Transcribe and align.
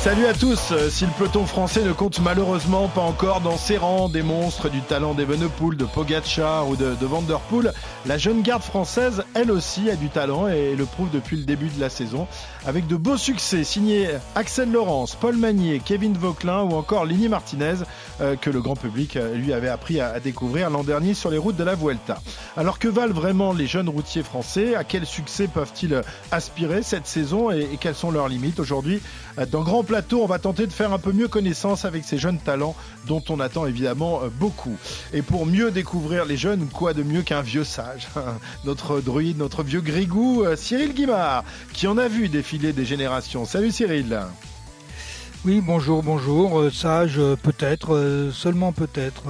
Salut 0.00 0.26
à 0.26 0.32
tous. 0.32 0.72
Si 0.90 1.04
le 1.04 1.10
peloton 1.18 1.44
français 1.44 1.82
ne 1.82 1.92
compte 1.92 2.20
malheureusement 2.20 2.86
pas 2.86 3.00
encore 3.00 3.40
dans 3.40 3.56
ses 3.56 3.76
rangs 3.76 4.08
des 4.08 4.22
monstres 4.22 4.68
du 4.68 4.80
talent 4.80 5.12
d'Evenepoel, 5.12 5.76
de 5.76 5.84
Pogacar 5.84 6.68
ou 6.68 6.76
de, 6.76 6.94
de 6.94 7.04
Vanderpool, 7.06 7.72
la 8.06 8.16
jeune 8.16 8.42
garde 8.42 8.62
française, 8.62 9.24
elle 9.34 9.50
aussi, 9.50 9.90
a 9.90 9.96
du 9.96 10.08
talent 10.08 10.46
et 10.46 10.76
le 10.76 10.84
prouve 10.84 11.10
depuis 11.10 11.36
le 11.36 11.42
début 11.42 11.68
de 11.68 11.80
la 11.80 11.90
saison. 11.90 12.28
Avec 12.64 12.86
de 12.86 12.94
beaux 12.94 13.16
succès 13.16 13.64
signés 13.64 14.08
Axel 14.36 14.70
Laurence, 14.70 15.16
Paul 15.16 15.36
Magnier, 15.36 15.82
Kevin 15.84 16.16
Vauquelin 16.16 16.62
ou 16.62 16.74
encore 16.74 17.04
Lini 17.04 17.28
Martinez, 17.28 17.74
euh, 18.20 18.36
que 18.36 18.50
le 18.50 18.60
grand 18.60 18.76
public 18.76 19.16
euh, 19.16 19.34
lui 19.34 19.52
avait 19.52 19.68
appris 19.68 20.00
à, 20.00 20.20
découvrir 20.20 20.70
l'an 20.70 20.84
dernier 20.84 21.12
sur 21.14 21.28
les 21.28 21.38
routes 21.38 21.56
de 21.56 21.64
la 21.64 21.74
Vuelta. 21.74 22.20
Alors 22.56 22.78
que 22.78 22.88
valent 22.88 23.14
vraiment 23.14 23.52
les 23.52 23.66
jeunes 23.66 23.88
routiers 23.88 24.22
français? 24.22 24.76
À 24.76 24.84
quel 24.84 25.04
succès 25.04 25.48
peuvent-ils 25.48 26.02
aspirer 26.30 26.84
cette 26.84 27.06
saison 27.08 27.50
et, 27.50 27.68
et 27.72 27.78
quelles 27.78 27.96
sont 27.96 28.12
leurs 28.12 28.28
limites 28.28 28.60
Aujourd'hui, 28.60 29.02
euh, 29.38 29.46
dans 29.46 29.62
Grand 29.62 29.82
Plateau, 29.88 30.22
on 30.22 30.26
va 30.26 30.38
tenter 30.38 30.66
de 30.66 30.72
faire 30.72 30.92
un 30.92 30.98
peu 30.98 31.12
mieux 31.12 31.28
connaissance 31.28 31.86
avec 31.86 32.04
ces 32.04 32.18
jeunes 32.18 32.36
talents 32.38 32.76
dont 33.06 33.22
on 33.30 33.40
attend 33.40 33.64
évidemment 33.64 34.20
euh, 34.22 34.28
beaucoup. 34.28 34.76
Et 35.14 35.22
pour 35.22 35.46
mieux 35.46 35.70
découvrir 35.70 36.26
les 36.26 36.36
jeunes, 36.36 36.68
quoi 36.68 36.92
de 36.92 37.02
mieux 37.02 37.22
qu'un 37.22 37.40
vieux 37.40 37.64
sage? 37.64 38.06
Notre 38.66 39.00
druide, 39.00 39.38
notre 39.38 39.62
vieux 39.62 39.80
grigou, 39.80 40.44
euh, 40.44 40.56
Cyril 40.56 40.92
Guimard, 40.92 41.42
qui 41.72 41.86
en 41.86 41.96
a 41.96 42.06
vu 42.06 42.28
défiler 42.28 42.74
des 42.74 42.84
générations. 42.84 43.46
Salut 43.46 43.70
Cyril 43.70 44.20
Oui, 45.46 45.62
bonjour, 45.64 46.02
bonjour. 46.02 46.60
Euh, 46.60 46.70
sage, 46.70 47.18
peut-être, 47.42 48.30
seulement 48.34 48.72
peut-être. 48.72 49.22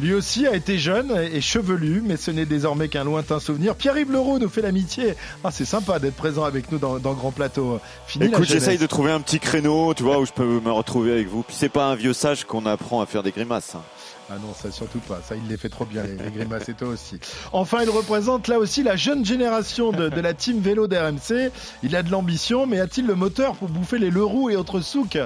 Lui 0.00 0.14
aussi 0.14 0.46
a 0.46 0.54
été 0.54 0.78
jeune 0.78 1.10
et 1.32 1.40
chevelu, 1.40 2.02
mais 2.04 2.16
ce 2.16 2.30
n'est 2.30 2.46
désormais 2.46 2.88
qu'un 2.88 3.02
lointain 3.02 3.40
souvenir. 3.40 3.74
Pierre-Yves 3.74 4.12
Leroux 4.12 4.38
nous 4.38 4.48
fait 4.48 4.62
l'amitié. 4.62 5.14
Ah, 5.42 5.50
c'est 5.50 5.64
sympa 5.64 5.98
d'être 5.98 6.14
présent 6.14 6.44
avec 6.44 6.70
nous 6.70 6.78
dans, 6.78 6.98
dans 6.98 7.14
Grand 7.14 7.32
Plateau. 7.32 7.80
Fini 8.06 8.26
Écoute, 8.26 8.44
j'essaye 8.44 8.78
de 8.78 8.86
trouver 8.86 9.10
un 9.10 9.20
petit 9.20 9.40
créneau, 9.40 9.92
tu 9.94 10.04
vois, 10.04 10.20
où 10.20 10.24
je 10.26 10.32
peux 10.32 10.60
me 10.60 10.70
retrouver 10.70 11.12
avec 11.12 11.26
vous. 11.28 11.42
Puis 11.42 11.56
c'est 11.58 11.68
pas 11.68 11.86
un 11.86 11.96
vieux 11.96 12.12
sage 12.12 12.44
qu'on 12.44 12.64
apprend 12.66 13.00
à 13.00 13.06
faire 13.06 13.24
des 13.24 13.32
grimaces. 13.32 13.74
hein. 13.74 13.82
Ah 14.30 14.34
non, 14.34 14.52
ça 14.54 14.70
surtout 14.70 14.98
pas. 15.00 15.20
Ça, 15.26 15.34
il 15.36 15.48
les 15.48 15.56
fait 15.56 15.68
trop 15.70 15.84
bien, 15.86 16.02
les, 16.02 16.16
les 16.22 16.30
grimaces 16.30 16.68
et 16.68 16.74
toi 16.74 16.88
aussi. 16.88 17.18
Enfin, 17.52 17.78
il 17.82 17.88
représente 17.90 18.46
là 18.48 18.58
aussi 18.58 18.82
la 18.82 18.94
jeune 18.96 19.24
génération 19.24 19.90
de, 19.90 20.08
de 20.10 20.20
la 20.20 20.34
team 20.34 20.60
vélo 20.60 20.86
d'RMC. 20.86 21.50
Il 21.82 21.96
a 21.96 22.02
de 22.02 22.10
l'ambition, 22.10 22.66
mais 22.66 22.78
a-t-il 22.80 23.06
le 23.06 23.14
moteur 23.14 23.54
pour 23.54 23.68
bouffer 23.68 23.98
les 23.98 24.10
Leroux 24.10 24.50
et 24.50 24.56
autres 24.56 24.80
souks 24.80 25.18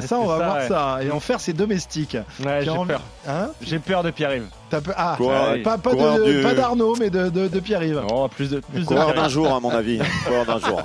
Ça, 0.00 0.18
on 0.18 0.26
va 0.26 0.34
Ah, 0.34 0.38
ça, 0.38 0.44
voir 0.44 0.56
ouais. 0.56 0.68
ça. 0.68 0.98
Et 1.04 1.10
en 1.10 1.20
faire 1.20 1.40
ses 1.40 1.52
domestiques. 1.52 2.16
Ouais, 2.44 2.60
J'ai 2.62 2.70
envie- 2.70 2.88
peur. 2.90 3.00
Hein 3.28 3.48
J'ai 3.60 3.78
peur 3.80 4.02
de 4.04 4.10
Pierre-Yves. 4.10 4.46
Ah, 4.96 5.14
Coureur- 5.16 5.62
pas, 5.62 5.78
pas 5.78 5.90
coureur 5.90 6.18
de- 6.18 6.24
du- 6.32 6.42
pas 6.42 6.52
d'Arnaud, 6.54 6.96
mais 6.98 7.08
de, 7.08 7.28
de, 7.28 7.46
de 7.46 7.60
Pierre-Yves. 7.60 8.02
Non, 8.10 8.28
plus 8.28 8.50
de 8.50 8.58
plus 8.58 8.80
de 8.80 8.84
Coureur 8.86 9.14
d'un 9.14 9.28
jour, 9.28 9.54
à 9.54 9.60
mon 9.60 9.70
avis. 9.70 10.00
Coureur 10.26 10.46
d'un 10.46 10.58
jour. 10.58 10.82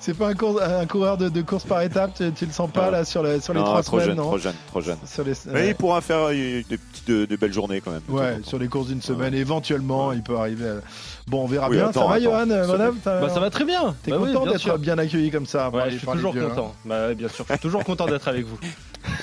C'est 0.00 0.14
pas 0.18 0.28
un, 0.30 0.34
cours- 0.34 0.60
un 0.60 0.84
coureur 0.86 1.16
de, 1.16 1.28
de 1.28 1.40
course 1.42 1.62
par 1.64 1.80
étape, 1.82 2.12
tu, 2.16 2.32
tu 2.32 2.46
le 2.46 2.52
sens 2.52 2.68
pas 2.70 2.86
Non. 2.86 2.90
là 2.90 3.04
sur, 3.04 3.22
le- 3.22 3.40
sur 3.40 3.52
les 3.52 3.60
Non, 3.60 3.66
trois 3.66 3.82
trop 3.84 4.00
semaines, 4.00 4.08
jeune, 4.08 4.16
non 4.16 4.24
trop 4.30 4.38
jeune, 4.38 4.54
trop 4.68 4.80
jeune. 4.80 4.96
Sur 5.06 5.22
les, 5.22 5.32
Mais 5.46 5.52
ouais. 5.52 5.68
il 5.68 5.74
pourra 5.76 6.00
faire 6.00 6.28
euh, 6.30 6.32
des 6.68 6.78
petites, 7.02 7.08
de, 7.08 7.24
de 7.26 7.36
belles 7.36 7.52
journées 7.52 7.80
quand 7.80 7.90
même. 7.92 8.00
Ouais, 8.08 8.38
sur 8.42 8.58
les 8.58 8.68
courses 8.68 8.88
d'une 8.88 9.02
semaine, 9.02 9.34
éventuellement, 9.34 10.12
il 10.12 10.22
peut 10.22 10.36
arriver. 10.36 10.68
à- 10.68 10.74
Bon, 11.26 11.44
on 11.44 11.46
verra 11.46 11.68
Oui, 11.68 11.76
bien. 11.76 11.88
attends, 11.88 12.08
ça 12.08 12.14
va. 12.14 12.20
Johan, 12.20 12.46
Ça 12.48 12.66
Monov 12.66 12.96
Bah, 13.04 13.28
ça 13.28 13.40
va 13.40 13.50
très 13.50 13.64
bien. 13.64 13.94
T'es 14.02 14.10
Bah 14.10 14.18
content 14.18 14.46
d'être 14.46 14.78
bien 14.78 14.98
accueilli 14.98 15.30
comme 15.30 15.46
ça 15.46 15.70
Ouais, 15.70 15.90
je 15.90 15.98
suis 15.98 16.06
toujours 16.06 16.32
vieux, 16.32 16.44
hein. 16.44 16.48
content. 16.50 16.74
Bah 16.84 17.14
bien 17.14 17.28
sûr, 17.28 17.44
je 17.48 17.52
suis 17.54 17.60
toujours 17.62 17.84
content 17.84 18.06
d'être 18.06 18.26
avec 18.28 18.46
vous. 18.46 18.58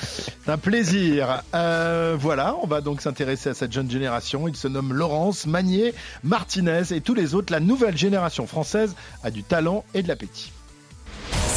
C'est 0.02 0.50
un 0.52 0.58
plaisir. 0.58 1.42
Euh, 1.54 2.16
voilà, 2.20 2.56
on 2.64 2.68
va 2.68 2.80
donc 2.82 3.02
s'intéresser 3.02 3.50
à 3.50 3.54
cette 3.54 3.72
jeune 3.74 3.90
génération. 3.92 4.48
Il 4.48 4.56
se 4.56 4.68
nomme 4.68 4.94
Laurence, 4.94 5.46
Magnier, 5.46 5.94
Martinez 6.24 6.84
et 6.92 7.02
tous 7.02 7.14
les 7.14 7.36
autres. 7.36 7.52
La 7.52 7.60
nouvelle 7.60 7.98
génération 7.98 8.48
française 8.48 8.96
a 9.24 9.32
du 9.32 9.44
talent 9.44 9.84
et 9.94 10.02
de 10.04 10.08
l'appétit. 10.08 10.52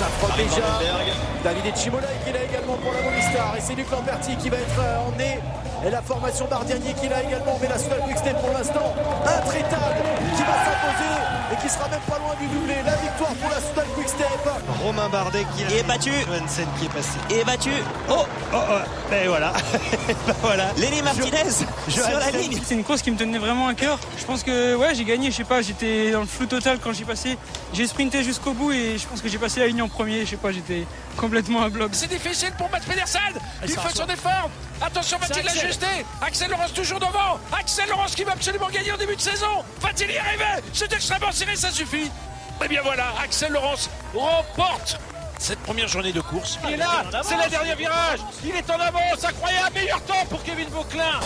Ça 0.01 0.07
frotte 0.07 0.35
déjà. 0.35 1.77
Cimolai 1.77 2.07
qui 2.25 2.33
là 2.33 2.39
également 2.43 2.77
pour 2.77 2.91
la 2.91 3.03
Movistar. 3.03 3.55
Et 3.59 3.61
c'est 3.61 3.75
Luc 3.75 3.91
Lamberti 3.91 4.35
qui 4.37 4.49
va 4.49 4.57
être 4.57 4.81
euh, 4.81 5.07
en 5.07 5.11
nez. 5.19 5.39
Et 5.87 5.91
la 5.91 6.01
formation 6.01 6.47
Bardiani 6.47 6.95
qui 6.95 7.07
là 7.07 7.23
également. 7.23 7.59
Mais 7.61 7.69
la 7.69 7.77
Soudal 7.77 8.01
Quickstep 8.07 8.41
pour 8.41 8.51
l'instant 8.55 8.95
intraitable 9.27 10.01
qui 10.37 10.43
va 10.43 10.57
s'imposer 10.65 11.40
et 11.53 11.57
qui 11.57 11.69
sera 11.69 11.89
même 11.89 12.01
pas 12.01 12.19
loin 12.19 12.35
du 12.41 12.47
doublé. 12.47 12.75
La 12.85 12.97
victoire 12.97 13.35
pour 13.35 13.51
la 13.51 13.61
Soudal 13.61 13.87
Quickstep. 13.95 14.27
Romain 14.83 15.09
Bardet 15.09 15.45
qui 15.57 15.63
est 15.75 15.83
battu. 15.83 16.11
Johansen 16.27 16.67
qui 16.79 16.87
est 16.87 16.89
passé. 16.89 17.19
Et 17.31 17.45
battu. 17.45 17.73
Oh, 18.09 18.25
oh, 18.53 18.57
oh. 18.57 18.75
Ben 19.11 19.29
voilà. 19.29 19.53
ben 20.27 20.35
voilà. 20.41 20.73
Lenny 20.77 21.03
Martinez 21.03 21.51
sur 21.89 22.19
la 22.19 22.31
ligne. 22.31 22.59
C'est 22.65 22.75
une 22.75 22.85
course 22.85 23.03
qui 23.03 23.11
me 23.11 23.17
tenait 23.17 23.39
vraiment 23.39 23.69
à 23.69 23.75
cœur. 23.75 23.99
Je 24.19 24.25
pense 24.25 24.43
que 24.43 24.77
ouais, 24.77 24.95
j'ai 24.95 25.05
gagné, 25.05 25.31
je 25.31 25.37
sais 25.37 25.45
pas, 25.45 25.63
j'étais 25.63 26.11
dans 26.13 26.21
le 26.21 26.27
flou 26.27 26.47
total 26.47 26.79
quand 26.79 26.93
j'ai 26.93 27.05
passé. 27.05 27.37
J'ai 27.73 27.87
sprinté 27.87 28.23
jusqu'au 28.23 28.53
bout 28.53 28.73
et 28.73 28.99
je 28.99 29.07
pense 29.07 29.21
que 29.21 29.29
j'ai 29.29 29.39
passé 29.39 29.61
la 29.61 29.67
ligne 29.67 29.83
en 29.83 29.89
premier, 29.89 30.25
je 30.25 30.31
sais 30.31 30.37
pas, 30.37 30.53
j'étais 30.53 30.87
complètement 31.17 31.63
à 31.63 31.69
bloc. 31.69 31.91
C'est 31.93 32.09
difficile 32.09 32.53
pour 32.57 32.71
Matt 32.71 32.85
Pedersen. 32.85 33.21
Il 33.63 33.71
fait 33.71 33.95
son 33.95 34.07
effort. 34.07 34.51
Attention, 34.83 35.19
va-t-il 35.19 35.45
l'ajuster 35.45 36.07
Axel 36.23 36.51
Laurence 36.51 36.73
toujours 36.73 36.99
devant. 36.99 37.39
Axel 37.53 37.89
Laurence 37.89 38.15
qui 38.15 38.25
va 38.25 38.33
absolument 38.33 38.69
gagner 38.69 38.93
en 38.93 38.97
début 38.97 39.17
de 39.17 39.21
saison. 39.21 39.65
Va-t-il 39.91 40.13
y 40.13 40.19
arriver? 40.19 40.63
C'est 40.73 40.93
extrêmement 40.93 41.33
serré, 41.33 41.57
ça 41.57 41.69
suffit. 41.73 42.09
Et 42.65 42.69
bien 42.69 42.81
voilà, 42.83 43.13
Axel 43.21 43.51
Laurence 43.51 43.91
remporte 44.15 45.01
cette 45.37 45.59
première 45.61 45.89
journée 45.89 46.13
de 46.13 46.21
course. 46.21 46.61
Il 46.65 46.75
est 46.75 46.77
là, 46.77 47.03
c'est 47.25 47.35
le 47.35 47.51
dernier 47.51 47.75
virage. 47.75 48.21
Il 48.45 48.55
est 48.55 48.71
en 48.71 48.79
avance, 48.79 49.25
incroyable. 49.25 49.75
Meilleur 49.75 50.01
temps 50.05 50.25
pour 50.29 50.45
Kevin 50.45 50.69
Vauquelin. 50.69 51.19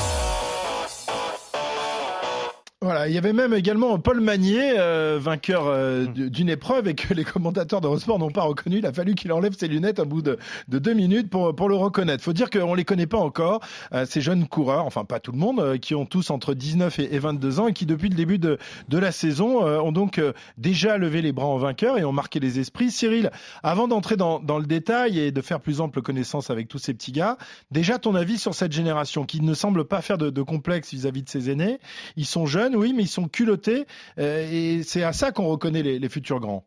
Voilà, 2.84 3.08
il 3.08 3.14
y 3.14 3.18
avait 3.18 3.32
même 3.32 3.54
également 3.54 3.98
Paul 3.98 4.20
Magnier, 4.20 4.74
euh, 4.78 5.18
vainqueur 5.18 5.64
euh, 5.68 6.04
d- 6.04 6.28
d'une 6.28 6.50
épreuve 6.50 6.86
et 6.86 6.94
que 6.94 7.14
les 7.14 7.24
commentateurs 7.24 7.80
de 7.80 7.86
Eurosport 7.86 8.18
n'ont 8.18 8.30
pas 8.30 8.42
reconnu. 8.42 8.76
Il 8.76 8.84
a 8.84 8.92
fallu 8.92 9.14
qu'il 9.14 9.32
enlève 9.32 9.54
ses 9.56 9.68
lunettes 9.68 10.00
au 10.00 10.04
bout 10.04 10.20
de, 10.20 10.36
de 10.68 10.78
deux 10.78 10.92
minutes 10.92 11.30
pour, 11.30 11.56
pour 11.56 11.70
le 11.70 11.76
reconnaître. 11.76 12.22
Faut 12.22 12.34
dire 12.34 12.50
qu'on 12.50 12.74
les 12.74 12.84
connaît 12.84 13.06
pas 13.06 13.16
encore, 13.16 13.60
euh, 13.94 14.04
ces 14.04 14.20
jeunes 14.20 14.46
coureurs, 14.46 14.84
enfin 14.84 15.06
pas 15.06 15.18
tout 15.18 15.32
le 15.32 15.38
monde, 15.38 15.60
euh, 15.60 15.78
qui 15.78 15.94
ont 15.94 16.04
tous 16.04 16.28
entre 16.28 16.52
19 16.52 16.98
et, 16.98 17.14
et 17.14 17.18
22 17.18 17.58
ans 17.58 17.68
et 17.68 17.72
qui 17.72 17.86
depuis 17.86 18.10
le 18.10 18.16
début 18.16 18.38
de, 18.38 18.58
de 18.90 18.98
la 18.98 19.12
saison 19.12 19.66
euh, 19.66 19.78
ont 19.80 19.92
donc 19.92 20.18
euh, 20.18 20.34
déjà 20.58 20.98
levé 20.98 21.22
les 21.22 21.32
bras 21.32 21.46
en 21.46 21.56
vainqueur 21.56 21.96
et 21.96 22.04
ont 22.04 22.12
marqué 22.12 22.38
les 22.38 22.58
esprits. 22.58 22.90
Cyril, 22.90 23.30
avant 23.62 23.88
d'entrer 23.88 24.16
dans, 24.16 24.40
dans 24.40 24.58
le 24.58 24.66
détail 24.66 25.18
et 25.18 25.32
de 25.32 25.40
faire 25.40 25.60
plus 25.60 25.80
ample 25.80 26.02
connaissance 26.02 26.50
avec 26.50 26.68
tous 26.68 26.78
ces 26.78 26.92
petits 26.92 27.12
gars, 27.12 27.38
déjà 27.70 27.98
ton 27.98 28.14
avis 28.14 28.36
sur 28.36 28.54
cette 28.54 28.72
génération 28.72 29.24
qui 29.24 29.40
ne 29.40 29.54
semble 29.54 29.86
pas 29.86 30.02
faire 30.02 30.18
de, 30.18 30.28
de 30.28 30.42
complexe 30.42 30.90
vis-à-vis 30.92 31.22
de 31.22 31.30
ses 31.30 31.48
aînés? 31.48 31.78
Ils 32.16 32.26
sont 32.26 32.44
jeunes, 32.44 32.73
oui, 32.74 32.92
mais 32.92 33.02
ils 33.04 33.08
sont 33.08 33.28
culottés 33.28 33.86
euh, 34.18 34.48
et 34.50 34.82
c'est 34.82 35.02
à 35.02 35.12
ça 35.12 35.32
qu'on 35.32 35.46
reconnaît 35.46 35.82
les, 35.82 36.08
futurs 36.08 36.40
grands. 36.40 36.66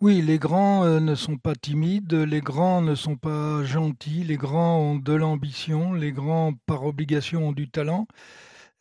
Oui, 0.00 0.22
les 0.22 0.38
grands 0.38 0.84
euh, 0.84 1.00
ne 1.00 1.14
sont 1.14 1.36
pas 1.36 1.54
timides, 1.54 2.14
les 2.14 2.40
grands 2.40 2.80
ne 2.80 2.94
sont 2.94 3.16
pas 3.16 3.62
gentils, 3.64 4.24
les 4.24 4.36
grands 4.36 4.78
ont 4.78 4.96
de 4.96 5.12
l'ambition, 5.12 5.92
les 5.92 6.12
grands 6.12 6.54
par 6.66 6.84
obligation 6.84 7.48
ont 7.48 7.52
du 7.52 7.70
talent 7.70 8.06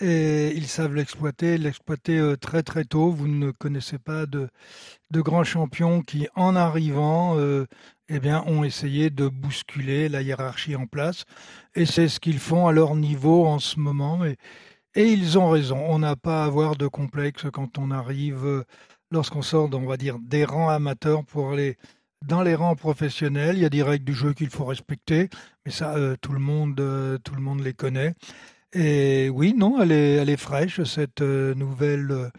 et 0.01 0.55
ils 0.55 0.67
savent 0.67 0.95
l'exploiter, 0.95 1.57
l'exploiter 1.57 2.17
euh, 2.17 2.37
très 2.37 2.63
très 2.63 2.85
tôt. 2.85 3.11
Vous 3.11 3.27
ne 3.27 3.51
connaissez 3.51 3.97
pas 3.97 4.25
de, 4.25 4.49
grands 5.11 5.43
champions 5.43 6.01
qui, 6.01 6.29
en 6.35 6.55
arrivant, 6.55 7.37
eh 8.07 8.19
bien, 8.19 8.43
ont 8.47 8.63
essayé 8.63 9.09
de 9.09 9.27
bousculer 9.27 10.07
la 10.09 10.21
hiérarchie 10.21 10.75
en 10.75 10.87
place 10.87 11.25
et 11.75 11.85
c'est 11.85 12.07
ce 12.07 12.19
qu'ils 12.19 12.39
font 12.39 12.67
à 12.67 12.71
leur 12.71 12.95
niveau 12.95 13.45
en 13.45 13.59
ce 13.59 13.79
moment. 13.79 14.21
Et 14.95 15.11
ils 15.11 15.37
ont 15.37 15.49
raison. 15.49 15.77
On 15.77 15.99
n'a 15.99 16.15
pas 16.15 16.43
à 16.43 16.45
avoir 16.45 16.75
de 16.75 16.87
complexe 16.87 17.45
quand 17.51 17.77
on 17.77 17.91
arrive, 17.91 18.45
euh, 18.45 18.63
lorsqu'on 19.11 19.41
sort, 19.41 19.69
on 19.73 19.85
va 19.85 19.97
dire, 19.97 20.17
des 20.19 20.45
rangs 20.45 20.69
amateurs 20.69 21.25
pour 21.25 21.51
aller 21.53 21.77
dans 22.25 22.41
les 22.41 22.55
rangs 22.55 22.75
professionnels. 22.75 23.57
Il 23.57 23.61
y 23.61 23.65
a 23.65 23.69
des 23.69 23.83
règles 23.83 24.05
du 24.05 24.13
jeu 24.13 24.33
qu'il 24.33 24.49
faut 24.49 24.65
respecter, 24.65 25.29
mais 25.65 25.71
ça, 25.71 25.95
euh, 25.95 26.15
tout 26.21 26.33
le 26.33 26.39
monde, 26.39 26.79
euh, 26.79 27.17
tout 27.23 27.35
le 27.35 27.41
monde 27.41 27.61
les 27.61 27.73
connaît. 27.73 28.13
Et 28.73 29.29
oui, 29.33 29.55
non, 29.57 29.81
elle 29.81 29.91
est, 29.91 30.13
elle 30.17 30.29
est 30.29 30.37
fraîche 30.37 30.83
cette 30.83 31.21
euh, 31.21 31.55
nouvelle, 31.55 32.11
euh, 32.11 32.29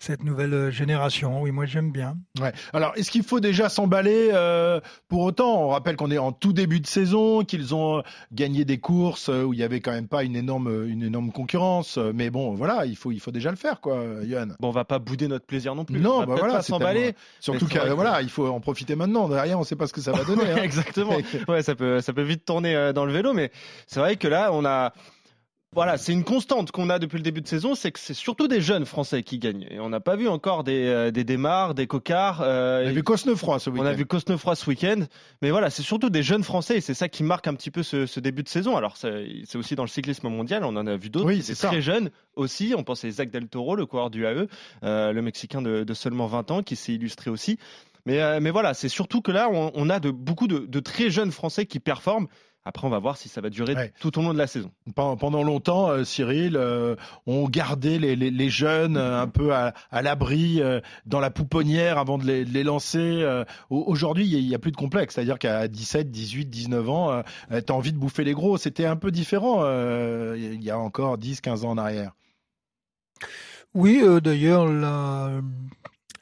cette 0.00 0.24
nouvelle 0.24 0.70
génération. 0.72 1.42
Oui, 1.42 1.52
moi 1.52 1.64
j'aime 1.64 1.92
bien. 1.92 2.16
Ouais. 2.40 2.52
Alors, 2.72 2.92
est-ce 2.96 3.08
qu'il 3.12 3.22
faut 3.22 3.38
déjà 3.38 3.68
s'emballer 3.68 4.30
euh, 4.32 4.80
pour 5.08 5.20
autant? 5.22 5.62
On 5.62 5.68
rappelle 5.68 5.94
qu'on 5.94 6.10
est 6.10 6.18
en 6.18 6.32
tout 6.32 6.52
début 6.52 6.80
de 6.80 6.88
saison, 6.88 7.44
qu'ils 7.44 7.72
ont 7.72 8.02
gagné 8.32 8.64
des 8.64 8.78
courses 8.78 9.28
euh, 9.28 9.44
où 9.44 9.52
il 9.52 9.60
y 9.60 9.62
avait 9.62 9.78
quand 9.78 9.92
même 9.92 10.08
pas 10.08 10.24
une 10.24 10.34
énorme, 10.34 10.88
une 10.88 11.04
énorme 11.04 11.30
concurrence. 11.30 11.98
euh, 11.98 12.10
Mais 12.12 12.30
bon, 12.30 12.54
voilà, 12.54 12.84
il 12.84 12.96
faut, 12.96 13.12
il 13.12 13.20
faut 13.20 13.30
déjà 13.30 13.50
le 13.50 13.56
faire, 13.56 13.80
quoi, 13.80 14.02
Johan. 14.24 14.48
Bon, 14.58 14.68
on 14.68 14.72
va 14.72 14.84
pas 14.84 14.98
bouder 14.98 15.28
notre 15.28 15.46
plaisir 15.46 15.76
non 15.76 15.84
plus. 15.84 16.00
Non, 16.00 16.16
on 16.16 16.20
va 16.20 16.26
bah 16.26 16.34
voilà, 16.36 16.54
pas 16.54 16.62
s'emballer. 16.62 17.00
tellement- 17.00 17.18
Surtout 17.60 17.66
que 17.68 17.92
voilà, 17.92 18.22
il 18.22 18.28
faut 18.30 18.48
en 18.48 18.58
profiter 18.58 18.96
maintenant. 18.96 19.28
Derrière, 19.28 19.56
on 19.56 19.60
ne 19.60 19.66
sait 19.66 19.76
pas 19.76 19.86
ce 19.86 19.92
que 19.92 20.00
ça 20.00 20.10
va 20.10 20.24
donner. 20.24 20.50
hein. 20.50 20.62
Exactement. 20.64 21.16
Ouais, 21.48 21.62
ça 21.62 21.76
peut, 21.76 22.00
ça 22.00 22.12
peut 22.12 22.22
vite 22.22 22.44
tourner 22.44 22.74
euh, 22.74 22.92
dans 22.92 23.04
le 23.04 23.12
vélo, 23.12 23.32
mais 23.32 23.52
c'est 23.86 24.00
vrai 24.00 24.16
que 24.16 24.26
là, 24.26 24.50
on 24.52 24.64
a. 24.64 24.92
voilà, 25.76 25.98
c'est 25.98 26.12
une 26.12 26.24
constante 26.24 26.72
qu'on 26.72 26.90
a 26.90 26.98
depuis 26.98 27.18
le 27.18 27.22
début 27.22 27.42
de 27.42 27.46
saison, 27.46 27.74
c'est 27.76 27.92
que 27.92 27.98
c'est 28.00 28.14
surtout 28.14 28.48
des 28.48 28.60
jeunes 28.60 28.86
Français 28.86 29.22
qui 29.22 29.38
gagnent. 29.38 29.66
Et 29.70 29.78
on 29.78 29.88
n'a 29.90 30.00
pas 30.00 30.16
vu 30.16 30.26
encore 30.26 30.64
des, 30.64 30.86
euh, 30.86 31.10
des 31.12 31.22
démarres, 31.22 31.74
des 31.74 31.86
cocards. 31.86 32.40
euh, 32.42 32.84
On 32.86 32.88
a 32.88 32.92
vu 32.92 33.02
Cosnefroy 33.04 33.58
ce 33.58 33.70
week-end. 33.70 33.82
on 33.84 33.86
a 33.86 33.92
vu 33.92 34.06
Cosnefroy 34.06 34.56
ce 34.56 34.68
week-end. 34.68 35.00
Mais 35.42 35.50
voilà, 35.50 35.68
c'est 35.70 35.82
surtout 35.82 36.08
des 36.10 36.22
jeunes 36.22 36.42
Français 36.42 36.78
et 36.78 36.80
c'est 36.80 36.94
ça 36.94 37.08
qui 37.08 37.22
marque 37.22 37.46
un 37.46 37.54
petit 37.54 37.70
peu 37.70 37.82
ce, 37.82 38.06
ce 38.06 38.18
début 38.20 38.42
de 38.42 38.48
saison. 38.48 38.76
Alors, 38.76 38.96
c'est 38.96 39.56
aussi 39.56 39.76
dans 39.76 39.84
le 39.84 39.88
cyclisme 39.88 40.28
mondial, 40.28 40.64
on 40.64 40.74
en 40.76 40.86
a 40.86 40.96
vu 40.96 41.10
d'autres. 41.10 41.26
Oui, 41.26 41.42
c'est 41.42 41.54
très 41.68 41.82
jeunes 41.82 42.10
aussi. 42.34 42.74
On 42.76 42.82
pense 42.82 43.04
à 43.04 43.08
Isaac 43.08 43.30
Del 43.30 43.46
Toro, 43.46 43.76
le 43.76 43.84
coureur 43.86 44.08
du 44.10 44.24
AE, 44.26 44.46
euh, 44.82 45.12
le 45.12 45.20
Mexicain 45.22 45.60
de, 45.60 45.84
de 45.84 45.94
seulement 45.94 46.26
20 46.26 46.50
ans, 46.52 46.62
qui 46.62 46.74
s'est 46.76 46.94
illustré 46.94 47.30
aussi. 47.30 47.58
Mais, 48.06 48.22
euh, 48.22 48.38
mais 48.40 48.50
voilà, 48.50 48.72
c'est 48.72 48.88
surtout 48.88 49.20
que 49.20 49.30
là, 49.30 49.48
on, 49.52 49.72
on 49.74 49.90
a 49.90 50.00
de, 50.00 50.10
beaucoup 50.10 50.46
de, 50.46 50.60
de 50.60 50.80
très 50.80 51.10
jeunes 51.10 51.32
Français 51.32 51.66
qui 51.66 51.80
performent. 51.80 52.28
Après, 52.68 52.84
on 52.84 52.90
va 52.90 52.98
voir 52.98 53.16
si 53.16 53.28
ça 53.28 53.40
va 53.40 53.48
durer 53.48 53.74
Ouais. 53.76 53.92
tout 54.00 54.18
au 54.18 54.22
long 54.22 54.32
de 54.34 54.38
la 54.38 54.48
saison. 54.48 54.72
Pendant, 54.96 55.44
longtemps, 55.44 55.88
euh, 55.88 56.02
Cyril, 56.02 56.56
euh, 56.56 56.96
on 57.24 57.48
gardait 57.48 58.00
les, 58.00 58.16
les, 58.16 58.32
les 58.32 58.50
jeunes 58.50 58.96
euh, 58.96 59.22
un 59.22 59.28
peu 59.28 59.54
à, 59.54 59.72
à 59.92 60.02
l'abri 60.02 60.60
euh, 60.60 60.80
dans 61.06 61.20
la 61.20 61.30
pouponnière 61.30 61.96
avant 61.96 62.18
de 62.18 62.24
les, 62.24 62.44
de 62.44 62.50
les 62.52 62.64
lancer. 62.64 62.98
euh. 62.98 63.44
Au- 63.70 63.84
Aujourd'hui, 63.86 64.26
il 64.26 64.48
n'y 64.48 64.54
a, 64.54 64.58
plus 64.58 64.72
de 64.72 64.76
complexe. 64.76 65.14
C'est-à-dire 65.14 65.38
qu'à 65.38 65.68
17, 65.68 66.10
18, 66.10 66.46
19 66.46 66.90
ans, 66.90 67.12
euh, 67.12 67.60
tu 67.64 67.72
as 67.72 67.74
envie 67.76 67.92
de 67.92 67.98
bouffer 67.98 68.24
les 68.24 68.32
gros. 68.34 68.58
C'était 68.58 68.86
un 68.86 68.96
peu 68.96 69.12
différent 69.12 69.60
euh, 69.60 70.34
il 70.36 70.60
y 70.64 70.70
a 70.72 70.78
encore 70.78 71.18
10, 71.18 71.40
15 71.40 71.64
ans 71.64 71.70
en 71.70 71.78
arrière. 71.78 72.10
Oui, 73.74 74.00
euh, 74.02 74.20
d'ailleurs, 74.20 74.66
la, 74.66 75.30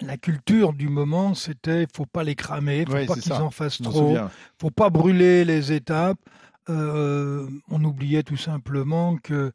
la 0.07 0.17
culture 0.17 0.73
du 0.73 0.89
moment, 0.89 1.35
c'était 1.35 1.83
il 1.83 1.89
faut 1.95 2.07
pas 2.07 2.25
les 2.25 2.35
cramer, 2.35 2.85
faut 2.87 2.93
pas 2.93 3.21
qu'ils 3.21 3.33
en 3.33 3.51
fassent 3.51 3.81
m'en 3.81 3.91
trop, 3.91 4.09
souviens. 4.09 4.31
faut 4.61 4.71
pas 4.71 4.91
brûler 4.91 5.45
les 5.45 5.73
étapes. 5.73 6.19
Euh, 6.71 7.47
on 7.69 7.85
oubliait 7.85 8.23
tout 8.23 8.39
simplement 8.39 9.17
que 9.19 9.53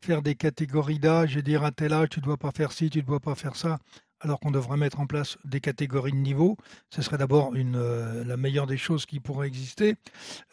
faire 0.00 0.22
des 0.22 0.34
catégories 0.34 0.98
d'âge 0.98 1.36
et 1.36 1.42
dire 1.42 1.64
à 1.64 1.70
tel 1.70 1.92
âge 1.92 2.08
tu 2.10 2.20
dois 2.20 2.36
pas 2.36 2.50
faire 2.50 2.72
ci, 2.72 2.90
tu 2.90 3.02
dois 3.02 3.20
pas 3.20 3.34
faire 3.36 3.54
ça, 3.54 3.78
alors 4.20 4.40
qu'on 4.40 4.50
devrait 4.50 4.76
mettre 4.76 4.98
en 4.98 5.06
place 5.06 5.38
des 5.44 5.60
catégories 5.60 6.10
de 6.10 6.16
niveau, 6.16 6.56
ce 6.90 7.02
serait 7.02 7.18
d'abord 7.18 7.54
une 7.54 7.76
euh, 7.76 8.24
la 8.24 8.36
meilleure 8.36 8.66
des 8.66 8.76
choses 8.76 9.06
qui 9.06 9.20
pourrait 9.20 9.46
exister. 9.46 9.94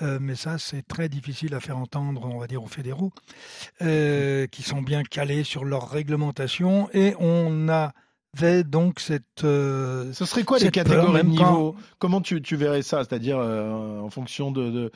Euh, 0.04 0.20
mais 0.22 0.36
ça, 0.36 0.60
c'est 0.60 0.88
très 0.88 1.10
difficile 1.10 1.56
à 1.56 1.60
faire 1.60 1.78
entendre, 1.78 2.26
on 2.26 2.38
va 2.38 2.46
dire, 2.48 2.62
aux 2.64 2.68
fédéraux, 2.68 3.12
qui 3.80 4.62
sont 4.62 4.82
bien 4.84 5.04
calés 5.04 5.44
sur 5.44 5.66
leur 5.66 5.90
réglementation. 5.90 6.90
Et 6.94 7.16
on 7.20 7.70
avait 8.44 8.64
donc 8.64 9.00
cette... 9.00 9.44
euh, 9.44 10.12
Ce 10.14 10.26
serait 10.26 10.44
quoi 10.44 10.60
les 10.60 10.72
catégories 10.72 11.24
de 11.24 11.28
niveau? 11.28 11.76
Comment 12.00 12.22
tu, 12.22 12.42
tu 12.42 12.56
verrais 12.56 12.82
ça? 12.82 13.04
C'est-à-dire 13.04 13.38
euh, 13.40 14.00
en 14.02 14.10
fonction 14.10 14.52
de, 14.52 14.70
de, 14.70 14.92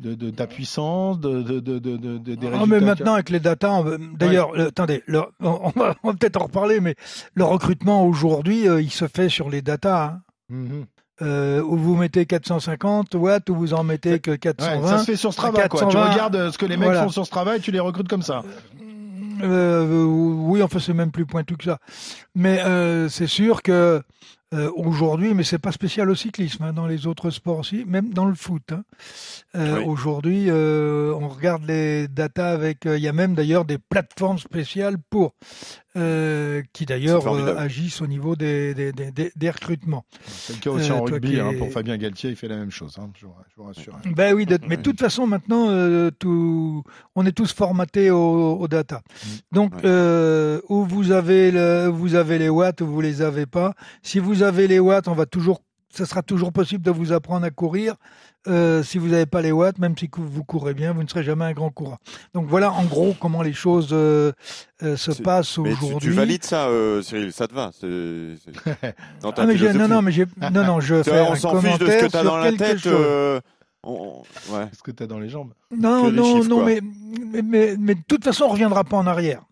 de, 0.00 0.14
de 0.14 0.30
ta 0.30 0.46
puissance, 0.46 1.18
de, 1.20 1.42
de, 1.42 1.60
de, 1.60 1.78
de, 1.78 1.96
de- 1.96 2.18
des 2.18 2.36
Ah, 2.46 2.50
résultats 2.50 2.66
mais 2.66 2.78
que- 2.80 2.84
maintenant, 2.84 3.14
avec 3.14 3.30
les 3.30 3.40
va- 3.82 3.96
d'ailleurs, 4.18 4.52
le- 4.52 4.66
attendez, 4.68 5.02
le- 5.06 5.22
on 5.40 5.70
va, 5.76 5.94
va 6.02 6.12
peut-être 6.14 6.40
en 6.40 6.44
reparler, 6.44 6.80
mais 6.80 6.94
le 7.34 7.44
recrutement 7.44 8.04
aujourd'hui, 8.06 8.68
euh, 8.68 8.80
il 8.82 8.90
se 8.90 9.06
fait 9.08 9.28
sur 9.28 9.50
les 9.50 9.62
datas. 9.62 10.04
hein. 10.06 10.20
Mhm. 10.50 10.84
Euh, 11.22 11.62
où 11.62 11.76
vous 11.76 11.94
mettez 11.94 12.26
450 12.26 13.14
watts, 13.14 13.48
ou 13.48 13.54
vous 13.54 13.72
en 13.72 13.84
mettez 13.84 14.18
que 14.18 14.32
Ouais, 14.32 14.38
420. 14.38 14.88
ça 14.88 14.98
se 14.98 15.04
fait 15.04 15.16
sur 15.16 15.32
Strava, 15.32 15.68
quoi. 15.68 15.80
Tu 15.82 15.86
420, 15.86 16.10
regardes 16.12 16.50
ce 16.50 16.58
que 16.58 16.66
les 16.66 16.76
mecs 16.76 16.86
voilà. 16.86 17.04
font 17.04 17.08
sur 17.08 17.24
Strava 17.24 17.56
et 17.56 17.60
tu 17.60 17.70
les 17.70 17.78
recrutes 17.78 18.08
comme 18.08 18.22
ça. 18.22 18.42
Euh, 19.42 20.04
oui, 20.04 20.62
enfin 20.62 20.78
c'est 20.78 20.94
même 20.94 21.10
plus 21.10 21.26
pointu 21.26 21.56
que 21.56 21.64
ça. 21.64 21.78
Mais 22.34 22.60
euh, 22.60 23.08
c'est 23.08 23.26
sûr 23.26 23.62
que 23.62 24.02
euh, 24.52 24.70
aujourd'hui, 24.76 25.34
mais 25.34 25.42
c'est 25.42 25.58
pas 25.58 25.72
spécial 25.72 26.08
au 26.10 26.14
cyclisme, 26.14 26.62
hein, 26.62 26.72
dans 26.72 26.86
les 26.86 27.06
autres 27.08 27.30
sports 27.30 27.58
aussi, 27.58 27.84
même 27.86 28.10
dans 28.12 28.26
le 28.26 28.34
foot. 28.34 28.62
hein. 28.72 28.84
Euh, 29.56 29.78
Oui. 29.78 29.84
Aujourd'hui, 29.86 30.46
euh, 30.48 31.12
on 31.14 31.28
regarde 31.28 31.64
les 31.66 32.06
datas 32.08 32.50
avec. 32.52 32.86
euh, 32.86 32.96
Il 32.96 33.02
y 33.02 33.08
a 33.08 33.12
même 33.12 33.34
d'ailleurs 33.34 33.64
des 33.64 33.78
plateformes 33.78 34.38
spéciales 34.38 34.96
pour 35.10 35.34
euh, 35.96 36.62
qui 36.72 36.86
d'ailleurs 36.86 37.26
euh, 37.26 37.56
agissent 37.56 38.00
au 38.00 38.06
niveau 38.06 38.36
des, 38.36 38.74
des, 38.74 38.92
des, 38.92 39.10
des- 39.12 39.32
des 39.34 39.50
recrutements. 39.50 40.04
C'est 40.26 40.54
le 40.54 40.58
cas 40.60 40.70
aussi 40.70 40.90
Euh, 40.90 40.94
en 40.94 41.02
rugby. 41.04 41.38
hein, 41.40 41.52
pour 41.58 41.70
Fabien 41.70 41.96
Galtier, 41.96 42.30
il 42.30 42.36
fait 42.36 42.48
la 42.48 42.56
même 42.56 42.70
chose. 42.70 42.96
hein, 42.98 43.10
je, 43.18 43.26
vous, 43.26 43.32
je 43.50 43.54
vous 43.56 43.64
rassure. 43.68 43.96
Ben 44.16 44.34
oui, 44.34 44.46
de- 44.46 44.58
mais 44.68 44.76
de 44.76 44.82
toute 44.82 44.98
façon, 45.00 45.26
maintenant, 45.26 45.68
euh, 45.68 46.10
tout, 46.18 46.82
on 47.14 47.24
est 47.26 47.32
tous 47.32 47.52
formatés 47.52 48.10
au, 48.10 48.54
au 48.56 48.68
data. 48.68 49.02
Donc, 49.52 49.72
Ouais. 49.82 50.60
où 50.68 50.84
vous 50.84 51.12
avez, 51.12 51.50
le, 51.50 51.86
vous 51.88 52.14
avez 52.14 52.38
les 52.38 52.48
watts, 52.48 52.80
ou 52.80 52.86
vous 52.86 53.00
les 53.00 53.22
avez 53.22 53.46
pas. 53.46 53.74
Si 54.02 54.18
vous 54.18 54.42
avez 54.42 54.66
les 54.68 54.78
watts, 54.80 55.08
on 55.08 55.14
va 55.14 55.26
toujours, 55.26 55.62
ça 55.94 56.06
sera 56.06 56.22
toujours 56.22 56.52
possible 56.52 56.82
de 56.84 56.90
vous 56.90 57.12
apprendre 57.12 57.44
à 57.46 57.50
courir. 57.50 57.94
Euh, 58.46 58.82
si 58.82 58.98
vous 58.98 59.08
n'avez 59.08 59.24
pas 59.24 59.40
les 59.40 59.52
watts, 59.52 59.78
même 59.78 59.96
si 59.96 60.10
vous 60.14 60.44
courez 60.44 60.74
bien, 60.74 60.92
vous 60.92 61.02
ne 61.02 61.08
serez 61.08 61.22
jamais 61.22 61.46
un 61.46 61.52
grand 61.52 61.70
coureur. 61.70 61.96
Donc 62.34 62.46
voilà, 62.46 62.72
en 62.72 62.84
gros, 62.84 63.14
comment 63.18 63.40
les 63.40 63.54
choses 63.54 63.88
euh, 63.92 64.32
euh, 64.82 64.96
se 64.96 65.12
passent 65.22 65.56
Mais 65.58 65.72
tu, 65.72 65.78
tu 65.78 65.84
aujourd'hui. 65.86 66.12
valides 66.14 66.44
ça, 66.44 66.66
euh, 66.66 67.00
Cyril, 67.00 67.32
ça 67.32 67.46
te 67.48 67.54
va 67.54 67.70
dans 69.22 69.32
ta 69.32 69.42
Ah, 69.42 69.46
mais 69.46 69.54
non, 69.72 69.88
non, 69.88 70.02
mais 70.02 70.12
non, 70.52 70.64
non, 70.64 70.80
je 70.80 71.02
fais 71.02 71.20
on 71.22 71.32
un 71.32 71.36
s'en 71.36 71.58
fiche 71.60 71.78
de 71.78 71.86
ce 71.86 71.90
commentaire 71.90 72.00
que 72.06 72.10
tu 72.10 72.16
as 72.16 72.20
sur 72.20 72.30
dans 72.30 72.36
la 72.36 72.52
tête. 72.52 72.86
on- 73.82 74.22
ouais. 74.52 74.66
Que 74.82 74.90
tu 74.90 75.02
as 75.02 75.06
dans 75.06 75.18
les 75.18 75.28
jambes 75.30 75.52
Non, 75.74 76.10
non, 76.10 76.36
chiffres, 76.36 76.48
non, 76.50 76.64
mais, 76.64 76.80
mais, 77.32 77.42
mais, 77.42 77.76
mais 77.78 77.94
de 77.94 78.02
toute 78.06 78.24
façon, 78.24 78.44
on 78.44 78.48
reviendra 78.48 78.84
pas 78.84 78.96
en 78.98 79.06
arrière. 79.06 79.42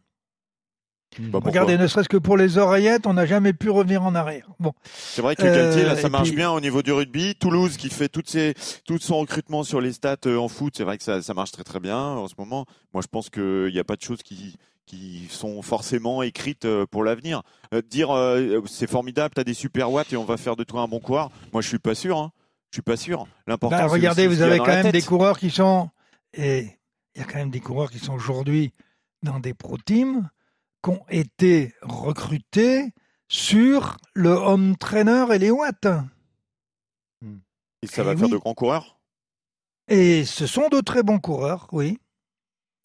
Bah, 1.18 1.40
Regardez, 1.42 1.76
ne 1.78 1.86
serait-ce 1.86 2.08
que 2.08 2.16
pour 2.16 2.36
les 2.36 2.58
oreillettes, 2.58 3.06
on 3.06 3.12
n'a 3.14 3.26
jamais 3.26 3.52
pu 3.52 3.68
revenir 3.70 4.02
en 4.02 4.14
arrière. 4.14 4.46
Bon, 4.60 4.72
C'est 4.94 5.20
vrai 5.22 5.36
que 5.36 5.42
Euh, 5.42 5.54
Galtier, 5.70 5.84
là, 5.84 5.96
ça 5.96 6.08
marche 6.08 6.28
puis- 6.28 6.36
bien 6.36 6.50
au 6.50 6.60
niveau 6.60 6.82
du 6.82 6.92
rugby. 6.92 7.34
Toulouse, 7.34 7.76
qui 7.76 7.88
fait 7.90 8.08
toutes 8.08 8.28
ses, 8.30 8.54
tout 8.86 8.98
son 8.98 9.18
recrutement 9.18 9.62
sur 9.64 9.80
les 9.80 9.92
stats 9.92 10.16
euh, 10.26 10.36
en 10.38 10.48
foot, 10.48 10.74
c'est 10.76 10.84
vrai 10.84 10.96
que 10.98 11.04
ça, 11.04 11.20
ça 11.22 11.34
marche 11.34 11.50
très 11.52 11.64
très 11.64 11.80
bien 11.80 11.98
en 11.98 12.28
ce 12.28 12.34
moment. 12.38 12.66
Moi, 12.94 13.02
je 13.02 13.08
pense 13.08 13.28
qu'il 13.30 13.70
n'y 13.72 13.78
a 13.78 13.84
pas 13.84 13.96
de 13.96 14.02
choses 14.02 14.22
qui, 14.22 14.56
qui 14.86 15.26
sont 15.30 15.62
forcément 15.62 16.22
écrites 16.22 16.64
euh, 16.64 16.86
pour 16.90 17.04
l'avenir. 17.04 17.42
Dire 17.90 18.10
euh, 18.10 18.60
c'est 18.66 18.88
formidable, 18.90 19.34
tu 19.34 19.40
as 19.40 19.44
des 19.44 19.54
super 19.54 19.90
watts 19.92 20.12
et 20.12 20.16
on 20.16 20.24
va 20.24 20.36
faire 20.36 20.56
de 20.56 20.64
toi 20.64 20.82
un 20.82 20.88
bon 20.88 21.00
coureur, 21.00 21.30
moi, 21.52 21.62
je 21.62 21.68
suis 21.68 21.78
pas 21.78 21.94
sûr. 21.94 22.18
Hein. 22.18 22.32
Je 22.70 22.76
suis 22.76 22.82
pas 22.82 22.96
sûr. 22.96 23.26
L'important, 23.46 23.76
Bah, 23.76 23.86
regardez, 23.86 24.26
vous 24.26 24.40
avez 24.40 24.56
quand 24.58 24.66
même 24.66 24.84
tête. 24.84 24.92
des 24.94 25.02
coureurs 25.02 25.38
qui 25.38 25.50
sont, 25.50 25.90
et 26.32 26.68
il 27.14 27.20
y 27.20 27.22
a 27.22 27.26
quand 27.26 27.38
même 27.38 27.50
des 27.50 27.60
coureurs 27.60 27.90
qui 27.90 27.98
sont 27.98 28.14
aujourd'hui 28.14 28.72
dans 29.22 29.38
des 29.40 29.52
pro 29.52 29.76
teams, 29.76 30.28
qui 30.82 30.90
ont 30.90 31.04
été 31.08 31.74
recrutés 31.82 32.92
sur 33.28 33.96
le 34.14 34.30
home 34.30 34.76
trainer 34.76 35.26
et 35.32 35.38
les 35.38 35.50
watts. 35.50 35.86
Et 37.82 37.86
ça 37.86 38.02
va 38.04 38.16
faire 38.16 38.28
de 38.28 38.36
grands 38.36 38.54
coureurs? 38.54 39.00
Et 39.88 40.24
ce 40.24 40.46
sont 40.46 40.68
de 40.68 40.80
très 40.80 41.02
bons 41.02 41.18
coureurs, 41.18 41.68
oui. 41.72 41.98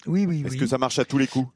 Oui, 0.06 0.26
oui, 0.26 0.42
Est-ce 0.46 0.54
oui. 0.54 0.60
que 0.60 0.68
ça 0.68 0.78
marche 0.78 1.00
à 1.00 1.06
tous 1.06 1.18
les 1.18 1.28
coups? 1.28 1.50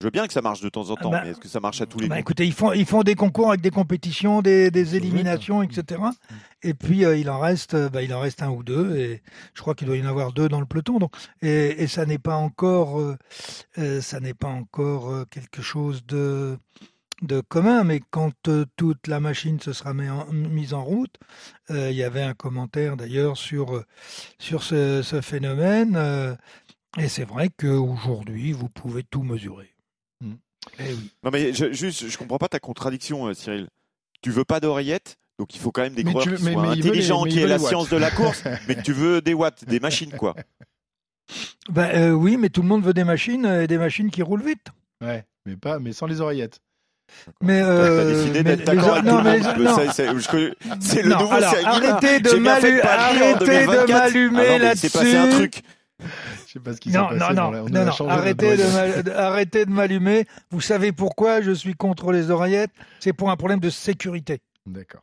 Je 0.00 0.06
veux 0.06 0.10
bien 0.10 0.26
que 0.26 0.32
ça 0.34 0.42
marche 0.42 0.60
de 0.60 0.68
temps 0.68 0.90
en 0.90 0.96
temps, 0.96 1.10
bah, 1.10 1.22
mais 1.24 1.30
est-ce 1.30 1.40
que 1.40 1.48
ça 1.48 1.58
marche 1.58 1.80
à 1.80 1.86
tous 1.86 1.98
les 2.00 2.08
Bah, 2.08 2.18
écoutez, 2.20 2.44
ils 2.46 2.52
font, 2.52 2.72
ils 2.72 2.84
font 2.84 3.02
des 3.02 3.14
concours 3.14 3.48
avec 3.48 3.62
des 3.62 3.70
compétitions, 3.70 4.42
des, 4.42 4.94
éliminations, 4.94 5.62
etc. 5.62 6.02
Et 6.62 6.74
puis 6.74 7.04
euh, 7.06 7.16
il 7.16 7.30
en 7.30 7.38
reste, 7.38 7.72
euh, 7.72 7.88
bah, 7.88 8.02
il 8.02 8.12
en 8.12 8.20
reste 8.20 8.42
un 8.42 8.50
ou 8.50 8.62
deux, 8.62 8.94
et 8.98 9.22
je 9.54 9.60
crois 9.62 9.74
qu'il 9.74 9.86
doit 9.86 9.96
y 9.96 10.02
en 10.02 10.06
avoir 10.08 10.32
deux 10.34 10.48
dans 10.50 10.60
le 10.60 10.66
peloton. 10.66 10.98
Donc, 10.98 11.14
et, 11.40 11.82
et 11.82 11.86
ça 11.86 12.04
n'est 12.04 12.18
pas 12.18 12.36
encore, 12.36 13.00
euh, 13.78 14.00
ça 14.02 14.20
n'est 14.20 14.34
pas 14.34 14.48
encore 14.48 15.08
euh, 15.10 15.24
quelque 15.30 15.62
chose 15.62 16.04
de 16.06 16.58
de 17.22 17.40
commun. 17.40 17.82
Mais 17.82 18.02
quand 18.10 18.48
euh, 18.48 18.66
toute 18.76 19.06
la 19.06 19.20
machine 19.20 19.58
se 19.60 19.72
sera 19.72 19.94
mis 19.94 20.10
en- 20.10 20.30
mise 20.30 20.74
en 20.74 20.84
route, 20.84 21.14
euh, 21.70 21.90
il 21.90 21.96
y 21.96 22.02
avait 22.02 22.22
un 22.22 22.34
commentaire 22.34 22.98
d'ailleurs 22.98 23.38
sur 23.38 23.82
sur 24.38 24.62
ce, 24.62 25.00
ce 25.00 25.22
phénomène. 25.22 25.94
euh, 25.96 26.34
et 26.98 27.08
c'est 27.08 27.24
vrai 27.24 27.48
qu'aujourd'hui, 27.48 28.52
vous 28.52 28.68
pouvez 28.68 29.02
tout 29.02 29.22
mesurer. 29.22 29.70
Eh 30.78 30.82
oui. 30.92 31.10
Non 31.24 31.30
mais 31.32 31.52
je, 31.52 31.72
juste, 31.72 32.08
je 32.08 32.18
comprends 32.18 32.38
pas 32.38 32.48
ta 32.48 32.58
contradiction, 32.58 33.26
euh, 33.26 33.34
Cyril. 33.34 33.68
Tu 34.22 34.30
veux 34.30 34.44
pas 34.44 34.60
d'oreillettes, 34.60 35.16
donc 35.38 35.54
il 35.54 35.60
faut 35.60 35.70
quand 35.72 35.82
même 35.82 35.94
des 35.94 36.04
Mais 36.04 36.12
coureurs 36.12 36.26
tu- 36.26 36.34
qui 36.36 36.42
mais- 36.44 36.52
soient 36.52 36.62
mais 36.68 36.74
les- 36.76 36.86
intelligents, 36.88 37.24
qui 37.24 37.40
aient 37.40 37.46
la 37.46 37.56
watts. 37.58 37.68
science 37.68 37.88
de 37.88 37.96
la 37.96 38.10
course, 38.10 38.42
mais 38.68 38.74
que 38.74 38.82
tu 38.82 38.92
veux 38.92 39.20
des 39.20 39.34
watts, 39.34 39.64
des 39.66 39.80
machines 39.80 40.12
quoi. 40.12 40.34
Ben 41.68 41.90
euh, 41.96 42.10
oui, 42.12 42.36
mais 42.36 42.48
tout 42.50 42.62
le 42.62 42.68
monde 42.68 42.84
veut 42.84 42.94
des 42.94 43.02
machines 43.04 43.44
euh, 43.46 43.64
et 43.64 43.66
des 43.66 43.78
machines 43.78 44.10
qui 44.10 44.22
roulent 44.22 44.44
vite. 44.44 44.66
Ouais, 45.02 45.24
mais 45.44 45.56
pas, 45.56 45.80
mais 45.80 45.92
sans 45.92 46.06
les 46.06 46.20
oreillettes. 46.20 46.60
Mais 47.42 47.60
T'as 47.60 47.66
euh, 47.68 48.12
décidé 48.20 48.42
d'être 48.44 48.64
d'accord 48.64 48.92
avec 48.94 49.04
non, 49.04 49.18
tout 49.18 49.24
le 49.24 49.64
monde. 49.64 49.90
C'est 50.80 51.02
le 51.02 51.10
Non, 51.10 51.20
nouveau 51.20 51.32
alors, 51.34 51.54
arrêtez 51.64 52.20
de 52.20 52.28
J'ai 52.30 52.40
bien 52.40 52.56
fait 52.56 52.70
m'allu- 52.72 52.80
pas 52.80 53.08
rire 53.08 53.22
en 53.22 53.24
arrêtez 53.26 53.44
de 53.44 53.44
2024. 53.46 53.88
m'allumer 53.88 54.46
Ah 54.54 54.58
là-dessus. 54.58 54.88
C'est 54.88 54.92
passé 54.98 55.16
un 55.16 55.28
truc. 55.30 55.62
Je 56.46 56.52
sais 56.52 56.60
pas 56.60 56.74
ce 56.74 56.80
qui 56.80 56.90
s'est 56.92 56.98
Non, 56.98 57.08
passé. 57.08 57.34
non, 57.34 57.50
non, 57.68 57.92
on 58.00 58.08
arrêtez 58.08 58.56
de, 58.56 59.10
arrêtez 59.10 59.64
de 59.64 59.70
m'allumer. 59.70 60.26
Vous 60.50 60.60
savez 60.60 60.92
pourquoi 60.92 61.40
je 61.40 61.52
suis 61.52 61.74
contre 61.74 62.12
les 62.12 62.30
oreillettes? 62.30 62.72
C'est 63.00 63.12
pour 63.14 63.30
un 63.30 63.36
problème 63.36 63.60
de 63.60 63.70
sécurité. 63.70 64.40
D'accord. 64.66 65.02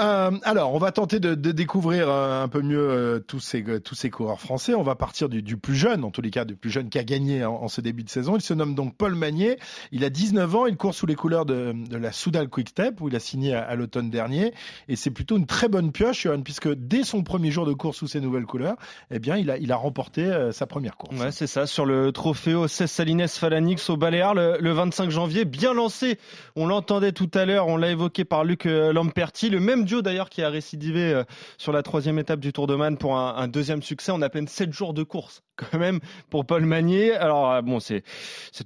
Euh, 0.00 0.32
alors, 0.42 0.74
on 0.74 0.78
va 0.78 0.90
tenter 0.90 1.20
de, 1.20 1.34
découvrir 1.34 2.08
euh, 2.08 2.42
un 2.42 2.48
peu 2.48 2.62
mieux 2.62 2.80
euh, 2.80 3.20
tous, 3.20 3.38
ces, 3.38 3.62
tous 3.80 3.94
ces 3.94 4.10
coureurs 4.10 4.40
français. 4.40 4.74
On 4.74 4.82
va 4.82 4.96
partir 4.96 5.28
du, 5.28 5.56
plus 5.56 5.76
jeune, 5.76 6.02
en 6.02 6.10
tous 6.10 6.20
les 6.20 6.30
cas, 6.30 6.44
du 6.44 6.56
plus 6.56 6.70
jeune 6.70 6.88
qui 6.88 6.98
a 6.98 7.04
gagné 7.04 7.44
en, 7.44 7.68
ce 7.68 7.80
début 7.80 8.02
de 8.02 8.08
saison. 8.08 8.34
Il 8.36 8.42
se 8.42 8.54
nomme 8.54 8.74
donc 8.74 8.96
Paul 8.96 9.14
Magnier. 9.14 9.56
Il 9.92 10.04
a 10.04 10.10
19 10.10 10.54
ans. 10.56 10.66
Il 10.66 10.76
court 10.76 10.94
sous 10.94 11.06
les 11.06 11.14
couleurs 11.14 11.46
de, 11.46 11.74
la 11.92 12.10
Soudal 12.10 12.48
Quick 12.48 12.70
Step, 12.70 13.00
où 13.00 13.08
il 13.08 13.14
a 13.14 13.20
signé 13.20 13.54
à, 13.54 13.72
l'automne 13.76 14.10
dernier. 14.10 14.52
Et 14.88 14.96
c'est 14.96 15.12
plutôt 15.12 15.36
une 15.36 15.46
très 15.46 15.68
bonne 15.68 15.92
pioche, 15.92 16.22
Johan, 16.24 16.42
puisque 16.42 16.72
dès 16.74 17.04
son 17.04 17.22
premier 17.22 17.52
jour 17.52 17.64
de 17.64 17.72
course 17.72 17.98
sous 17.98 18.08
ces 18.08 18.20
nouvelles 18.20 18.46
couleurs, 18.46 18.76
eh 19.12 19.20
bien, 19.20 19.36
il 19.36 19.48
a, 19.48 19.58
il 19.58 19.70
a 19.70 19.76
remporté 19.76 20.28
sa 20.50 20.66
première 20.66 20.96
course. 20.96 21.16
Ouais, 21.20 21.30
c'est 21.30 21.46
ça, 21.46 21.66
sur 21.66 21.86
le 21.86 22.10
Trofeo 22.10 22.66
16 22.66 22.90
Salines 22.90 23.28
Falanix 23.28 23.88
au 23.90 23.96
Baléares 23.96 24.34
le, 24.34 24.56
le, 24.58 24.72
25 24.72 25.10
janvier. 25.10 25.44
Bien 25.44 25.72
lancé. 25.72 26.18
On 26.56 26.66
l'entendait 26.66 27.12
tout 27.12 27.30
à 27.34 27.44
l'heure. 27.44 27.68
On 27.68 27.76
l'a 27.76 27.90
évoqué 27.90 28.24
par 28.24 28.42
Luc 28.42 28.64
Lamperti. 28.64 29.50
Le 29.50 29.60
même 29.60 29.83
duo 29.84 30.02
d'ailleurs 30.02 30.30
qui 30.30 30.42
a 30.42 30.48
récidivé 30.48 31.12
euh, 31.12 31.24
sur 31.58 31.72
la 31.72 31.82
troisième 31.82 32.18
étape 32.18 32.40
du 32.40 32.52
Tour 32.52 32.66
de 32.66 32.74
Man 32.74 32.96
pour 32.96 33.16
un, 33.16 33.48
deuxième 33.48 33.82
succès 33.82 34.12
en 34.12 34.22
à 34.22 34.28
peine 34.28 34.48
7 34.48 34.72
jours 34.72 34.94
de 34.94 35.02
course 35.02 35.42
quand 35.56 35.78
même 35.78 36.00
pour 36.30 36.46
Paul 36.46 36.64
Magnier. 36.64 37.12
Alors 37.12 37.52
euh, 37.52 37.62
bon, 37.62 37.80
c'est 37.80 38.02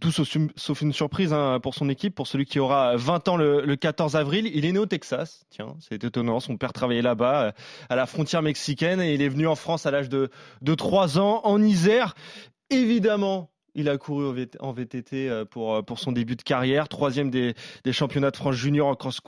tout 0.00 0.12
sauf, 0.12 0.80
une 0.80 0.92
surprise 0.92 1.32
hein, 1.32 1.58
pour 1.62 1.74
son 1.74 1.88
équipe, 1.88 2.14
pour 2.14 2.26
celui 2.26 2.46
qui 2.46 2.58
aura 2.58 2.96
20 2.96 3.28
ans 3.28 3.36
le, 3.36 3.62
le, 3.62 3.76
14 3.76 4.16
avril. 4.16 4.50
Il 4.52 4.64
est 4.64 4.72
né 4.72 4.78
au 4.78 4.86
Texas, 4.86 5.44
tiens, 5.50 5.74
c'est 5.80 6.02
étonnant. 6.02 6.40
Son 6.40 6.56
père 6.56 6.72
travaillait 6.72 7.02
là-bas 7.02 7.42
euh, 7.42 7.52
à 7.88 7.96
la 7.96 8.06
frontière 8.06 8.42
mexicaine 8.42 9.00
et 9.00 9.14
il 9.14 9.22
est 9.22 9.28
venu 9.28 9.46
en 9.46 9.56
France 9.56 9.86
à 9.86 9.90
l'âge 9.90 10.08
de 10.08 10.30
de 10.62 10.74
3 10.74 11.18
ans 11.18 11.40
en 11.44 11.62
Isère. 11.62 12.14
Évidemment, 12.70 13.50
il 13.74 13.88
a 13.88 13.96
couru 13.96 14.46
en 14.60 14.72
VTT 14.72 15.44
pour, 15.50 15.84
pour 15.84 15.98
son 15.98 16.12
début 16.12 16.36
de 16.36 16.42
carrière, 16.42 16.88
troisième 16.88 17.30
des, 17.30 17.54
des 17.84 17.92
championnats 17.92 18.30
de 18.30 18.36
France 18.36 18.56
junior 18.56 18.88
en 18.88 18.94
cross 18.94 19.20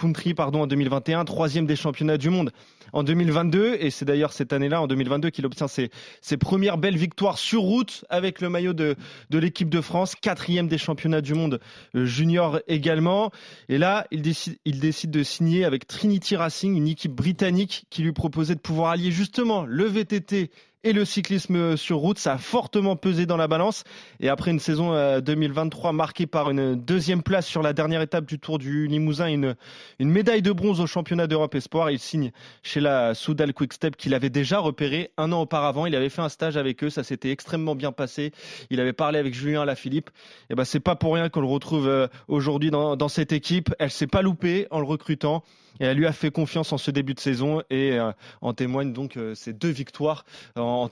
country 0.00 0.34
pardon, 0.34 0.62
en 0.62 0.66
2021, 0.66 1.24
troisième 1.24 1.66
des 1.66 1.76
championnats 1.76 2.16
du 2.16 2.30
monde 2.30 2.52
en 2.92 3.02
2022. 3.02 3.76
Et 3.80 3.90
c'est 3.90 4.04
d'ailleurs 4.04 4.32
cette 4.32 4.52
année-là, 4.52 4.80
en 4.80 4.86
2022, 4.86 5.30
qu'il 5.30 5.44
obtient 5.46 5.68
ses, 5.68 5.90
ses, 6.22 6.36
premières 6.36 6.78
belles 6.78 6.96
victoires 6.96 7.38
sur 7.38 7.60
route 7.60 8.04
avec 8.08 8.40
le 8.40 8.48
maillot 8.48 8.72
de, 8.72 8.96
de 9.28 9.38
l'équipe 9.38 9.68
de 9.68 9.80
France, 9.80 10.14
quatrième 10.14 10.68
des 10.68 10.78
championnats 10.78 11.20
du 11.20 11.34
monde 11.34 11.60
junior 11.94 12.60
également. 12.66 13.30
Et 13.68 13.78
là, 13.78 14.06
il 14.10 14.22
décide, 14.22 14.58
il 14.64 14.80
décide 14.80 15.10
de 15.10 15.22
signer 15.22 15.64
avec 15.64 15.86
Trinity 15.86 16.36
Racing, 16.36 16.76
une 16.76 16.88
équipe 16.88 17.12
britannique 17.12 17.84
qui 17.90 18.02
lui 18.02 18.12
proposait 18.12 18.54
de 18.54 18.60
pouvoir 18.60 18.92
allier 18.92 19.10
justement 19.10 19.64
le 19.66 19.84
VTT 19.84 20.50
et 20.82 20.92
le 20.92 21.04
cyclisme 21.04 21.76
sur 21.76 21.98
route, 21.98 22.18
ça 22.18 22.34
a 22.34 22.38
fortement 22.38 22.96
pesé 22.96 23.26
dans 23.26 23.36
la 23.36 23.48
balance. 23.48 23.84
Et 24.18 24.28
après 24.28 24.50
une 24.50 24.58
saison 24.58 25.20
2023 25.20 25.92
marquée 25.92 26.26
par 26.26 26.50
une 26.50 26.74
deuxième 26.74 27.22
place 27.22 27.46
sur 27.46 27.62
la 27.62 27.72
dernière 27.72 28.00
étape 28.00 28.24
du 28.24 28.38
Tour 28.38 28.58
du 28.58 28.86
Limousin, 28.86 29.26
une, 29.26 29.56
médaille 29.98 30.42
de 30.42 30.52
bronze 30.52 30.80
au 30.80 30.86
championnat 30.86 31.26
d'Europe 31.26 31.54
Espoir, 31.54 31.90
il 31.90 31.98
signe 31.98 32.32
chez 32.62 32.80
la 32.80 33.14
Soudal 33.14 33.52
Quickstep 33.52 33.96
qu'il 33.96 34.14
avait 34.14 34.30
déjà 34.30 34.58
repéré 34.58 35.10
un 35.18 35.32
an 35.32 35.42
auparavant. 35.42 35.84
Il 35.84 35.94
avait 35.94 36.08
fait 36.08 36.22
un 36.22 36.30
stage 36.30 36.56
avec 36.56 36.82
eux, 36.82 36.90
ça 36.90 37.04
s'était 37.04 37.30
extrêmement 37.30 37.74
bien 37.74 37.92
passé. 37.92 38.32
Il 38.70 38.80
avait 38.80 38.94
parlé 38.94 39.18
avec 39.18 39.34
Julien 39.34 39.66
Lafilippe. 39.66 40.10
Et 40.48 40.54
ben 40.54 40.64
c'est 40.64 40.80
pas 40.80 40.96
pour 40.96 41.14
rien 41.14 41.28
qu'on 41.28 41.42
le 41.42 41.46
retrouve 41.46 42.08
aujourd'hui 42.28 42.70
dans, 42.70 43.08
cette 43.08 43.32
équipe. 43.32 43.74
Elle 43.78 43.90
s'est 43.90 44.06
pas 44.06 44.22
loupée 44.22 44.66
en 44.70 44.80
le 44.80 44.86
recrutant. 44.86 45.42
Et 45.80 45.84
elle 45.84 45.96
lui 45.96 46.06
a 46.06 46.12
fait 46.12 46.30
confiance 46.30 46.72
en 46.72 46.78
ce 46.78 46.90
début 46.90 47.14
de 47.14 47.20
saison 47.20 47.62
et 47.70 47.92
euh, 47.92 48.12
en 48.42 48.52
témoignent 48.52 48.92
donc 48.92 49.16
euh, 49.16 49.34
ces 49.34 49.54
deux 49.54 49.70
victoires 49.70 50.24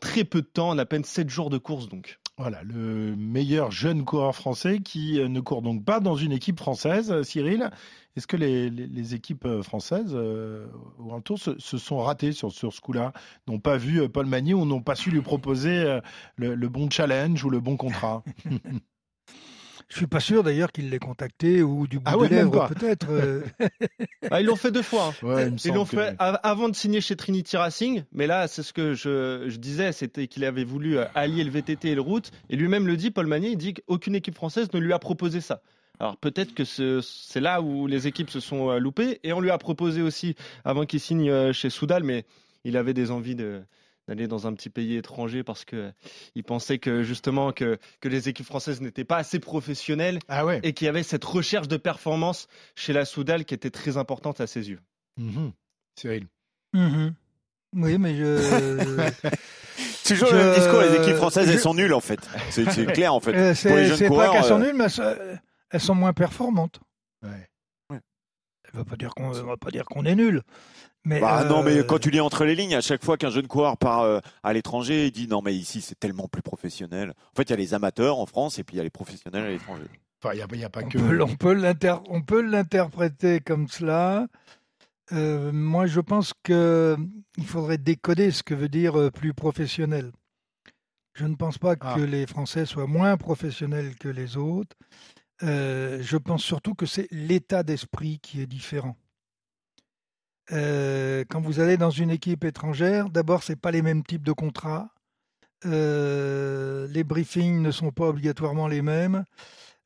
très 0.00 0.24
peu 0.24 0.42
de 0.42 0.46
temps, 0.46 0.70
en 0.70 0.78
à 0.78 0.86
peine 0.86 1.04
sept 1.04 1.28
jours 1.28 1.50
de 1.50 1.58
course 1.58 1.88
donc. 1.88 2.18
Voilà, 2.36 2.62
le 2.62 3.16
meilleur 3.16 3.72
jeune 3.72 4.04
coureur 4.04 4.34
français 4.34 4.78
qui 4.78 5.18
euh, 5.18 5.26
ne 5.26 5.40
court 5.40 5.60
donc 5.60 5.84
pas 5.84 5.98
dans 5.98 6.14
une 6.14 6.30
équipe 6.30 6.58
française, 6.58 7.22
Cyril. 7.22 7.70
Est-ce 8.16 8.28
que 8.28 8.36
les, 8.36 8.70
les, 8.70 8.86
les, 8.86 9.14
équipes 9.14 9.46
françaises 9.62 10.12
euh, 10.12 10.68
au 10.98 11.06
Grand 11.06 11.20
Tour 11.20 11.38
se, 11.38 11.58
se, 11.58 11.78
sont 11.78 11.98
ratées 11.98 12.30
sur, 12.30 12.52
sur 12.52 12.72
ce 12.72 12.80
coup-là? 12.80 13.12
N'ont 13.48 13.58
pas 13.58 13.76
vu 13.76 14.08
Paul 14.08 14.26
Magny 14.26 14.54
ou 14.54 14.64
n'ont 14.64 14.82
pas 14.82 14.94
su 14.94 15.10
lui 15.10 15.20
proposer 15.20 16.00
le, 16.36 16.54
le 16.54 16.68
bon 16.68 16.88
challenge 16.90 17.44
ou 17.44 17.50
le 17.50 17.58
bon 17.60 17.76
contrat? 17.76 18.22
Je 19.88 19.96
suis 19.96 20.06
pas 20.06 20.20
sûr 20.20 20.42
d'ailleurs 20.42 20.70
qu'il 20.70 20.90
l'ait 20.90 20.98
contacté 20.98 21.62
ou 21.62 21.86
du 21.86 21.98
bout 21.98 22.04
ah 22.06 22.18
ouais, 22.18 22.28
des 22.28 22.36
lèvres 22.36 22.68
peut-être. 22.68 23.06
ah, 24.30 24.40
ils 24.40 24.46
l'ont 24.46 24.56
fait 24.56 24.70
deux 24.70 24.82
fois. 24.82 25.14
Hein. 25.22 25.26
Ouais, 25.26 25.50
ils 25.64 25.72
l'ont 25.72 25.86
fait 25.86 26.14
que... 26.16 26.16
avant 26.18 26.68
de 26.68 26.76
signer 26.76 27.00
chez 27.00 27.16
Trinity 27.16 27.56
Racing, 27.56 28.04
mais 28.12 28.26
là 28.26 28.48
c'est 28.48 28.62
ce 28.62 28.74
que 28.74 28.92
je, 28.92 29.46
je 29.48 29.56
disais, 29.56 29.92
c'était 29.92 30.26
qu'il 30.26 30.44
avait 30.44 30.64
voulu 30.64 30.98
allier 31.14 31.42
le 31.42 31.50
VTT 31.50 31.88
et 31.88 31.94
le 31.94 32.02
route, 32.02 32.30
et 32.50 32.56
lui-même 32.56 32.86
le 32.86 32.96
dit, 32.98 33.10
Paul 33.10 33.26
Magny, 33.26 33.52
il 33.52 33.56
dit 33.56 33.74
qu'aucune 33.74 34.14
équipe 34.14 34.34
française 34.34 34.68
ne 34.74 34.78
lui 34.78 34.92
a 34.92 34.98
proposé 34.98 35.40
ça. 35.40 35.62
Alors 36.00 36.18
peut-être 36.18 36.54
que 36.54 36.64
c'est 36.64 37.40
là 37.40 37.62
où 37.62 37.86
les 37.86 38.06
équipes 38.06 38.30
se 38.30 38.40
sont 38.40 38.78
loupées, 38.78 39.20
et 39.24 39.32
on 39.32 39.40
lui 39.40 39.50
a 39.50 39.56
proposé 39.56 40.02
aussi 40.02 40.36
avant 40.66 40.84
qu'il 40.84 41.00
signe 41.00 41.52
chez 41.52 41.70
Soudal, 41.70 42.04
mais 42.04 42.26
il 42.64 42.76
avait 42.76 42.94
des 42.94 43.10
envies 43.10 43.34
de 43.36 43.62
d'aller 44.08 44.26
dans 44.26 44.46
un 44.46 44.54
petit 44.54 44.70
pays 44.70 44.96
étranger 44.96 45.44
parce 45.44 45.64
que 45.64 45.92
il 46.34 46.42
pensait 46.42 46.78
que 46.78 47.02
justement 47.02 47.52
que, 47.52 47.78
que 48.00 48.08
les 48.08 48.28
équipes 48.28 48.46
françaises 48.46 48.80
n'étaient 48.80 49.04
pas 49.04 49.18
assez 49.18 49.38
professionnelles 49.38 50.18
ah 50.28 50.46
ouais. 50.46 50.60
et 50.62 50.72
qu'il 50.72 50.86
y 50.86 50.88
avait 50.88 51.02
cette 51.02 51.24
recherche 51.24 51.68
de 51.68 51.76
performance 51.76 52.48
chez 52.74 52.94
la 52.94 53.04
Soudal 53.04 53.44
qui 53.44 53.54
était 53.54 53.70
très 53.70 53.98
importante 53.98 54.40
à 54.40 54.46
ses 54.46 54.70
yeux. 54.70 54.80
Mmh. 55.18 55.48
Cyril. 55.94 56.26
Mmh. 56.72 57.08
Oui, 57.76 57.98
mais 57.98 58.16
je. 58.16 59.10
Toujours 60.08 60.28
je... 60.30 60.36
le 60.36 60.42
même 60.42 60.54
discours, 60.54 60.80
les 60.80 60.94
équipes 60.94 61.16
françaises, 61.16 61.46
je... 61.46 61.52
elles 61.52 61.60
sont 61.60 61.74
nulles 61.74 61.92
en 61.92 62.00
fait. 62.00 62.20
C'est 62.50 62.64
clair 62.92 63.12
en 63.12 63.20
fait. 63.20 63.34
Euh, 63.34 63.54
c'est 63.54 64.08
pas 64.08 64.32
qu'elles 64.32 64.44
sont 64.44 64.58
nulles, 64.58 64.74
mais 64.74 64.86
elles 65.70 65.80
sont 65.80 65.94
moins 65.94 66.14
performantes. 66.14 66.80
Ouais. 67.22 67.48
ouais. 67.90 68.00
Ça 68.64 68.70
ne 68.72 68.78
veut 68.78 68.84
pas 68.84 68.96
dire 68.96 69.14
qu'on 69.14 69.30
va 69.30 69.56
pas 69.58 69.70
dire 69.70 69.84
qu'on 69.84 70.06
est 70.06 70.14
nul. 70.14 70.42
Mais 71.04 71.20
bah, 71.20 71.42
euh... 71.42 71.48
Non, 71.48 71.62
mais 71.62 71.84
quand 71.86 71.98
tu 71.98 72.10
lis 72.10 72.20
entre 72.20 72.44
les 72.44 72.54
lignes, 72.54 72.74
à 72.74 72.80
chaque 72.80 73.04
fois 73.04 73.16
qu'un 73.16 73.30
jeune 73.30 73.46
coureur 73.46 73.76
part 73.76 74.02
euh, 74.02 74.20
à 74.42 74.52
l'étranger, 74.52 75.06
il 75.06 75.12
dit 75.12 75.28
non, 75.28 75.42
mais 75.42 75.54
ici 75.54 75.80
c'est 75.80 75.98
tellement 75.98 76.28
plus 76.28 76.42
professionnel. 76.42 77.14
En 77.32 77.36
fait, 77.36 77.44
il 77.44 77.50
y 77.50 77.52
a 77.54 77.56
les 77.56 77.74
amateurs 77.74 78.18
en 78.18 78.26
France 78.26 78.58
et 78.58 78.64
puis 78.64 78.76
il 78.76 78.78
y 78.78 78.80
a 78.80 78.84
les 78.84 78.90
professionnels 78.90 79.44
à 79.44 79.50
l'étranger. 79.50 79.84
Enfin, 80.22 80.34
il 80.34 80.36
n'y 80.58 80.64
a, 80.64 80.66
a, 80.66 80.70
pas 80.70 80.82
on 80.82 80.88
que. 80.88 80.98
Peut, 80.98 81.22
on 82.08 82.22
peut 82.22 82.42
l'interpréter 82.42 83.40
comme 83.40 83.68
cela. 83.68 84.26
Euh, 85.12 85.52
moi, 85.52 85.86
je 85.86 86.00
pense 86.00 86.34
qu'il 86.44 87.46
faudrait 87.46 87.78
décoder 87.78 88.30
ce 88.30 88.42
que 88.42 88.54
veut 88.54 88.68
dire 88.68 88.98
euh, 88.98 89.10
plus 89.10 89.32
professionnel. 89.32 90.12
Je 91.14 91.24
ne 91.24 91.34
pense 91.34 91.58
pas 91.58 91.74
ah. 91.80 91.94
que 91.94 92.00
les 92.00 92.26
Français 92.26 92.66
soient 92.66 92.86
moins 92.86 93.16
professionnels 93.16 93.96
que 93.96 94.08
les 94.08 94.36
autres. 94.36 94.76
Euh, 95.42 95.98
je 96.02 96.16
pense 96.16 96.42
surtout 96.42 96.74
que 96.74 96.86
c'est 96.86 97.08
l'état 97.10 97.62
d'esprit 97.62 98.18
qui 98.20 98.40
est 98.40 98.46
différent. 98.46 98.96
Euh, 100.52 101.24
quand 101.28 101.40
vous 101.40 101.60
allez 101.60 101.76
dans 101.76 101.90
une 101.90 102.10
équipe 102.10 102.44
étrangère, 102.44 103.10
d'abord, 103.10 103.42
ce 103.42 103.52
pas 103.52 103.70
les 103.70 103.82
mêmes 103.82 104.02
types 104.02 104.24
de 104.24 104.32
contrats. 104.32 104.88
Euh, 105.66 106.86
les 106.88 107.04
briefings 107.04 107.60
ne 107.60 107.70
sont 107.70 107.90
pas 107.90 108.06
obligatoirement 108.08 108.68
les 108.68 108.82
mêmes. 108.82 109.24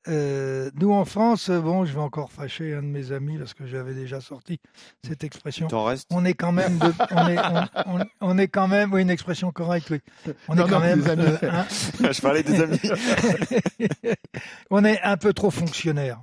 Euh, 0.08 0.70
nous 0.74 0.92
en 0.92 1.04
France, 1.04 1.48
bon, 1.48 1.84
je 1.84 1.92
vais 1.92 2.00
encore 2.00 2.32
fâcher 2.32 2.74
un 2.74 2.82
de 2.82 2.88
mes 2.88 3.12
amis 3.12 3.38
parce 3.38 3.54
que 3.54 3.66
j'avais 3.66 3.94
déjà 3.94 4.20
sorti 4.20 4.58
cette 5.06 5.22
expression. 5.22 5.68
On 6.10 6.24
est 6.24 6.34
quand 6.34 6.50
même, 6.50 6.78
de, 6.78 6.92
on, 7.12 7.28
est, 7.28 7.38
on, 7.38 8.00
on, 8.00 8.04
on, 8.20 8.38
est 8.38 8.48
quand 8.48 8.66
même, 8.66 8.92
oui, 8.92 9.02
une 9.02 9.10
expression 9.10 9.52
correcte, 9.52 9.90
oui. 9.90 10.00
On 10.48 10.56
non, 10.56 10.66
est 10.66 10.70
quand 10.70 10.80
non, 10.80 10.86
même. 10.86 11.04
Euh, 11.06 11.62
je 12.12 12.20
parlais 12.20 12.42
des 12.42 12.60
amis. 12.60 12.80
on 14.70 14.84
est 14.84 15.00
un 15.02 15.16
peu 15.16 15.32
trop 15.32 15.52
fonctionnaire 15.52 16.20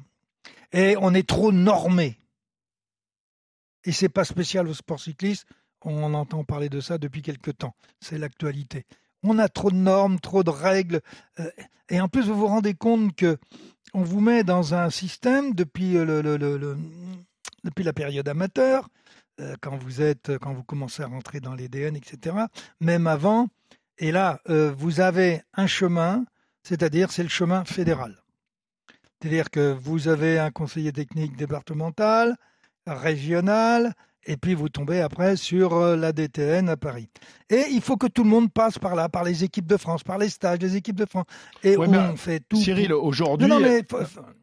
et 0.74 0.96
on 1.00 1.14
est 1.14 1.28
trop 1.28 1.54
normé. 1.54 2.19
Et 3.90 3.92
c'est 3.92 4.08
pas 4.08 4.24
spécial 4.24 4.68
au 4.68 4.76
sport 4.76 5.00
cycliste. 5.00 5.48
On 5.82 6.14
entend 6.14 6.44
parler 6.44 6.70
de 6.70 6.80
ça 6.80 7.00
depuis 7.00 7.24
quelque 7.24 7.50
temps. 7.50 7.74
C'est 8.00 8.20
l'actualité. 8.20 8.86
On 9.24 9.40
a 9.40 9.50
trop 9.50 9.72
de 9.72 9.78
normes, 9.78 10.20
trop 10.20 10.44
de 10.44 10.52
règles. 10.52 11.02
Euh, 11.40 11.50
et 11.90 12.00
en 12.00 12.08
plus, 12.08 12.28
vous 12.28 12.36
vous 12.36 12.46
rendez 12.46 12.76
compte 12.76 13.16
que 13.16 13.40
on 13.96 14.04
vous 14.04 14.20
met 14.20 14.44
dans 14.44 14.76
un 14.76 14.92
système 14.92 15.56
depuis, 15.56 15.96
la 15.96 17.94
période 17.94 18.28
amateur, 18.28 18.90
euh, 19.40 19.56
quand 19.60 19.76
vous 19.78 20.04
êtes, 20.04 20.38
quand 20.38 20.54
vous 20.54 20.62
commencez 20.64 21.02
à 21.02 21.08
rentrer 21.08 21.40
dans 21.40 21.56
les 21.56 21.68
DN, 21.68 21.96
etc. 21.96 22.36
Même 22.82 23.08
avant. 23.08 23.48
Et 23.98 24.12
là, 24.12 24.40
euh, 24.52 24.72
vous 24.72 25.00
avez 25.00 25.42
un 25.56 25.66
chemin, 25.66 26.26
c'est-à-dire 26.62 27.12
c'est 27.12 27.24
le 27.24 27.30
chemin 27.30 27.66
fédéral. 27.66 28.22
C'est-à-dire 29.20 29.50
que 29.50 29.72
vous 29.72 30.10
avez 30.10 30.38
un 30.38 30.52
conseiller 30.52 30.94
technique 30.94 31.36
départemental, 31.36 32.36
régional, 32.88 33.94
et 34.26 34.38
puis 34.38 34.54
vous 34.54 34.70
tombez 34.70 35.02
après 35.02 35.36
sur 35.36 35.74
euh, 35.74 35.96
la 35.96 36.12
DTN 36.12 36.70
à 36.70 36.78
Paris. 36.78 37.10
Et 37.50 37.66
il 37.72 37.82
faut 37.82 37.98
que 37.98 38.06
tout 38.06 38.24
le 38.24 38.30
monde 38.30 38.52
passe 38.52 38.78
par 38.78 38.96
là, 38.96 39.10
par 39.10 39.24
les 39.24 39.44
équipes 39.44 39.66
de 39.66 39.78
France, 39.78 40.04
par 40.04 40.18
les 40.18 40.30
stages 40.30 40.60
des 40.60 40.76
équipes 40.76 40.98
de 40.98 41.06
France. 41.06 41.26
Et 41.64 41.78
ouais, 41.78 41.88
on 41.88 42.16
fait 42.16 42.42
tout. 42.48 42.58
Cyril, 42.58 42.94
aujourd'hui, 42.94 43.48
non, 43.48 43.60
non, 43.60 43.66
mais... 43.66 43.84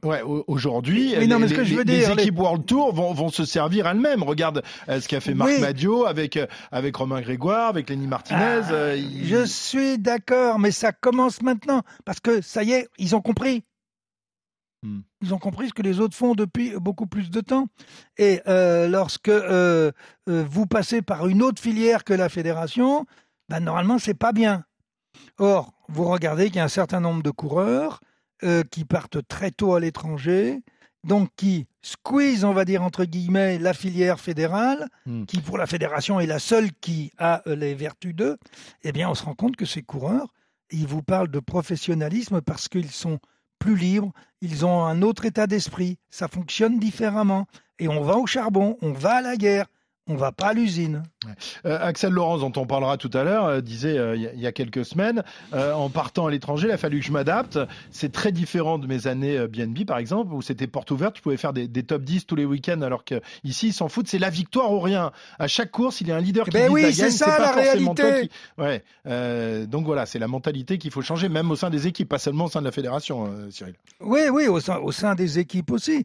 ouais, 0.03 0.23
aujourd'hui, 0.47 1.11
les, 1.11 1.27
les, 1.27 1.39
les, 1.39 1.85
dire, 1.85 2.19
équipes 2.19 2.39
World 2.39 2.67
Tour 2.67 2.93
vont, 2.93 3.13
vont 3.13 3.29
se 3.29 3.45
servir 3.45 3.87
elles-mêmes. 3.87 4.23
Regarde 4.23 4.63
euh, 4.89 5.01
ce 5.01 5.07
qu'a 5.09 5.21
fait 5.21 5.35
Marc 5.35 5.51
oui. 5.51 5.61
Madio 5.61 6.07
avec 6.07 6.37
euh, 6.37 6.47
avec 6.73 6.97
Romain 6.97 7.21
Grégoire, 7.21 7.69
avec 7.69 7.89
Lenny 7.89 8.07
Martinez. 8.07 8.41
Ah, 8.41 8.73
euh, 8.73 8.97
il... 8.97 9.27
Je 9.27 9.45
suis 9.45 9.99
d'accord, 9.99 10.59
mais 10.59 10.73
ça 10.73 10.91
commence 10.91 11.43
maintenant 11.43 11.83
parce 12.05 12.19
que 12.19 12.41
ça 12.41 12.65
y 12.65 12.73
est, 12.73 12.89
ils 12.99 13.15
ont 13.15 13.21
compris. 13.21 13.63
Hmm. 14.83 15.01
Ils 15.23 15.33
ont 15.33 15.39
compris 15.39 15.69
ce 15.69 15.75
que 15.75 15.83
les 15.83 16.01
autres 16.01 16.15
font 16.17 16.35
depuis 16.35 16.75
beaucoup 16.77 17.07
plus 17.07 17.31
de 17.31 17.41
temps. 17.41 17.69
Et 18.19 18.43
euh, 18.47 18.89
lorsque 18.89 19.29
euh, 19.29 19.91
euh, 20.29 20.45
vous 20.49 20.67
passez 20.67 21.03
par 21.03 21.27
une 21.27 21.43
autre 21.43 21.61
filière 21.63 22.05
que 22.05 22.13
la 22.13 22.29
fédération, 22.29 23.07
ben, 23.49 23.61
normalement, 23.61 23.99
c'est 23.99 24.15
pas 24.15 24.33
bien. 24.33 24.65
Or, 25.39 25.73
vous 25.89 26.05
regardez 26.05 26.47
qu'il 26.47 26.57
y 26.57 26.61
a 26.61 26.65
un 26.65 26.69
certain 26.69 27.01
nombre 27.01 27.23
de 27.23 27.31
coureurs 27.31 28.01
euh, 28.43 28.63
qui 28.71 28.85
partent 28.85 29.27
très 29.27 29.51
tôt 29.51 29.75
à 29.75 29.81
l'étranger, 29.81 30.61
donc 31.05 31.31
qui 31.37 31.67
squeeze, 31.83 32.45
on 32.45 32.53
va 32.53 32.65
dire 32.65 32.83
entre 32.83 33.05
guillemets, 33.05 33.59
la 33.59 33.73
filière 33.73 34.21
fédérale, 34.21 34.89
Hmm. 35.07 35.25
qui 35.25 35.41
pour 35.41 35.57
la 35.57 35.67
fédération 35.67 36.21
est 36.21 36.27
la 36.27 36.39
seule 36.39 36.71
qui 36.81 37.13
a 37.17 37.43
les 37.47 37.75
vertus 37.75 38.15
d'eux. 38.15 38.37
Eh 38.83 38.93
bien, 38.93 39.09
on 39.09 39.15
se 39.15 39.25
rend 39.25 39.35
compte 39.35 39.57
que 39.57 39.65
ces 39.65 39.83
coureurs, 39.83 40.35
ils 40.71 40.87
vous 40.87 41.03
parlent 41.03 41.31
de 41.31 41.41
professionnalisme 41.41 42.41
parce 42.43 42.69
qu'ils 42.69 42.91
sont 42.91 43.21
plus 43.59 43.77
libres, 43.77 44.13
ils 44.41 44.65
ont 44.65 44.85
un 44.85 45.03
autre 45.03 45.25
état 45.25 45.47
d'esprit, 45.47 45.99
ça 46.11 46.29
fonctionne 46.29 46.79
différemment. 46.79 47.47
Et 47.79 47.89
on 47.89 48.03
va 48.03 48.17
au 48.17 48.27
charbon, 48.27 48.79
on 48.81 48.93
va 48.93 49.17
à 49.17 49.21
la 49.21 49.37
guerre, 49.37 49.67
on 50.07 50.17
va 50.17 50.33
pas 50.33 50.49
à 50.49 50.53
l'usine. 50.55 51.03
Euh, 51.65 51.79
Axel 51.81 52.13
Laurence, 52.13 52.41
dont 52.41 52.53
on 52.61 52.67
parlera 52.67 52.97
tout 52.97 53.11
à 53.15 53.25
l'heure, 53.25 53.45
euh, 53.47 53.61
disait 53.61 53.99
euh, 53.99 54.17
il 54.17 54.41
y 54.41 54.47
a- 54.47 54.53
quelques 54.53 54.85
semaines, 54.85 55.23
en 55.53 55.91
partant 55.91 56.27
à 56.27 56.31
l'étranger, 56.31 56.69
il 56.69 56.73
a 56.73 56.79
fallu 56.79 57.01
que 57.01 57.05
je 57.07 57.13
m'adapte. 57.13 57.59
C'est 57.91 58.11
très 58.13 58.33
différent 58.33 58.79
de 58.79 58.87
mes 58.87 59.07
années 59.07 59.47
BNB, 59.49 59.85
par 59.85 59.99
exemple, 59.99 60.33
où 60.33 60.41
c'était 60.41 60.67
porte 60.67 60.91
ouverte, 60.91 61.17
je 61.19 61.23
pouvais 61.23 61.37
faire 61.37 61.53
des, 61.53 61.69
des 61.69 61.83
top 61.83 62.03
10 62.03 62.27
tous 62.27 62.37
les 62.37 62.45
week-ends, 62.47 62.81
alors 62.83 63.05
que 63.05 63.21
ici 63.45 63.69
ils 63.69 63.73
s'en 63.73 63.89
foutent, 63.89 64.09
c'est 64.09 64.19
la 64.19 64.31
victoire 64.31 64.73
ou 64.73 64.81
rien. 64.81 65.13
À 65.39 65.47
chaque 65.49 65.71
course, 65.71 66.01
il 66.01 66.09
y 66.09 66.13
a 66.13 66.17
un 66.17 66.21
leader 66.21 66.45
qui 66.47 66.53
Ben 66.53 66.69
dit 66.69 66.73
oui, 66.73 66.93
c'est 66.95 67.11
ça, 67.11 67.27
pas 67.27 67.39
la 67.39 67.53
réalité. 67.53 68.03
qui- 68.23 68.31
Ouais. 68.63 69.67
Donc 69.67 69.85
voilà, 69.85 70.07
c'est 70.07 70.19
la 70.19 70.29
mentalité 70.29 70.79
qu'il 70.79 70.91
faut 70.91 71.03
changer, 71.03 71.29
même 71.29 71.51
au 71.51 71.57
sein 71.57 71.69
des 71.71 71.87
équipes, 71.87 72.09
pas 72.09 72.19
seulement 72.19 72.45
au 72.47 72.49
sein 72.51 72.61
de 72.61 72.65
la 72.67 72.73
fédération, 72.73 73.29
Cyril. 73.51 73.75
Oui, 74.01 74.21
oui, 74.33 74.47
au 74.47 74.61
sein, 74.61 74.79
au 74.79 74.93
sein 74.93 75.15
des 75.15 75.39
équipes 75.39 75.71
aussi. 75.71 76.05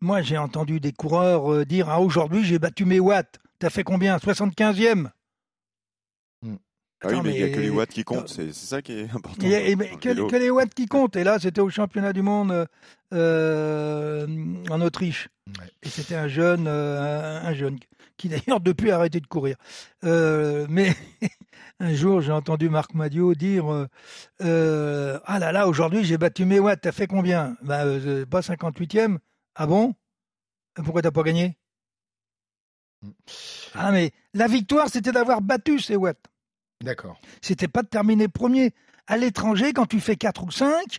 Moi, 0.00 0.22
j'ai 0.22 0.38
entendu 0.38 0.80
des 0.80 0.92
coureurs 0.92 1.66
dire 1.66 1.88
ah, 1.90 2.00
aujourd'hui, 2.00 2.44
j'ai 2.44 2.58
battu 2.58 2.84
mes 2.84 3.00
watts. 3.00 3.38
T'as 3.58 3.70
fait 3.70 3.84
combien? 3.84 4.16
75e 4.18 5.10
Ah 6.44 6.46
oui, 6.46 6.56
Attends, 7.14 7.22
mais 7.22 7.30
il 7.30 7.36
n'y 7.38 7.42
a 7.44 7.48
que 7.54 7.60
les 7.60 7.70
watts 7.70 7.90
qui 7.90 8.02
comptent, 8.02 8.28
c'est 8.28 8.52
ça 8.52 8.82
qui 8.82 8.92
est 8.92 9.10
important. 9.14 9.46
Et- 9.46 9.70
et- 9.70 9.76
mais 9.76 9.86
dans 9.86 10.14
le 10.14 10.26
que, 10.28 10.36
les 10.36 10.50
watts 10.50 10.74
qui 10.74 10.86
comptent. 10.86 11.14
Et 11.16 11.22
là, 11.24 11.38
c'était 11.38 11.60
au 11.60 11.70
championnat 11.70 12.12
du 12.12 12.22
monde 12.22 12.50
euh, 12.50 12.66
euh, 13.12 14.26
en 14.70 14.80
Autriche. 14.80 15.28
Ouais. 15.60 15.70
Et 15.82 15.88
c'était 15.88 16.16
un 16.16 16.28
jeune, 16.28 16.66
euh, 16.66 17.40
un 17.40 17.54
jeune 17.54 17.78
qui 18.16 18.28
d'ailleurs 18.28 18.60
depuis 18.60 18.90
a 18.90 18.96
arrêté 18.96 19.20
de 19.20 19.26
courir. 19.28 19.56
Euh, 20.04 20.66
mais 20.68 20.92
un 21.80 21.94
jour, 21.94 22.20
j'ai 22.20 22.32
entendu 22.32 22.68
Marc 22.68 22.94
Madio 22.94 23.34
dire 23.34 23.86
Ah 24.40 25.38
là 25.38 25.52
là, 25.52 25.68
aujourd'hui, 25.68 26.04
j'ai 26.04 26.18
battu 26.18 26.44
mes 26.44 26.58
watts. 26.58 26.80
T'as 26.82 26.92
fait 26.92 27.06
combien? 27.06 27.56
Bah, 27.62 27.84
euh, 27.84 28.26
Pas 28.26 28.40
58e. 28.40 29.18
Ah 29.54 29.66
bon? 29.66 29.94
Pourquoi 30.74 31.02
t'as 31.02 31.10
pas 31.12 31.22
gagné? 31.22 31.56
Ah, 33.74 33.90
mais 33.92 34.12
la 34.34 34.46
victoire, 34.46 34.88
c'était 34.88 35.12
d'avoir 35.12 35.40
battu 35.40 35.78
ces 35.78 35.96
watts. 35.96 36.18
D'accord. 36.82 37.18
C'était 37.42 37.68
pas 37.68 37.82
de 37.82 37.88
terminer 37.88 38.28
premier. 38.28 38.72
À 39.06 39.16
l'étranger, 39.16 39.72
quand 39.72 39.86
tu 39.86 40.00
fais 40.00 40.16
4 40.16 40.44
ou 40.44 40.50
5, 40.50 40.98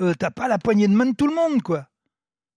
euh, 0.00 0.14
t'as 0.18 0.30
pas 0.30 0.48
la 0.48 0.58
poignée 0.58 0.88
de 0.88 0.92
main 0.94 1.06
de 1.06 1.14
tout 1.14 1.26
le 1.26 1.34
monde, 1.34 1.62
quoi. 1.62 1.86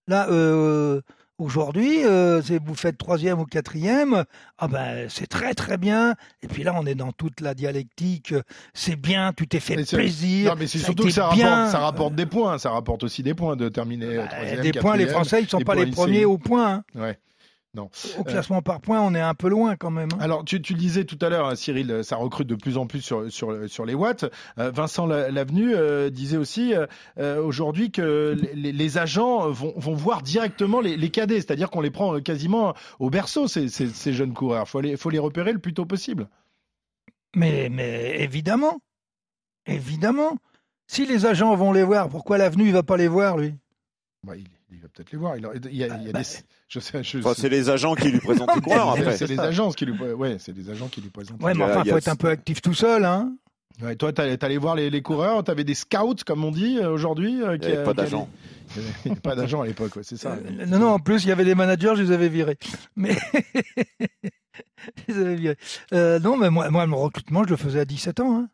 Là, 0.07 0.27
euh, 0.29 1.01
aujourd'hui, 1.37 2.03
euh, 2.05 2.41
vous 2.65 2.75
faites 2.75 2.97
troisième 2.97 3.39
ou 3.39 3.45
quatrième, 3.45 4.23
ah 4.57 4.67
ben 4.67 5.07
c'est 5.09 5.27
très 5.27 5.53
très 5.53 5.77
bien. 5.77 6.15
Et 6.41 6.47
puis 6.47 6.63
là, 6.63 6.73
on 6.75 6.85
est 6.85 6.95
dans 6.95 7.11
toute 7.11 7.41
la 7.41 7.53
dialectique. 7.53 8.33
C'est 8.73 8.95
bien, 8.95 9.33
tu 9.33 9.47
t'es 9.47 9.59
fait 9.59 9.75
plaisir. 9.75 10.51
Non, 10.51 10.57
mais 10.57 10.65
c'est 10.67 10.79
surtout 10.79 11.03
que 11.03 11.09
ça 11.11 11.29
bien. 11.33 11.49
rapporte, 11.49 11.71
ça 11.71 11.79
rapporte 11.79 12.15
des 12.15 12.25
points. 12.25 12.57
Ça 12.57 12.71
rapporte 12.71 13.03
aussi 13.03 13.21
des 13.21 13.33
points 13.33 13.55
de 13.57 13.67
terminer 13.69 14.17
euh, 14.17 14.21
Bah, 14.23 14.27
troisième, 14.29 14.61
des 14.61 14.71
points, 14.71 14.95
les 14.97 15.07
Français, 15.07 15.43
ils 15.43 15.49
sont 15.49 15.59
pas 15.61 15.75
les 15.75 15.91
premiers 15.91 16.25
au 16.25 16.37
point. 16.37 16.73
hein. 16.75 16.83
Ouais. 16.95 17.19
Non. 17.73 17.89
Au 18.17 18.23
classement 18.23 18.63
par 18.63 18.81
points, 18.81 19.01
on 19.01 19.13
est 19.13 19.21
un 19.21 19.35
peu 19.35 19.49
loin 19.49 19.75
quand 19.75 19.91
même. 19.91 20.09
hein. 20.13 20.17
Alors, 20.19 20.43
tu, 20.43 20.61
tu 20.61 20.73
le 20.73 20.79
disais 20.79 21.05
tout 21.05 21.19
à 21.21 21.29
l'heure, 21.29 21.47
hein, 21.47 21.55
Cyril, 21.55 21.91
euh, 21.91 22.01
ça 22.01 22.15
recrute 22.15 22.47
de 22.47 22.55
plus 22.55 22.77
en 22.77 22.87
plus 22.87 23.01
sur, 23.01 23.31
sur, 23.31 23.69
sur 23.69 23.85
les 23.85 23.93
watts. 23.93 24.25
Euh, 24.57 24.71
Vincent 24.71 25.05
La- 25.05 25.29
Lavenu 25.29 25.75
euh, 25.75 26.09
disait 26.09 26.37
aussi 26.37 26.73
euh, 26.73 26.87
euh, 27.19 27.39
aujourd'hui 27.39 27.91
que 27.91 28.35
les, 28.55 28.71
les 28.71 28.97
agents 28.97 29.49
vont, 29.51 29.73
vont 29.75 29.93
voir 29.93 30.23
directement 30.23 30.81
les, 30.81 30.97
les 30.97 31.09
cadets, 31.11 31.35
c'est-à-dire 31.35 31.69
qu'on 31.69 31.81
les 31.81 31.91
prend 31.91 32.15
euh, 32.15 32.19
quasiment 32.21 32.73
au 32.99 33.11
berceau, 33.11 33.47
ces, 33.47 33.69
ces, 33.69 33.89
ces 33.89 34.13
jeunes 34.13 34.33
coureurs. 34.33 34.63
Il 34.65 34.69
faut 34.69 34.81
les, 34.81 34.97
faut 34.97 35.09
les 35.11 35.19
repérer 35.19 35.53
le 35.53 35.59
plus 35.59 35.75
tôt 35.75 35.85
possible. 35.85 36.29
Mais, 37.35 37.69
mais 37.69 38.21
évidemment, 38.21 38.79
évidemment. 39.67 40.37
Si 40.87 41.05
les 41.05 41.25
agents 41.25 41.53
vont 41.55 41.73
les 41.73 41.83
voir, 41.83 42.07
pourquoi 42.09 42.37
l'avenue 42.37 42.67
il 42.67 42.73
va 42.73 42.81
pas 42.81 42.97
les 42.97 43.09
voir 43.09 43.37
lui? 43.37 43.53
Bah, 44.25 44.35
il, 44.35 44.45
il 44.71 44.79
va 44.81 44.87
peut-être 44.89 45.11
les 45.11 45.17
voir. 45.17 45.37
Il, 45.37 45.45
a- 45.45 45.51
il 45.55 45.75
y 45.75 45.83
a, 45.83 45.97
il 45.97 46.03
y 46.05 46.09
a 46.09 46.11
Bah, 46.11 46.19
des, 46.21 46.25
je 46.67 46.79
sais, 46.79 47.03
je, 47.03 47.17
Enfin, 47.19 47.33
c'est 47.35 47.49
les 47.49 47.69
agents 47.69 47.95
qui 47.95 48.09
lui 48.11 48.19
présentent 48.19 48.53
les 48.55 48.61
coureurs 48.61 48.93
c'est- 48.95 48.99
après. 49.01 49.17
c'est 49.17 49.27
les 49.27 49.39
agences 49.39 49.75
qui 49.75 49.85
lui, 49.85 49.93
ouais, 49.93 50.37
c'est 50.39 50.55
les 50.55 50.69
agents 50.69 50.87
qui 50.87 51.01
lui 51.01 51.09
présentent. 51.09 51.41
Ouais, 51.41 51.53
mais 51.53 51.63
enfin, 51.63 51.83
il 51.85 51.89
faut 51.89 51.95
a- 51.95 51.99
être 51.99 52.07
un 52.09 52.15
peu 52.15 52.29
actif 52.29 52.61
tout 52.61 52.73
seul, 52.73 53.05
hein. 53.05 53.33
Ouais, 53.81 53.95
toi, 53.95 54.11
t'allais 54.11 54.43
allé 54.43 54.57
voir 54.57 54.73
les, 54.75 54.89
les 54.89 55.01
coureurs, 55.03 55.43
t'avais 55.43 55.63
des 55.63 55.75
scouts, 55.75 56.15
comme 56.25 56.43
on 56.43 56.49
dit 56.51 56.79
euh, 56.79 56.89
aujourd'hui. 56.89 57.43
euh, 57.43 57.55
Il 57.55 57.59
n'y 57.59 57.67
avait 57.67 57.77
euh, 57.77 57.83
pas 57.85 57.93
d'agents. 57.93 58.27
Il 58.75 58.81
n'y 59.05 59.11
avait 59.11 59.21
pas 59.21 59.35
d'agents 59.35 59.61
à 59.61 59.67
l'époque, 59.67 59.95
ouais, 59.97 60.01
c'est 60.03 60.17
ça. 60.17 60.31
Euh, 60.31 60.65
non, 60.65 60.79
non, 60.79 60.87
en 60.93 60.99
plus, 60.99 61.23
il 61.23 61.27
y 61.29 61.31
avait 61.31 61.45
des 61.45 61.53
managers, 61.55 61.93
je 61.95 62.01
les 62.01 62.11
avais 62.11 62.27
virés. 62.27 62.57
Mais. 62.95 63.15
je 65.07 65.13
les 65.13 65.19
avais 65.19 65.35
virés. 65.35 65.57
Euh, 65.93 66.19
non, 66.19 66.37
mais 66.37 66.49
moi, 66.49 66.69
moi, 66.71 66.85
le 66.85 66.93
recrutement, 66.93 67.43
je 67.43 67.49
le 67.49 67.55
faisais 67.55 67.79
à 67.79 67.85
17 67.85 68.19
ans. 68.19 68.39
Hein. 68.39 68.49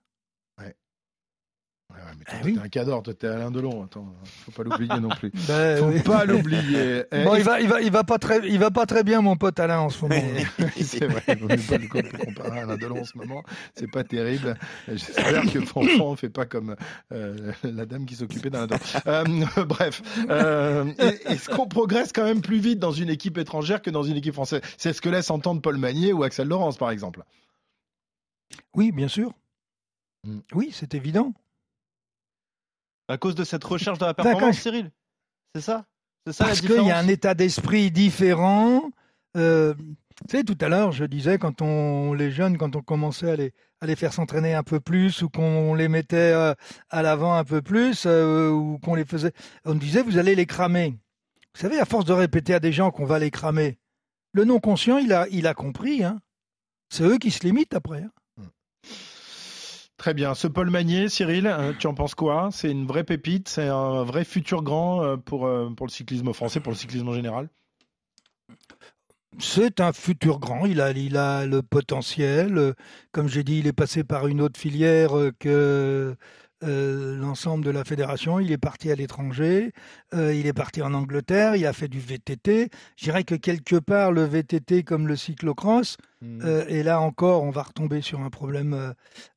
Mais 2.18 2.26
toi, 2.26 2.34
t'étais 2.40 2.46
oui. 2.52 2.60
un 2.64 2.68
cador, 2.70 3.04
toi, 3.04 3.14
t'es 3.14 3.28
Alain 3.28 3.52
Delon. 3.52 3.84
Attends, 3.84 4.14
faut 4.46 4.52
pas 4.52 4.64
l'oublier 4.64 5.00
non 5.00 5.10
plus. 5.10 5.32
Ben, 5.48 5.78
Faut 5.80 5.88
oui. 5.88 6.02
pas 6.02 6.26
l'oublier. 6.26 7.04
Eh, 7.12 7.24
Bon, 7.24 7.36
il 7.36 7.44
va, 7.44 7.60
il 7.62 7.68
va, 7.68 7.82
il 7.82 7.92
va 7.92 8.04
pas 8.04 8.18
très, 8.18 8.40
il 8.48 8.60
va 8.60 8.72
pas 8.72 8.86
très 8.86 9.04
bien, 9.04 9.22
mon 9.22 9.36
pote 9.36 9.60
Alain, 9.60 9.80
en 9.80 9.90
ce 9.90 10.02
moment. 10.02 10.16
c'est 10.82 11.06
vrai, 11.06 11.22
il 11.28 11.38
vaut 11.38 11.48
mieux 11.48 11.58
pas 11.58 11.78
le 11.78 11.88
co- 11.88 12.26
comparer 12.26 12.60
à 12.60 12.64
Alain 12.64 12.78
Delon 12.78 13.02
en 13.02 13.06
ce 13.06 13.18
moment. 13.18 13.44
C'est 13.76 13.90
pas 13.92 14.04
terrible. 14.04 14.56
J'espère 14.88 15.44
que 15.52 15.62
Fanfan 15.62 16.16
fait 16.16 16.30
pas 16.30 16.46
comme 16.46 16.76
euh, 17.12 17.52
la 17.64 17.86
dame 17.86 18.06
qui 18.06 18.16
s'occupait 18.16 18.50
d'Alain 18.50 18.68
Delon. 18.68 18.80
Euh, 19.08 19.64
bref, 19.66 20.02
euh, 20.30 20.86
est-ce 21.28 21.50
qu'on 21.50 21.68
progresse 21.68 22.12
quand 22.14 22.24
même 22.26 22.42
plus 22.42 22.60
vite 22.60 22.80
dans 22.80 22.92
une 22.92 23.10
équipe 23.10 23.38
étrangère 23.38 23.82
que 23.82 23.90
dans 23.90 24.04
une 24.04 24.18
équipe 24.18 24.34
française? 24.34 24.62
C'est 24.78 24.94
ce 24.94 25.02
que 25.02 25.10
laisse 25.10 25.30
entendre 25.32 25.62
Paul 25.62 25.78
Magnier 25.78 26.14
ou 26.14 26.24
Axel 26.24 26.48
Laurence, 26.48 26.78
par 26.78 26.90
exemple. 26.92 27.24
Oui, 28.76 28.92
bien 28.92 29.08
sûr. 29.08 29.32
Mm. 30.26 30.40
Oui, 30.54 30.70
c'est 30.72 30.94
évident. 30.96 31.34
À 33.14 33.18
cause 33.18 33.36
de 33.36 33.44
cette 33.44 33.64
recherche 33.64 34.00
de 34.00 34.06
la 34.06 34.14
performance, 34.16 34.58
Cyril 34.60 34.92
C'est 35.54 35.62
ça? 35.62 35.86
C'est 36.26 36.34
ça 36.34 36.46
Parce 36.46 36.62
qu'il 36.62 36.72
y 36.84 36.92
a 36.92 36.98
un 36.98 37.08
état 37.08 37.36
d'esprit 37.36 37.92
différent. 37.92 38.90
Euh, 39.38 39.76
tu 39.76 40.38
sais, 40.38 40.44
tout 40.44 40.58
à 40.62 40.68
l'heure, 40.70 40.92
je 40.92 41.06
disais, 41.06 41.38
quand 41.38 41.62
on, 41.62 42.14
les 42.14 42.32
jeunes, 42.32 42.58
quand 42.58 42.76
on 42.76 42.82
commençait 42.82 43.30
à 43.30 43.36
les, 43.36 43.52
à 43.82 43.86
les 43.86 43.96
faire 43.96 44.14
s'entraîner 44.14 44.56
un 44.56 44.64
peu 44.64 44.80
plus, 44.80 45.22
ou 45.22 45.30
qu'on 45.30 45.76
les 45.76 45.88
mettait 45.90 46.16
euh, 46.34 46.54
à 46.90 47.02
l'avant 47.04 47.36
un 47.36 47.44
peu 47.44 47.62
plus, 47.62 48.06
euh, 48.08 48.50
ou 48.50 48.80
qu'on 48.80 48.96
les 48.96 49.06
faisait, 49.06 49.32
on 49.66 49.76
disait, 49.76 50.02
vous 50.02 50.18
allez 50.18 50.34
les 50.36 50.46
cramer. 50.46 50.98
Vous 51.56 51.62
savez, 51.62 51.80
à 51.80 51.86
force 51.86 52.06
de 52.06 52.14
répéter 52.14 52.56
à 52.56 52.60
des 52.60 52.72
gens 52.72 52.90
qu'on 52.90 53.06
va 53.06 53.20
les 53.20 53.30
cramer, 53.30 53.78
le 54.32 54.44
non-conscient, 54.46 54.98
il 54.98 55.14
a, 55.14 55.28
il 55.30 55.46
a 55.46 55.54
compris. 55.54 56.04
Hein. 56.04 56.20
C'est 56.90 57.04
eux 57.04 57.18
qui 57.20 57.30
se 57.30 57.44
limitent 57.44 57.76
après. 57.76 58.02
hein. 58.04 58.12
Très 60.04 60.14
bien. 60.14 60.36
Ce 60.36 60.48
Paul 60.48 60.70
Magnier, 60.70 61.08
Cyril, 61.08 61.48
euh, 61.48 61.72
tu 61.80 61.88
en 61.88 61.94
penses 61.94 62.14
quoi? 62.14 62.50
C'est 62.52 62.70
une 62.70 62.86
vraie 62.86 63.06
pépite, 63.06 63.48
c'est 63.48 63.70
un 63.70 64.04
vrai 64.04 64.26
futur 64.26 64.62
grand 64.62 65.02
euh, 65.02 65.16
pour, 65.16 65.46
euh, 65.46 65.70
pour 65.70 65.88
le 65.88 65.92
cyclisme 65.94 66.34
français, 66.34 66.60
pour 66.60 66.74
le 66.74 66.78
cyclisme 66.78 67.08
en 67.08 67.14
général? 67.14 67.48
C'est 69.40 69.80
un 69.80 69.94
futur 69.94 70.40
grand, 70.40 70.66
il 70.66 70.82
a, 70.82 70.92
il 70.92 71.16
a 71.16 71.46
le 71.46 71.62
potentiel. 71.62 72.74
Comme 73.14 73.30
j'ai 73.30 73.46
dit, 73.46 73.60
il 73.60 73.68
est 73.68 73.72
passé 73.72 74.04
par 74.04 74.28
une 74.28 74.42
autre 74.42 74.60
filière 74.60 75.14
que 75.40 76.18
euh, 76.64 77.16
l'ensemble 77.18 77.64
de 77.66 77.70
la 77.70 77.84
fédération. 77.84 78.40
Il 78.40 78.52
est 78.52 78.58
parti 78.58 78.90
à 78.92 78.96
l'étranger, 78.96 79.72
euh, 80.14 80.34
il 80.34 80.48
est 80.48 80.54
parti 80.54 80.82
en 80.82 80.94
Angleterre, 80.94 81.56
il 81.56 81.66
a 81.66 81.74
fait 81.74 81.88
du 81.88 82.00
VTT. 82.00 82.70
Je 82.98 83.04
dirais 83.04 83.24
que 83.24 83.36
quelque 83.36 83.76
part, 83.76 84.12
le 84.12 84.24
VTT 84.24 84.84
comme 84.84 85.08
le 85.08 85.16
cyclocross, 85.16 85.98
euh, 86.44 86.66
et 86.68 86.84
là 86.84 87.00
encore, 87.02 87.44
on 87.44 87.52
va 87.52 87.64
retomber 87.64 88.02
sur 88.02 88.22
un 88.22 88.30
problème 88.30 88.94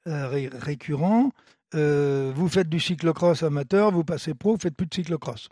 ré- 0.06 0.50
récurrent. 0.52 1.30
Vous 1.74 2.48
faites 2.48 2.68
du 2.68 2.80
cyclocross 2.80 3.42
amateur, 3.42 3.90
vous 3.92 4.04
passez 4.04 4.32
pro, 4.34 4.52
vous 4.54 4.60
faites 4.60 4.76
plus 4.76 4.86
de 4.86 4.94
cyclocross. 4.94 5.48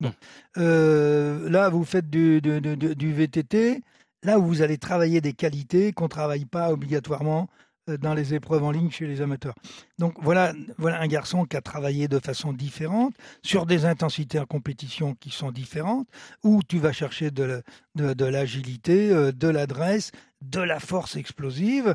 Bon. 0.00 0.12
Là, 0.56 1.68
vous 1.70 1.84
faites 1.84 2.08
du, 2.08 2.40
du- 2.40 2.60
du- 2.60 2.76
du- 2.76 2.94
du 2.94 3.12
VTT, 3.12 3.82
là 4.22 4.38
où 4.38 4.44
vous 4.46 4.62
allez 4.62 4.78
travailler 4.78 5.20
des 5.20 5.32
qualités 5.32 5.92
qu'on 5.92 6.04
ne 6.04 6.08
travaille 6.08 6.44
pas 6.44 6.72
obligatoirement 6.72 7.48
dans 7.96 8.14
les 8.14 8.34
épreuves 8.34 8.64
en 8.64 8.70
ligne 8.70 8.90
chez 8.90 9.06
les 9.06 9.20
amateurs. 9.20 9.54
Donc 9.98 10.14
voilà, 10.20 10.52
voilà 10.76 11.00
un 11.00 11.06
garçon 11.06 11.44
qui 11.44 11.56
a 11.56 11.60
travaillé 11.60 12.08
de 12.08 12.18
façon 12.18 12.52
différente, 12.52 13.14
sur 13.42 13.66
des 13.66 13.84
intensités 13.84 14.38
en 14.38 14.46
compétition 14.46 15.14
qui 15.14 15.30
sont 15.30 15.50
différentes, 15.50 16.08
où 16.42 16.62
tu 16.62 16.78
vas 16.78 16.92
chercher 16.92 17.30
de, 17.30 17.62
de, 17.94 18.24
l'agilité, 18.24 19.10
euh, 19.10 19.32
de 19.32 19.48
l'adresse, 19.48 20.12
de 20.42 20.60
la 20.60 20.80
force 20.80 21.16
explosive, 21.16 21.94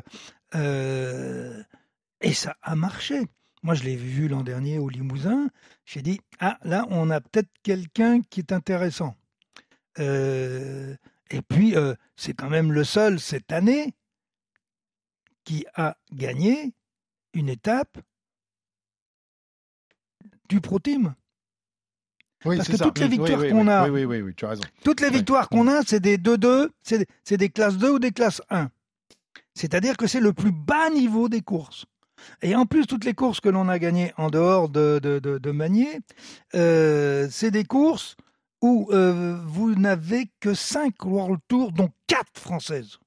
euh, 0.54 1.62
et 2.20 2.32
ça 2.32 2.56
a 2.62 2.74
marché. 2.74 3.22
Moi, 3.62 3.74
je 3.74 3.84
l'ai 3.84 3.96
vu 3.96 4.28
l'an 4.28 4.42
dernier 4.42 4.78
au 4.78 4.88
Limousin. 4.88 5.48
J'ai 5.84 6.02
dit, 6.02 6.20
ah, 6.38 6.58
là, 6.64 6.86
on 6.90 7.10
a 7.10 7.20
peut-être 7.20 7.48
quelqu'un 7.62 8.20
qui 8.20 8.40
est 8.40 8.52
intéressant. 8.52 9.14
Euh, 9.98 10.94
et 11.30 11.40
puis, 11.40 11.74
c'est 12.16 12.34
quand 12.34 12.50
même 12.50 12.72
le 12.72 12.84
seul 12.84 13.18
cette 13.18 13.50
année 13.52 13.94
qui 15.44 15.66
a 15.74 15.96
gagné 16.12 16.74
une 17.34 17.48
étape 17.48 17.98
du 20.48 20.60
Pro 20.60 20.78
Team. 20.78 21.14
Oui, 22.44 22.56
Parce 22.58 22.68
que 22.68 22.76
ça. 22.76 22.84
toutes 22.84 22.98
les 22.98 23.08
victoires 23.08 23.40
oui, 23.40 23.46
oui, 23.46 23.50
qu'on 23.52 23.68
a- 23.68 24.32
tu 24.36 24.44
as 24.44 24.48
raison. 24.50 24.62
Toutes 24.84 25.00
les 25.00 25.08
victoires 25.10 25.48
qu'on 25.48 25.66
a, 25.66 25.82
c'est 25.82 26.00
des 26.00 26.18
2-2, 26.18 26.68
c'est 26.82 26.98
des, 26.98 27.06
c'est 27.24 27.36
des 27.38 27.48
classes 27.48 27.78
2 27.78 27.92
ou 27.92 27.98
des 27.98 28.12
classes 28.12 28.42
1. 28.50 28.70
C'est-à-dire 29.54 29.96
que 29.96 30.06
c'est 30.06 30.20
le 30.20 30.32
plus 30.34 30.52
bas 30.52 30.90
niveau 30.90 31.28
des 31.30 31.40
courses. 31.40 31.86
Et 32.42 32.54
en 32.54 32.66
plus, 32.66 32.86
toutes 32.86 33.04
les 33.04 33.14
courses 33.14 33.40
que 33.40 33.48
l'on 33.48 33.68
a 33.68 33.78
gagnées 33.78 34.12
en 34.18 34.28
dehors 34.30 34.68
de, 34.68 34.98
de, 35.02 35.18
de, 35.18 35.38
de 35.38 35.50
Magnier, 35.50 36.00
euh, 36.54 37.28
c'est 37.30 37.50
des 37.50 37.64
courses 37.64 38.16
où 38.60 38.88
euh, 38.92 39.40
vous 39.46 39.74
n'avez 39.74 40.30
que 40.40 40.54
5 40.54 41.02
World 41.04 41.40
Tours, 41.48 41.72
dont 41.72 41.90
4 42.08 42.26
françaises. 42.38 42.98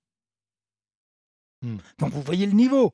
Hmm. 1.61 1.77
Donc 1.99 2.11
vous 2.11 2.21
voyez 2.21 2.45
le 2.45 2.53
niveau. 2.53 2.93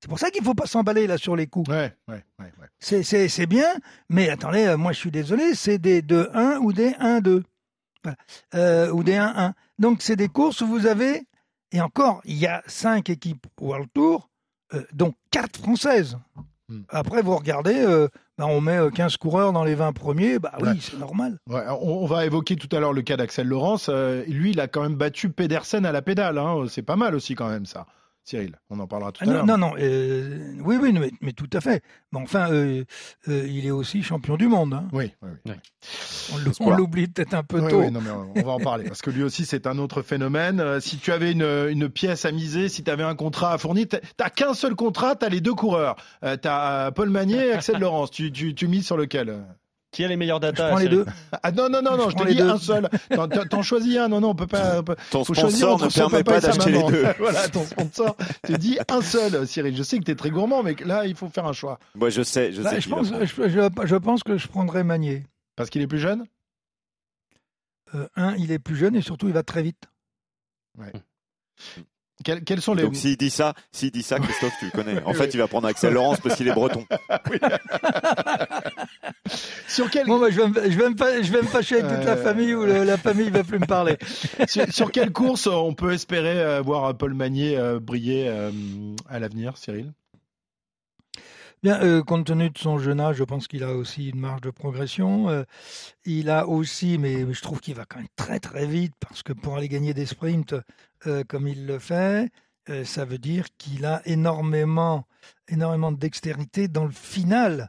C'est 0.00 0.08
pour 0.08 0.18
ça 0.18 0.30
qu'il 0.30 0.40
ne 0.40 0.46
faut 0.46 0.54
pas 0.54 0.66
s'emballer 0.66 1.06
là 1.06 1.18
sur 1.18 1.36
les 1.36 1.46
coups. 1.46 1.68
Ouais, 1.68 1.94
ouais, 2.08 2.24
ouais. 2.38 2.68
C'est, 2.78 3.46
bien, 3.46 3.68
mais 4.08 4.30
attendez, 4.30 4.64
euh, 4.64 4.76
moi 4.78 4.92
je 4.92 4.98
suis 4.98 5.10
désolé, 5.10 5.54
c'est 5.54 5.78
des 5.78 6.00
2-1 6.00 6.56
ou 6.58 6.72
des 6.72 6.92
1-2. 6.92 7.42
Voilà. 8.02 8.16
Euh, 8.54 8.90
ou 8.90 9.02
des 9.02 9.16
1-1. 9.16 9.52
Donc 9.78 10.00
c'est 10.00 10.16
des 10.16 10.28
courses 10.28 10.62
où 10.62 10.66
vous 10.66 10.86
avez, 10.86 11.26
et 11.72 11.80
encore, 11.82 12.22
il 12.24 12.36
y 12.38 12.46
a 12.46 12.62
5 12.66 13.10
équipes 13.10 13.46
World 13.60 13.88
Tour, 13.92 14.30
euh, 14.72 14.82
dont 14.92 15.12
4 15.32 15.58
françaises. 15.58 16.16
Hmm. 16.70 16.82
Après, 16.88 17.20
vous 17.20 17.36
regardez, 17.36 17.74
euh, 17.80 18.08
bah, 18.38 18.46
on 18.46 18.60
met 18.60 18.78
euh, 18.78 18.90
15 18.90 19.16
coureurs 19.18 19.52
dans 19.52 19.64
les 19.64 19.74
20 19.74 19.92
premiers, 19.92 20.38
bah 20.38 20.52
oui, 20.62 20.80
c'est 20.80 20.98
normal. 20.98 21.38
On 21.46 22.06
va 22.06 22.24
évoquer 22.24 22.56
tout 22.56 22.74
à 22.74 22.80
l'heure 22.80 22.92
le 22.92 23.02
cas 23.02 23.16
d'Axel 23.16 23.46
Laurence. 23.46 23.88
Euh, 23.90 24.24
lui, 24.26 24.52
il 24.52 24.60
a 24.60 24.68
quand 24.68 24.82
même 24.82 24.94
battu 24.94 25.28
Pedersen 25.28 25.84
à 25.84 25.92
la 25.92 26.00
pédale. 26.00 26.38
hein. 26.38 26.64
C'est 26.68 26.82
pas 26.82 26.96
mal 26.96 27.14
aussi 27.14 27.34
quand 27.34 27.48
même 27.48 27.66
ça. 27.66 27.86
Cyril, 28.24 28.56
on 28.68 28.78
en 28.78 28.86
parlera 28.86 29.10
tout 29.12 29.20
Ah 29.22 29.24
à 29.24 29.26
non, 29.26 29.32
l'heure. 29.34 29.46
non, 29.46 29.58
non, 29.58 29.74
euh, 29.78 30.54
oui, 30.64 30.76
oui, 30.80 30.92
mais, 30.92 31.10
mais 31.20 31.32
tout 31.32 31.48
à 31.52 31.60
fait. 31.60 31.82
Mais 32.12 32.20
enfin, 32.20 32.50
euh, 32.52 32.84
euh, 33.28 33.46
il 33.48 33.66
est 33.66 33.70
aussi 33.70 34.02
champion 34.02 34.36
du 34.36 34.46
monde. 34.46 34.74
hein. 34.74 34.88
Oui, 34.92 35.12
oui, 35.22 35.30
oui. 35.46 35.52
On 36.60 36.70
l'oublie 36.70 37.08
peut-être 37.08 37.34
un 37.34 37.42
peu 37.42 37.60
Oui, 37.60 37.70
tôt. 37.70 37.80
oui, 37.80 37.90
non, 37.90 38.00
mais 38.00 38.10
on 38.10 38.42
va 38.44 38.52
en 38.52 38.60
parler 38.60 38.84
parce 38.84 39.00
que 39.02 39.10
lui 39.10 39.22
aussi 39.22 39.44
c'est 39.46 39.66
un 39.66 39.78
autre 39.78 40.02
phénomène. 40.02 40.60
Euh, 40.60 40.80
si 40.80 40.98
tu 40.98 41.12
avais 41.12 41.32
une, 41.32 41.42
une 41.70 41.88
pièce 41.88 42.24
à 42.24 42.30
miser, 42.32 42.68
si 42.68 42.84
tu 42.84 42.90
avais 42.90 43.02
un 43.02 43.14
contrat 43.16 43.52
à 43.54 43.58
fournir, 43.58 43.86
t'as- 44.16 44.30
qu'un 44.30 44.54
seul 44.54 44.74
contrat, 44.76 45.16
t'as 45.16 45.28
les 45.28 45.40
deux 45.40 45.54
coureurs. 45.54 45.96
Euh, 46.22 46.36
t'as 46.36 46.92
Paul 46.92 47.10
Magnier 47.10 47.46
et 47.48 47.52
Axel 47.52 47.78
Laurence. 47.80 48.10
Tu, 48.10 48.30
tu, 48.30 48.54
tu 48.54 48.68
mises 48.68 48.86
sur 48.86 48.96
lequel 48.96 49.30
euh? 49.30 49.40
Qui 49.92 50.04
a 50.04 50.08
les 50.08 50.16
meilleurs 50.16 50.36
Je 50.38 50.42
data 50.42 50.68
prends 50.68 50.78
les 50.78 50.88
deux. 50.88 51.04
Ah 51.42 51.50
non 51.50 51.68
non 51.68 51.82
non 51.82 51.96
non, 51.96 52.04
Je 52.10 52.10
je, 52.10 52.16
te 52.22 52.28
dis 52.28 52.36
deux. 52.36 52.48
un 52.48 52.58
seul. 52.58 52.88
T'en- 53.10 53.62
choisis 53.62 53.96
un. 53.98 54.08
Non 54.08 54.20
non, 54.20 54.30
on 54.30 54.34
peut 54.36 54.46
pas. 54.46 54.78
on 54.78 54.84
peut- 54.84 54.94
Ton 55.10 55.24
faut 55.24 55.34
choisir 55.34 55.58
sponsor 55.58 55.74
entre 55.74 55.84
ne 55.86 55.90
son 55.90 56.00
permet 56.10 56.22
papa 56.24 56.40
pas 56.40 56.46
d'acheter 56.46 56.70
les 56.70 56.82
deux. 56.84 57.06
voilà, 57.18 57.48
ton 57.48 57.64
sponsor. 57.64 58.16
Tu 58.46 58.52
dis 58.52 58.78
un 58.88 59.02
seul, 59.02 59.46
Cyril. 59.48 59.76
Je 59.76 59.82
sais 59.82 59.98
que 59.98 60.04
tu 60.04 60.12
es 60.12 60.14
très 60.14 60.30
gourmand, 60.30 60.62
mais 60.62 60.76
là 60.84 61.06
il 61.06 61.16
faut 61.16 61.28
faire 61.28 61.46
un 61.46 61.52
choix 61.52 61.78
Moi, 61.96 62.10
je 62.10 62.22
sais, 62.22 62.52
je 62.52 62.62
sais 62.62 62.80
je, 62.80 62.88
pense, 62.88 63.08
je, 63.08 63.24
je- 63.24 63.48
je 63.48 64.22
que 64.24 64.38
je 64.38 64.46
prendrais 64.48 64.84
Magnier. 64.84 65.24
parce 65.56 65.70
qu'il 65.70 65.82
est 65.82 65.86
plus 65.88 65.98
jeune? 65.98 66.24
Euh, 67.96 68.06
un, 68.14 68.36
il 68.36 68.52
est 68.52 68.60
plus 68.60 68.76
jeune 68.76 68.94
et 68.94 69.02
surtout, 69.02 69.26
il 69.26 69.34
va 69.34 69.42
très 69.42 69.62
vite. 69.64 69.88
Quels, 72.22 72.44
quels 72.44 72.60
sont 72.60 72.74
les 72.74 72.82
Donc 72.82 72.96
s'il 72.96 73.16
dit 73.16 73.30
ça, 73.30 73.54
s'il 73.72 73.90
dit 73.90 74.02
ça, 74.02 74.18
Christophe, 74.18 74.52
tu 74.58 74.66
le 74.66 74.70
connais. 74.70 75.02
En 75.04 75.14
fait, 75.14 75.32
il 75.32 75.38
va 75.38 75.48
prendre 75.48 75.66
Axel 75.66 75.94
Laurence 75.94 76.20
parce 76.20 76.36
qu'il 76.36 76.48
est 76.48 76.52
breton. 76.52 76.84
sur 79.68 79.90
quel 79.90 80.06
Bon, 80.06 80.18
bah, 80.18 80.28
je, 80.30 80.40
vais 80.40 80.48
me, 80.48 80.70
je, 80.70 80.78
vais 80.78 80.88
me, 80.90 81.22
je 81.22 81.32
vais 81.32 81.42
me 81.42 81.46
fâcher 81.46 81.80
avec 81.80 81.96
toute 81.96 82.04
la 82.04 82.12
Euh. 82.12 82.22
famille 82.22 82.54
ou 82.54 82.64
le- 82.64 82.84
la 82.84 82.96
famille 82.98 83.26
ne 83.26 83.30
va 83.30 83.44
plus 83.44 83.58
me 83.58 83.66
parler. 83.66 83.96
sur, 84.48 84.66
sur 84.72 84.92
quelle 84.92 85.12
course 85.12 85.46
euh, 85.46 85.50
on 85.52 85.74
peut 85.74 85.92
espérer 85.92 86.40
euh, 86.40 86.60
voir 86.60 86.96
Paul 86.96 87.14
Magnier 87.14 87.56
euh, 87.56 87.78
briller 87.80 88.26
euh, 88.28 88.50
à 89.08 89.18
l'avenir, 89.18 89.56
Cyril? 89.56 89.92
Bien, 91.62 91.78
euh, 91.82 92.02
compte 92.02 92.24
tenu 92.24 92.48
de 92.48 92.56
son 92.56 92.78
jeune 92.78 93.00
âge, 93.00 93.16
je 93.16 93.24
pense 93.24 93.46
qu'il 93.46 93.64
a 93.64 93.74
aussi 93.74 94.08
une 94.08 94.18
marge 94.18 94.40
de 94.40 94.48
progression. 94.50 95.28
Euh, 95.28 95.42
il 96.06 96.30
a 96.30 96.46
aussi, 96.46 96.96
mais, 96.96 97.30
je 97.30 97.42
trouve 97.42 97.60
qu'il 97.60 97.74
va 97.74 97.84
quand 97.84 97.98
même 97.98 98.08
très 98.16 98.40
très 98.40 98.64
vite 98.64 98.94
parce 98.98 99.22
que 99.22 99.34
pour 99.34 99.58
aller 99.58 99.68
gagner 99.68 99.92
des 99.92 100.06
sprints 100.06 100.54
euh, 101.06 101.22
comme 101.28 101.46
il 101.46 101.66
le 101.66 101.78
fait, 101.78 102.30
ça 102.84 103.04
veut 103.04 103.18
dire 103.18 103.46
qu'il 103.58 103.84
a 103.84 104.00
énormément, 104.04 105.04
énormément 105.48 105.90
de 105.90 105.98
dextérité 105.98 106.68
dans 106.68 106.84
le 106.84 106.92
final, 106.92 107.68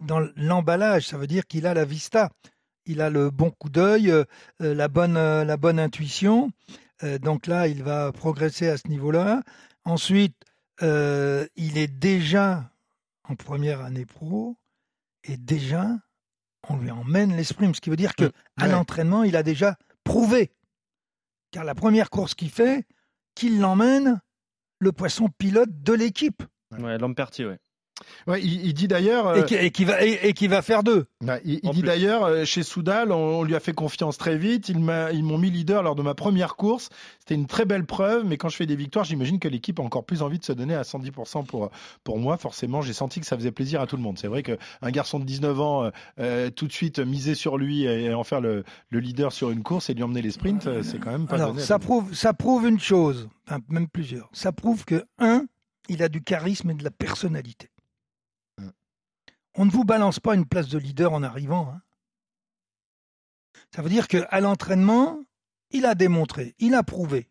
dans 0.00 0.20
l'emballage. 0.36 1.06
Ça 1.08 1.16
veut 1.16 1.26
dire 1.26 1.46
qu'il 1.46 1.66
a 1.66 1.72
la 1.72 1.86
vista, 1.86 2.30
il 2.84 3.00
a 3.00 3.08
le 3.08 3.30
bon 3.30 3.50
coup 3.50 3.70
d'œil, 3.70 4.12
la 4.60 4.88
bonne, 4.88 5.16
intuition. 5.78 6.50
Donc 7.22 7.46
là, 7.46 7.68
il 7.68 7.82
va 7.82 8.12
progresser 8.12 8.68
à 8.68 8.76
ce 8.76 8.86
niveau-là. 8.88 9.42
Ensuite, 9.86 10.36
il 10.82 11.78
est 11.78 11.88
déjà 11.88 12.70
en 13.24 13.34
première 13.36 13.80
année 13.80 14.06
pro 14.06 14.56
et 15.24 15.36
déjà 15.36 15.88
on 16.68 16.76
lui 16.78 16.90
emmène 16.90 17.36
les 17.36 17.44
sprints, 17.44 17.76
ce 17.76 17.80
qui 17.80 17.90
veut 17.90 17.96
dire 17.96 18.14
que 18.14 18.30
à 18.56 18.64
Ouais. 18.64 18.72
l'entraînement 18.72 19.22
il 19.24 19.36
a 19.36 19.42
déjà 19.42 19.76
prouvé, 20.02 20.52
car 21.50 21.64
la 21.64 21.74
première 21.74 22.10
course 22.10 22.34
qu'il 22.34 22.50
fait, 22.50 22.86
qu'il 23.34 23.60
l'emmène 23.60 24.20
le 24.78 24.92
poisson 24.92 25.28
pilote 25.38 25.82
de 25.82 25.92
l'équipe 25.92 26.42
Ouais, 26.78 26.98
Lamperti, 26.98 27.44
ouais. 27.44 27.58
Ouais, 28.26 28.40
il, 28.42 28.66
il 28.66 28.74
dit 28.74 28.88
d'ailleurs. 28.88 29.26
euh, 29.28 29.42
et, 29.42 29.44
qui, 29.44 29.54
et 29.54 29.70
qui 29.70 29.84
va 29.84 30.04
et, 30.04 30.28
et 30.28 30.32
qui 30.32 30.46
va 30.48 30.62
faire 30.62 30.82
deux. 30.82 31.06
Ouais, 31.22 31.40
il, 31.44 31.60
dit 31.72 31.82
d'ailleurs, 31.82 32.24
euh, 32.24 32.44
chez 32.44 32.62
Soudal, 32.62 33.12
on, 33.12 33.40
on 33.40 33.42
lui 33.42 33.54
a 33.54 33.60
fait 33.60 33.72
confiance 33.72 34.18
très 34.18 34.36
vite. 34.36 34.68
Ils 34.68 34.78
m'a- 34.80 35.12
ils 35.12 35.22
m'ont 35.24 35.38
mis 35.38 35.50
leader 35.50 35.82
lors 35.82 35.94
de 35.94 36.02
ma 36.02 36.14
première 36.14 36.56
course. 36.56 36.88
C'était 37.20 37.34
une 37.34 37.46
très 37.46 37.64
belle 37.64 37.86
preuve, 37.86 38.24
mais 38.26 38.36
quand 38.36 38.48
je 38.48 38.56
fais 38.56 38.66
des 38.66 38.76
victoires, 38.76 39.04
j'imagine 39.04 39.38
que 39.38 39.48
l'équipe 39.48 39.78
a 39.80 39.82
encore 39.82 40.04
plus 40.04 40.22
envie 40.22 40.38
de 40.38 40.44
se 40.44 40.52
donner 40.52 40.74
à 40.74 40.82
110% 40.82 41.46
pour, 41.46 41.70
pour 42.02 42.18
moi. 42.18 42.36
Forcément, 42.36 42.82
j'ai 42.82 42.92
senti 42.92 43.20
que 43.20 43.26
ça 43.26 43.36
faisait 43.36 43.52
plaisir 43.52 43.80
à 43.80 43.86
tout 43.86 43.96
le 43.96 44.02
monde. 44.02 44.18
C'est 44.18 44.28
vrai 44.28 44.42
qu'un 44.42 44.56
garçon 44.90 45.18
de 45.18 45.24
19 45.24 45.60
ans, 45.60 45.84
euh, 45.84 45.90
euh, 46.18 46.50
tout 46.50 46.66
de 46.66 46.72
suite 46.72 46.98
miser 46.98 47.34
sur 47.34 47.56
lui 47.58 47.84
et 47.84 48.12
en 48.12 48.24
faire 48.24 48.40
le, 48.40 48.64
le 48.90 49.00
leader 49.00 49.32
sur 49.32 49.50
une 49.50 49.62
course 49.62 49.88
et 49.88 49.94
lui 49.94 50.02
emmener 50.02 50.22
les 50.22 50.30
sprints, 50.32 50.66
euh, 50.66 50.82
c'est 50.82 50.98
quand 50.98 51.10
même 51.12 51.26
pas 51.26 51.36
Alors 51.36 51.52
donné 51.52 51.62
ça 51.62 51.78
prouve 51.78 52.12
ça 52.14 52.32
prouve 52.34 52.66
une 52.68 52.80
chose, 52.80 53.28
enfin, 53.48 53.60
même 53.68 53.88
plusieurs. 53.88 54.28
Ça 54.32 54.52
prouve 54.52 54.84
que 54.84 55.04
un, 55.18 55.44
il 55.88 56.02
a 56.02 56.08
du 56.08 56.22
charisme 56.22 56.70
et 56.70 56.74
de 56.74 56.84
la 56.84 56.90
personnalité. 56.90 57.68
On 59.56 59.64
ne 59.64 59.70
vous 59.70 59.84
balance 59.84 60.20
pas 60.20 60.34
une 60.34 60.46
place 60.46 60.68
de 60.68 60.78
leader 60.78 61.12
en 61.12 61.22
arrivant. 61.22 61.70
hein. 61.74 61.80
Ça 63.74 63.82
veut 63.82 63.88
dire 63.90 64.08
qu'à 64.08 64.40
l'entraînement, 64.40 65.18
il 65.70 65.86
a 65.86 65.94
démontré, 65.94 66.54
il 66.58 66.74
a 66.74 66.82
prouvé. 66.82 67.28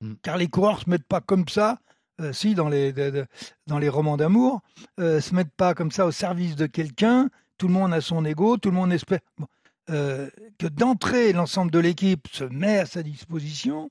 Mm. 0.00 0.14
Car 0.22 0.36
les 0.36 0.48
coureurs 0.48 0.80
se 0.80 0.88
mettent 0.90 1.06
pas 1.06 1.20
comme 1.20 1.48
ça, 1.48 1.78
euh, 2.20 2.32
si 2.32 2.54
dans 2.54 2.68
les, 2.68 2.92
de- 2.92 3.10
de- 3.10 3.26
dans 3.66 3.78
les 3.78 3.88
romans 3.88 4.16
d'amour, 4.16 4.60
euh, 4.98 5.20
se 5.20 5.34
mettent 5.34 5.54
pas 5.54 5.74
comme 5.74 5.90
ça 5.90 6.06
au 6.06 6.10
service 6.12 6.56
de 6.56 6.66
quelqu'un. 6.66 7.30
Tout 7.58 7.68
le 7.68 7.74
monde 7.74 7.92
a 7.92 8.00
son 8.00 8.24
ego, 8.24 8.56
tout 8.56 8.70
le 8.70 8.76
monde 8.76 8.92
espère. 8.92 9.20
Bon. 9.38 9.46
Euh, 9.90 10.30
que 10.58 10.66
d'entrée, 10.66 11.32
l'ensemble 11.32 11.70
de 11.70 11.78
l'équipe 11.78 12.28
se 12.28 12.44
met 12.44 12.78
à 12.78 12.86
sa 12.86 13.02
disposition, 13.02 13.90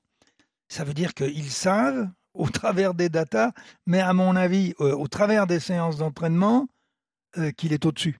ça 0.68 0.82
veut 0.84 0.94
dire 0.94 1.14
qu'ils 1.14 1.50
savent, 1.50 2.08
au 2.34 2.48
travers 2.48 2.94
des 2.94 3.08
datas, 3.08 3.52
mais 3.86 4.00
à 4.00 4.12
mon 4.12 4.34
avis, 4.36 4.74
euh, 4.80 4.94
au 4.96 5.08
travers 5.08 5.46
des 5.46 5.60
séances 5.60 5.98
d'entraînement, 5.98 6.68
qu'il 7.56 7.72
est 7.72 7.86
au-dessus. 7.86 8.16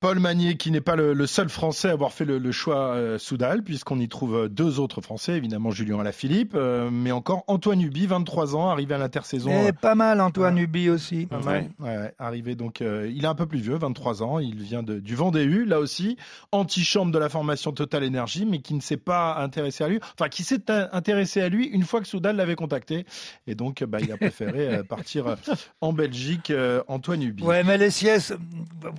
Paul 0.00 0.18
Magnier, 0.18 0.56
qui 0.58 0.70
n'est 0.70 0.82
pas 0.82 0.94
le, 0.94 1.14
le 1.14 1.26
seul 1.26 1.48
Français 1.48 1.88
à 1.88 1.92
avoir 1.92 2.12
fait 2.12 2.26
le, 2.26 2.38
le 2.38 2.52
choix 2.52 2.94
euh, 2.94 3.18
Soudal, 3.18 3.62
puisqu'on 3.62 3.98
y 3.98 4.08
trouve 4.08 4.36
euh, 4.36 4.48
deux 4.48 4.78
autres 4.78 5.00
Français, 5.00 5.32
évidemment 5.38 5.70
Julien 5.70 5.98
Alaphilippe, 6.00 6.52
euh, 6.54 6.90
mais 6.92 7.12
encore 7.12 7.44
Antoine 7.46 7.80
Huby, 7.80 8.06
23 8.06 8.54
ans, 8.56 8.68
arrivé 8.68 8.94
à 8.94 8.98
l'intersaison. 8.98 9.50
Et 9.50 9.68
euh, 9.68 9.72
pas 9.72 9.94
mal, 9.94 10.20
Antoine. 10.20 10.58
Huby 10.58 10.90
aussi. 10.90 11.24
Pas 11.26 11.40
mal. 11.40 11.70
Ouais, 11.78 11.96
ouais, 11.96 12.14
arrivé 12.18 12.54
donc, 12.54 12.82
euh, 12.82 13.10
il 13.12 13.24
est 13.24 13.28
un 13.28 13.34
peu 13.34 13.46
plus 13.46 13.58
vieux, 13.58 13.76
23 13.78 14.22
ans. 14.22 14.38
Il 14.38 14.56
vient 14.62 14.82
de, 14.82 15.00
du 15.00 15.14
Vendée-U, 15.14 15.64
là 15.64 15.80
aussi, 15.80 16.18
antichambre 16.52 17.10
de 17.10 17.18
la 17.18 17.30
formation 17.30 17.72
Total 17.72 18.04
Energy, 18.06 18.44
mais 18.44 18.58
qui 18.58 18.74
ne 18.74 18.80
s'est 18.80 18.98
pas 18.98 19.36
intéressé 19.38 19.82
à 19.82 19.88
lui. 19.88 19.98
Enfin, 20.18 20.28
qui 20.28 20.44
s'est 20.44 20.70
in- 20.70 20.88
intéressé 20.92 21.40
à 21.40 21.48
lui 21.48 21.66
une 21.66 21.84
fois 21.84 22.00
que 22.02 22.06
Soudal 22.06 22.36
l'avait 22.36 22.54
contacté. 22.54 23.06
Et 23.46 23.54
donc, 23.54 23.82
bah, 23.84 23.98
il 24.02 24.12
a 24.12 24.18
préféré 24.18 24.82
partir 24.84 25.36
en 25.80 25.94
Belgique, 25.94 26.50
euh, 26.50 26.82
Antoine 26.86 27.22
Huby. 27.22 27.42
Ouais, 27.44 27.64
mais 27.64 27.78
les 27.78 27.90
siestes, 27.90 28.36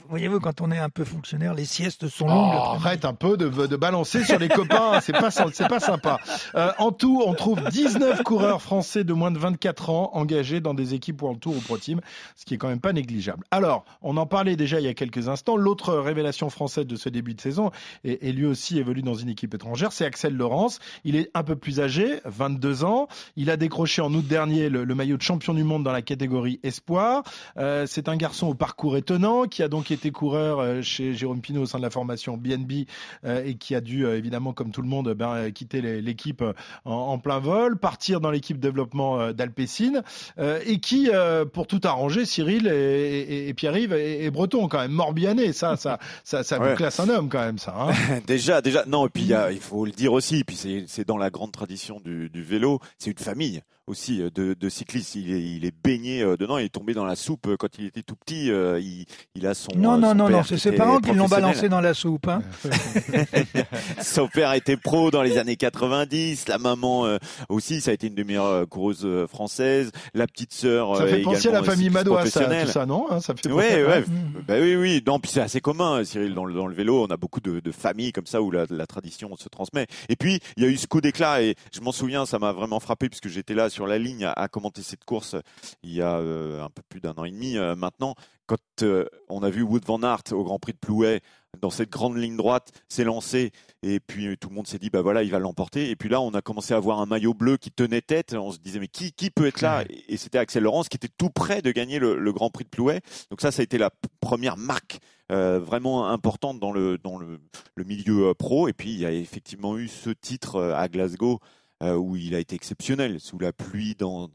voyez-vous, 0.10 0.40
quand 0.40 0.60
on 0.62 0.72
est 0.72 0.78
un 0.80 0.87
un 0.88 0.90
peu 0.90 1.04
fonctionnaire. 1.04 1.54
Les 1.54 1.66
siestes 1.66 2.08
sont 2.08 2.28
longues. 2.28 2.54
Oh, 2.56 2.76
arrête 2.76 3.04
un 3.04 3.14
peu 3.14 3.36
de, 3.36 3.50
de 3.50 3.76
balancer 3.76 4.24
sur 4.24 4.40
les 4.40 4.48
copains, 4.48 5.02
c'est 5.02 5.12
pas, 5.12 5.32
c'est 5.32 5.68
pas 5.68 5.82
sympa. 5.82 6.18
Euh, 6.56 6.72
en 6.78 6.94
tout, 6.94 7.22
on 7.26 7.34
trouve 7.34 7.62
19 7.62 8.24
coureurs 8.24 8.62
français 8.62 9.04
de 9.04 9.12
moins 9.12 9.30
de 9.30 9.38
24 9.38 9.90
ans 9.90 10.12
engagés 10.14 10.62
dans 10.62 10.74
des 10.74 10.94
équipes 10.94 11.22
World 11.22 11.42
Tour 11.42 11.58
ou 11.58 11.60
Pro 11.60 11.78
Team, 11.78 12.00
ce 12.38 12.46
qui 12.46 12.54
est 12.54 12.58
quand 12.58 12.70
même 12.70 12.80
pas 12.80 12.94
négligeable. 12.94 13.44
Alors, 13.52 13.84
on 14.02 14.16
en 14.16 14.26
parlait 14.26 14.56
déjà 14.56 14.80
il 14.80 14.86
y 14.86 14.88
a 14.88 14.94
quelques 14.94 15.28
instants. 15.28 15.58
L'autre 15.58 15.94
révélation 15.94 16.50
française 16.50 16.88
de 16.88 16.96
ce 16.96 17.10
début 17.10 17.34
de 17.34 17.42
saison, 17.42 17.72
et, 18.06 18.30
et 18.30 18.32
lui 18.32 18.46
aussi 18.46 18.80
évolue 18.80 19.02
dans 19.02 19.16
une 19.16 19.28
équipe 19.28 19.54
étrangère, 19.54 19.92
c'est 19.92 20.06
Axel 20.06 20.38
Laurence. 20.38 20.80
Il 21.04 21.18
est 21.18 21.30
un 21.34 21.44
peu 21.44 21.58
plus 21.58 21.82
âgé, 21.82 22.22
22 22.24 22.86
ans. 22.86 23.10
Il 23.36 23.50
a 23.50 23.58
décroché 23.58 24.02
en 24.02 24.14
août 24.14 24.26
dernier 24.26 24.70
le, 24.70 24.86
le 24.86 24.96
maillot 24.96 25.18
de 25.18 25.22
champion 25.22 25.54
du 25.54 25.66
monde 25.66 25.84
dans 25.84 25.92
la 25.92 26.02
catégorie 26.02 26.62
espoir. 26.64 27.24
Euh, 27.58 27.86
c'est 27.88 28.08
un 28.08 28.16
garçon 28.16 28.48
au 28.48 28.54
parcours 28.54 28.96
étonnant 28.96 29.48
qui 29.48 29.64
a 29.64 29.68
donc 29.68 29.92
été 29.92 30.12
coureur 30.12 30.60
euh, 30.60 30.77
chez 30.82 31.14
Jérôme 31.14 31.42
Pinault 31.42 31.64
au 31.64 31.66
sein 31.66 31.78
de 31.78 31.84
la 31.84 31.90
formation 31.90 32.38
BNB 32.38 32.86
euh, 33.26 33.44
et 33.46 33.56
qui 33.56 33.76
a 33.76 33.82
dû 33.82 34.06
euh, 34.06 34.18
évidemment, 34.18 34.54
comme 34.54 34.72
tout 34.72 34.82
le 34.82 34.88
monde, 34.88 35.14
ben, 35.14 35.52
quitter 35.52 35.82
l'équipe 36.02 36.44
en, 36.86 36.92
en, 36.92 37.18
plein 37.20 37.40
vol, 37.40 37.78
partir 37.78 38.22
dans 38.22 38.32
l'équipe 38.32 38.60
développement 38.60 39.32
d'Alpecin 39.32 40.02
et 40.38 40.80
qui, 40.80 41.10
pour 41.54 41.68
tout 41.68 41.82
arranger, 41.84 42.26
Cyril 42.26 42.68
et, 42.68 42.72
et, 42.72 43.50
et 43.50 43.54
Pierre-Yves 43.54 43.94
est, 43.94 44.30
breton 44.32 44.68
quand 44.68 44.80
même, 44.80 44.92
morbihanais. 44.92 45.54
Ça, 45.54 45.76
ça, 45.78 46.00
ça, 46.24 46.44
ça 46.44 46.60
ouais. 46.60 46.72
vous 46.72 46.76
classe 46.76 47.00
un 47.00 47.10
homme 47.10 47.30
quand 47.30 47.40
même, 47.40 47.58
ça. 47.58 47.76
Hein 47.78 48.20
déjà, 48.28 48.62
déjà, 48.62 48.86
non. 48.86 49.08
Et 49.08 49.10
puis 49.10 49.24
il, 49.24 49.30
y 49.30 49.34
a, 49.34 49.52
il 49.52 49.60
faut 49.60 49.86
le 49.86 49.92
dire 49.92 50.14
aussi. 50.14 50.44
Puis 50.44 50.86
c'est 50.88 51.08
dans 51.08 51.18
la 51.18 51.30
grande 51.30 51.52
tradition 51.52 52.00
du, 52.04 52.30
du 52.30 52.44
vélo. 52.44 52.80
C'est 52.98 53.12
une 53.12 53.18
famille 53.18 53.62
aussi 53.88 54.20
de, 54.20 54.54
de 54.54 54.70
cyclistes. 54.70 55.16
Il 55.16 55.32
est, 55.32 55.42
il 55.42 55.66
est 55.66 55.74
baigné 55.76 56.24
dedans. 56.38 56.58
Il 56.58 56.66
est 56.66 56.70
tombé 56.70 56.94
dans 56.94 57.06
la 57.06 57.16
soupe 57.16 57.56
quand 57.58 57.70
il 57.80 57.86
était 57.86 58.04
tout 58.04 58.16
petit. 58.16 58.48
Il, 58.48 59.06
il 59.36 59.48
a 59.48 59.54
son. 59.54 59.72
Non, 59.76 59.98
non, 59.98 60.10
son 60.10 60.16
non, 60.16 60.30
non. 60.30 60.44
C'est 60.44 60.58
ses 60.58 60.72
parents 60.72 61.00
qui 61.00 61.12
l'ont 61.14 61.28
balancé 61.28 61.70
dans 61.70 61.82
la 61.82 61.94
soupe. 61.94 62.28
Hein. 62.28 62.42
son 64.02 64.28
père 64.28 64.54
était 64.54 64.78
pro 64.78 65.12
dans 65.12 65.22
les 65.22 65.38
années 65.38 65.56
90. 65.56 66.48
La 66.48 66.58
maman 66.58 67.06
euh, 67.06 67.18
aussi, 67.50 67.82
ça 67.82 67.92
a 67.92 67.94
été 67.94 68.08
une 68.08 68.16
des 68.16 68.24
meilleures 68.24 68.68
coureuses 68.68 69.06
euh, 69.06 69.28
françaises. 69.28 69.92
La 70.14 70.28
petite 70.28 70.54
sœur. 70.54 70.98
Ça 70.98 71.08
fait 71.08 71.22
euh, 71.22 71.24
penser 71.24 71.50
à 71.50 71.54
la 71.54 71.64
famille 71.64 71.90
Madoua, 71.90 72.26
ça, 72.26 72.46
tout 72.46 72.68
ça, 72.72 72.86
non 72.86 73.08
hein, 73.10 73.20
Ça 73.20 73.34
fait. 73.36 73.52
Ouais, 73.52 73.84
ouais. 73.84 74.02
Mmh. 74.02 74.44
Bah 74.48 74.56
oui, 74.60 74.76
oui. 74.76 75.04
Non, 75.06 75.20
puis 75.20 75.32
c'est 75.32 75.42
assez 75.42 75.62
commun, 75.62 76.04
Cyril, 76.04 76.34
dans 76.34 76.46
le, 76.46 76.54
dans 76.54 76.68
le 76.68 76.76
vélo. 76.76 77.04
On 77.04 77.08
a 77.08 77.18
beaucoup 77.18 77.40
de, 77.40 77.60
de 77.60 77.72
familles 77.72 78.12
comme 78.12 78.26
ça 78.26 78.42
où 78.42 78.52
la, 78.52 78.66
la, 78.70 78.88
tradition 78.88 79.36
se 79.38 79.50
transmet. 79.50 79.88
Et 80.10 80.16
puis, 80.16 80.40
il 80.56 80.64
y 80.64 80.66
a 80.66 80.70
eu 80.70 80.78
ce 80.78 80.88
coup 80.88 81.02
d'éclat 81.02 81.42
et 81.42 81.56
je 81.74 81.82
m'en 81.82 81.92
souviens, 81.92 82.26
ça 82.26 82.40
m'a 82.40 82.52
vraiment 82.52 82.80
frappé 82.80 83.10
puisque 83.10 83.28
j'étais 83.28 83.54
là 83.54 83.70
sur 83.70 83.77
la 83.86 83.98
ligne 83.98 84.26
à, 84.26 84.48
commenter 84.48 84.82
cette 84.82 85.06
course 85.06 85.36
il 85.84 85.94
y 85.94 86.02
a 86.02 86.18
euh, 86.18 86.64
un 86.64 86.70
peu 86.70 86.82
plus 86.88 87.02
d'un 87.02 87.14
an 87.14 87.26
et 87.26 87.32
demi 87.32 87.58
euh, 87.58 87.76
maintenant. 87.76 88.16
Quand 88.48 88.58
euh, 88.82 89.06
on 89.28 89.44
a 89.44 89.50
vu 89.50 89.62
Wood 89.62 89.84
Van 89.86 90.02
Aert 90.04 90.32
au 90.32 90.44
Grand 90.44 90.58
Prix 90.58 90.72
de 90.72 90.78
Plouay 90.78 91.22
dans 91.60 91.70
cette 91.70 91.90
grande 91.90 92.18
ligne 92.18 92.38
droite 92.38 92.72
s'est 92.88 93.04
lancé 93.04 93.52
et 93.82 94.00
puis 94.00 94.38
tout 94.38 94.50
le 94.50 94.56
monde 94.56 94.68
s'est 94.68 94.78
dit 94.78 94.90
bah 94.90 95.02
voilà 95.02 95.24
il 95.24 95.32
va 95.32 95.40
l'emporter. 95.40 95.90
Et 95.90 95.96
puis 95.96 96.08
là 96.08 96.22
on 96.22 96.32
a 96.32 96.42
commencé 96.42 96.74
à 96.74 96.80
voir 96.80 97.02
un 97.02 97.06
maillot 97.06 97.34
bleu 97.34 97.58
qui 97.58 97.72
tenait 97.72 98.02
tête. 98.02 98.34
On 98.34 98.52
se 98.52 98.60
disait 98.60 98.80
mais 98.80 98.88
qui, 98.88 99.12
qui 99.12 99.32
peut 99.32 99.48
être 99.48 99.62
là? 99.62 99.84
Et, 100.08 100.16
c'était 100.16 100.38
Axel 100.38 100.64
Laurence 100.64 100.88
qui 100.88 100.96
était 100.96 101.10
tout 101.18 101.30
près 101.30 101.62
de 101.62 101.72
gagner 101.72 102.00
le, 102.00 102.18
le, 102.18 102.34
Grand 102.34 102.50
Prix 102.50 102.64
de 102.64 102.70
Plouay. 102.70 103.02
Donc 103.30 103.42
ça 103.42 103.52
ça 103.52 103.62
a 103.62 103.64
été 103.64 103.78
la 103.78 103.92
première 104.22 104.56
marque 104.56 105.00
euh, 105.30 105.60
vraiment 105.60 106.08
importante 106.08 106.60
dans 106.60 106.72
le 106.72 106.98
dans 106.98 107.18
le, 107.18 107.40
le 107.76 107.84
milieu 107.84 108.34
pro. 108.34 108.70
Et 108.70 108.74
puis 108.74 108.92
il 108.92 109.00
y 109.00 109.06
a 109.06 109.12
effectivement 109.12 109.78
eu 109.78 109.90
ce 109.90 110.10
titre 110.10 110.62
à 110.62 110.88
Glasgow 110.88 111.40
où 111.82 112.16
il 112.16 112.34
a 112.34 112.40
été 112.40 112.56
exceptionnel 112.56 113.20
sous 113.20 113.38
la 113.38 113.54
pluie 113.54 113.96
dans, 113.96 114.30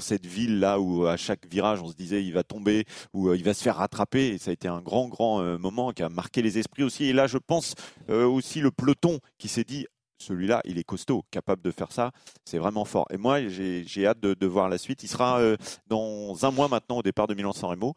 cette 0.00 0.26
ville 0.26 0.60
là 0.60 0.78
où 0.78 1.06
à 1.06 1.16
chaque 1.16 1.46
virage 1.46 1.82
on 1.82 1.88
se 1.88 1.94
disait 1.94 2.22
il 2.22 2.32
va 2.32 2.44
tomber 2.44 2.84
ou 3.12 3.28
euh, 3.28 3.36
il 3.36 3.44
va 3.44 3.54
se 3.54 3.62
faire 3.62 3.76
rattraper 3.76 4.28
et 4.28 4.38
ça 4.38 4.50
a 4.50 4.52
été 4.52 4.68
un 4.68 4.80
grand 4.80 5.08
grand 5.08 5.40
euh, 5.40 5.58
moment 5.58 5.92
qui 5.92 6.02
a 6.02 6.08
marqué 6.08 6.42
les 6.42 6.58
esprits 6.58 6.82
aussi 6.82 7.06
et 7.06 7.12
là 7.12 7.26
je 7.26 7.38
pense 7.38 7.74
euh, 8.10 8.26
aussi 8.26 8.60
le 8.60 8.70
peloton 8.70 9.18
qui 9.38 9.48
s'est 9.48 9.64
dit 9.64 9.86
celui-là, 10.18 10.62
il 10.64 10.78
est 10.78 10.84
costaud, 10.84 11.24
capable 11.30 11.60
de 11.60 11.70
faire 11.70 11.92
ça. 11.92 12.10
C'est 12.44 12.58
vraiment 12.58 12.84
fort. 12.84 13.04
Et 13.10 13.18
moi, 13.18 13.46
j'ai 13.48 14.06
hâte 14.06 14.20
de, 14.20 14.46
voir 14.46 14.68
la 14.70 14.78
suite. 14.78 15.02
Il 15.02 15.08
sera 15.08 15.40
euh, 15.40 15.56
dans 15.86 16.46
un 16.46 16.50
mois 16.50 16.68
maintenant 16.68 16.98
au 16.98 17.02
départ 17.02 17.26
de 17.26 17.34
Milan-San 17.34 17.68
Remo. 17.68 17.92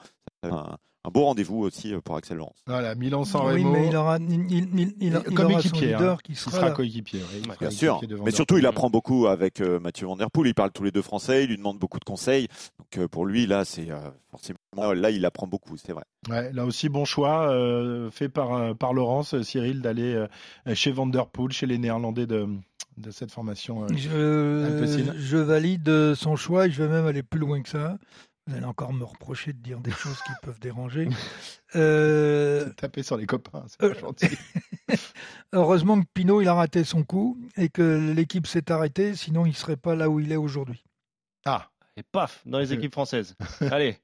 Un, 1.07 1.11
beau 1.11 1.23
rendez-vous 1.25 1.59
aussi 1.59 1.93
pour 2.03 2.15
Axel 2.15 2.37
Laurence. 2.37 2.57
Voilà, 2.67 2.95
Milan-San 2.95 3.41
Remo. 3.41 3.53
Oui, 3.53 3.63
mais 3.65 3.87
il 3.87 3.95
aura, 3.95 4.17
il, 4.17 4.51
il, 4.51 4.93
il, 4.99 5.13
comme 5.33 5.51
aura 5.51 5.61
son 5.61 5.79
leader 5.79 6.13
hein. 6.13 6.17
qui 6.23 6.35
sera, 6.35 6.57
sera 6.57 6.71
coéquipier. 6.71 7.21
Oui, 7.33 7.49
Bien 7.59 7.69
sûr. 7.69 8.01
Mais 8.23 8.31
surtout, 8.31 8.57
il 8.57 8.65
apprend 8.65 8.89
beaucoup 8.89 9.27
avec 9.27 9.61
euh, 9.61 9.79
Mathieu 9.79 10.07
Van 10.07 10.15
Der 10.15 10.29
Poel. 10.31 10.47
Ils 10.47 10.53
parlent 10.53 10.71
tous 10.71 10.83
les 10.83 10.91
deux 10.91 11.01
français. 11.01 11.43
Il 11.43 11.49
lui 11.49 11.57
demande 11.57 11.79
beaucoup 11.79 11.99
de 11.99 12.05
conseils. 12.05 12.47
Donc 12.79 12.97
euh, 12.97 13.07
pour 13.07 13.25
lui, 13.25 13.47
là, 13.47 13.65
c'est 13.65 13.89
euh, 13.89 13.97
forcément 14.31 14.57
là, 14.93 15.09
il 15.11 15.25
apprend 15.25 15.47
beaucoup. 15.47 15.77
C'est 15.77 15.93
vrai. 15.93 16.03
Ouais, 16.29 16.51
là 16.53 16.65
aussi, 16.65 16.89
bon 16.89 17.05
choix 17.05 17.49
euh, 17.49 18.09
fait 18.11 18.29
par 18.29 18.75
par 18.75 18.93
Laurence 18.93 19.41
Cyril 19.41 19.81
d'aller 19.81 20.25
chez 20.73 20.91
Van 20.91 21.07
Der 21.07 21.27
Poel, 21.27 21.51
chez 21.51 21.65
les 21.65 21.77
Néerlandais 21.77 22.27
de 22.27 22.47
de 22.97 23.11
cette 23.11 23.31
formation. 23.31 23.87
je, 23.89 25.13
je 25.19 25.37
valide 25.37 26.15
son 26.15 26.35
choix 26.35 26.65
et 26.65 26.71
je 26.71 26.81
vais 26.81 26.89
même 26.89 27.05
aller 27.05 27.21
plus 27.21 27.39
loin 27.39 27.61
que 27.61 27.69
ça. 27.69 27.97
Vous 28.47 28.55
allez 28.55 28.65
encore 28.65 28.93
me 28.93 29.03
reprocher 29.03 29.51
de 29.51 29.59
dire 29.59 29.79
des 29.79 29.91
choses 30.03 30.17
qui 30.25 30.31
peuvent 30.41 30.59
déranger. 30.59 31.09
Euh... 31.75 32.69
Taper 32.77 33.03
sur 33.03 33.17
les 33.17 33.25
copains, 33.25 33.65
c'est 33.67 33.77
pas 33.77 33.93
gentil. 33.93 34.29
Heureusement 35.53 35.99
que 35.99 36.07
Pinot 36.13 36.39
il 36.39 36.47
a 36.47 36.53
raté 36.53 36.85
son 36.85 37.03
coup 37.03 37.37
et 37.57 37.67
que 37.67 38.13
l'équipe 38.15 38.47
s'est 38.47 38.71
arrêtée, 38.71 39.15
sinon 39.15 39.45
il 39.45 39.53
serait 39.53 39.75
pas 39.75 39.93
là 39.93 40.09
où 40.09 40.21
il 40.21 40.31
est 40.31 40.37
aujourd'hui. 40.37 40.85
Ah. 41.45 41.69
Et 41.97 42.03
paf, 42.03 42.41
dans 42.45 42.59
les 42.59 42.71
équipes 42.71 42.93
françaises. 42.93 43.35
Allez. 43.59 43.99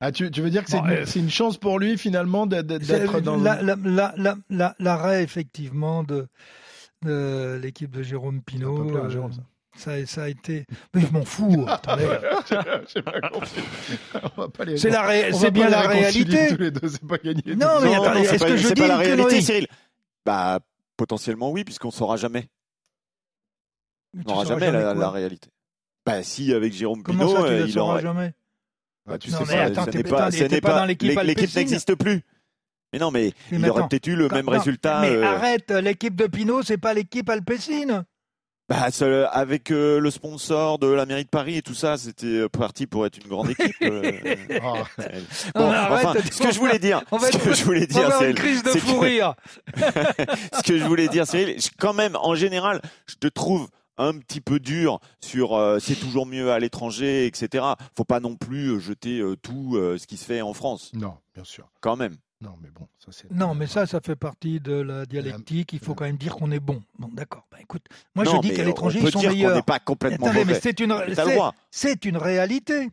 Ah, 0.00 0.12
tu, 0.12 0.30
tu, 0.30 0.42
veux 0.42 0.50
dire 0.50 0.62
que 0.62 0.70
c'est 0.70 0.78
bon, 0.78 0.88
une, 0.88 0.92
euh... 0.92 1.06
une, 1.16 1.30
chance 1.30 1.56
pour 1.56 1.78
lui 1.78 1.96
finalement 1.96 2.46
d'être 2.46 3.20
dans 3.20 3.38
l'arrêt 3.38 3.62
la, 3.64 4.12
la, 4.14 4.44
la, 4.50 4.74
la, 4.78 5.22
effectivement 5.22 6.04
de, 6.04 6.28
de 7.02 7.58
l'équipe 7.62 7.90
de 7.90 8.02
Jérôme 8.02 8.42
Pinot. 8.42 8.92
Ça. 9.78 9.78
Ça, 9.78 10.06
ça, 10.06 10.22
a 10.24 10.28
été. 10.28 10.66
Mais 10.92 11.02
je 11.02 11.12
m'en 11.12 11.24
fous. 11.24 11.66
C'est 14.76 14.90
la 14.90 15.02
ré... 15.02 15.32
c'est 15.32 15.50
bien 15.50 15.68
la 15.68 15.82
réalité. 15.82 16.48
Tous 16.48 16.56
les 16.56 16.70
deux, 16.70 16.88
c'est 16.88 17.06
pas 17.06 17.18
gagné. 17.18 17.42
Non, 17.56 17.80
mais 17.82 17.94
attendez, 17.94 18.20
est-ce 18.20 18.44
que 18.44 18.56
je 18.56 18.68
dis 18.68 18.80
pas 18.80 18.88
la 18.88 18.96
réalité, 18.96 19.40
Cyril 19.40 19.66
Bah 20.26 20.60
potentiellement 20.96 21.52
oui, 21.52 21.64
puisqu'on 21.64 21.90
saura 21.90 22.16
jamais. 22.16 22.48
On 24.16 24.28
n'aura 24.28 24.44
jamais, 24.44 24.66
jamais 24.66 24.82
la, 24.82 24.94
la, 24.94 25.10
réalité. 25.10 25.48
Bah 26.04 26.22
si, 26.22 26.52
avec 26.52 26.72
Jérôme 26.72 27.02
Comment 27.02 27.26
Pinot, 27.26 27.36
ça, 27.36 27.42
tu 27.42 27.52
euh, 27.52 27.66
il 27.68 27.78
aura 27.78 28.00
jamais. 28.00 28.32
Bah, 29.06 29.18
tu 29.18 29.30
non, 29.30 29.44
sais 29.44 29.54
mais 29.54 29.60
attends, 29.60 29.86
n'est 29.86 30.02
pas, 30.02 30.30
ce 30.30 30.44
n'est 30.44 30.60
pas, 30.60 30.70
pas 30.70 30.78
dans 30.80 30.86
l'équipe 30.86 31.18
l'équipe 31.22 31.54
n'existe 31.54 31.94
plus. 31.94 32.22
Mais 32.92 32.98
non, 32.98 33.10
mais, 33.10 33.32
mais 33.52 33.58
il 33.58 33.70
aurait 33.70 33.86
peut-être 33.88 34.06
eu 34.06 34.16
le 34.16 34.28
quand, 34.28 34.36
même 34.36 34.46
non, 34.46 34.52
résultat. 34.52 35.02
Mais 35.02 35.10
euh... 35.10 35.24
arrête, 35.24 35.70
l'équipe 35.70 36.16
de 36.16 36.26
Pinot, 36.26 36.62
c'est 36.62 36.78
pas 36.78 36.94
l'équipe 36.94 37.28
Alpecin. 37.28 38.04
Bah, 38.68 38.88
avec 39.32 39.70
euh, 39.70 39.98
le 39.98 40.10
sponsor 40.10 40.78
de 40.78 40.88
la 40.88 41.06
mairie 41.06 41.24
de 41.24 41.28
Paris 41.28 41.56
et 41.56 41.62
tout 41.62 41.74
ça, 41.74 41.96
c'était 41.96 42.48
parti 42.48 42.86
pour 42.86 43.06
être 43.06 43.16
une 43.16 43.28
grande 43.28 43.50
équipe. 43.50 43.74
Euh... 43.82 44.12
oh. 44.62 44.74
bon, 45.54 45.70
arrête, 45.70 46.06
enfin, 46.06 46.20
ce 46.30 46.42
que 46.42 46.52
je 46.52 46.58
voulais 46.58 46.78
dire, 46.78 47.02
ce 47.12 47.38
que 47.38 47.54
je 47.54 47.64
voulais 47.64 47.86
dire, 47.86 48.12
c'est 48.18 48.30
une 48.30 48.36
crise 48.36 48.62
de 48.62 48.70
fou 48.70 48.98
rire. 49.00 49.34
ce 49.74 50.62
que 50.62 50.78
je 50.78 50.84
voulais 50.84 51.08
dire, 51.08 51.26
c'est 51.26 51.56
quand 51.78 51.94
même, 51.94 52.16
en 52.16 52.34
général, 52.34 52.82
je 53.06 53.14
te 53.14 53.28
trouve 53.28 53.68
un 53.98 54.16
petit 54.18 54.40
peu 54.40 54.60
dur 54.60 55.00
sur 55.20 55.54
euh, 55.54 55.78
c'est 55.80 55.96
toujours 55.96 56.24
mieux 56.24 56.52
à 56.52 56.58
l'étranger, 56.58 57.26
etc. 57.26 57.64
Faut 57.96 58.04
pas 58.04 58.20
non 58.20 58.36
plus 58.36 58.80
jeter 58.80 59.18
euh, 59.18 59.36
tout 59.36 59.76
euh, 59.76 59.98
ce 59.98 60.06
qui 60.06 60.16
se 60.16 60.24
fait 60.24 60.40
en 60.40 60.54
France. 60.54 60.92
Non, 60.94 61.14
bien 61.34 61.44
sûr. 61.44 61.68
Quand 61.80 61.96
même. 61.96 62.16
Non, 62.40 62.54
mais 62.62 62.70
bon, 62.70 62.86
ça 63.04 63.10
c'est. 63.10 63.30
Non, 63.32 63.54
mais 63.54 63.66
ça, 63.66 63.86
ça 63.86 64.00
fait 64.00 64.14
partie 64.14 64.60
de 64.60 64.72
la 64.72 65.06
dialectique. 65.06 65.72
Il 65.72 65.80
faut 65.80 65.94
quand 65.94 66.04
même 66.04 66.16
dire 66.16 66.36
qu'on 66.36 66.52
est 66.52 66.60
bon. 66.60 66.82
Bon, 66.98 67.08
d'accord. 67.12 67.46
Bah, 67.50 67.58
écoute, 67.60 67.84
moi 68.14 68.24
non, 68.24 68.36
je 68.36 68.48
dis 68.48 68.54
qu'à 68.54 68.64
l'étranger 68.64 69.00
ils 69.02 69.10
sont 69.10 69.18
dire 69.18 69.30
meilleurs. 69.30 69.52
On 69.52 69.56
n'est 69.56 69.62
pas 69.62 69.80
complètement 69.80 70.28
mauvais. 70.28 70.44
mais 70.44 70.60
c'est 70.60 70.78
une, 70.78 70.96
c'est 71.70 72.04
une 72.04 72.16
réalité. 72.16 72.90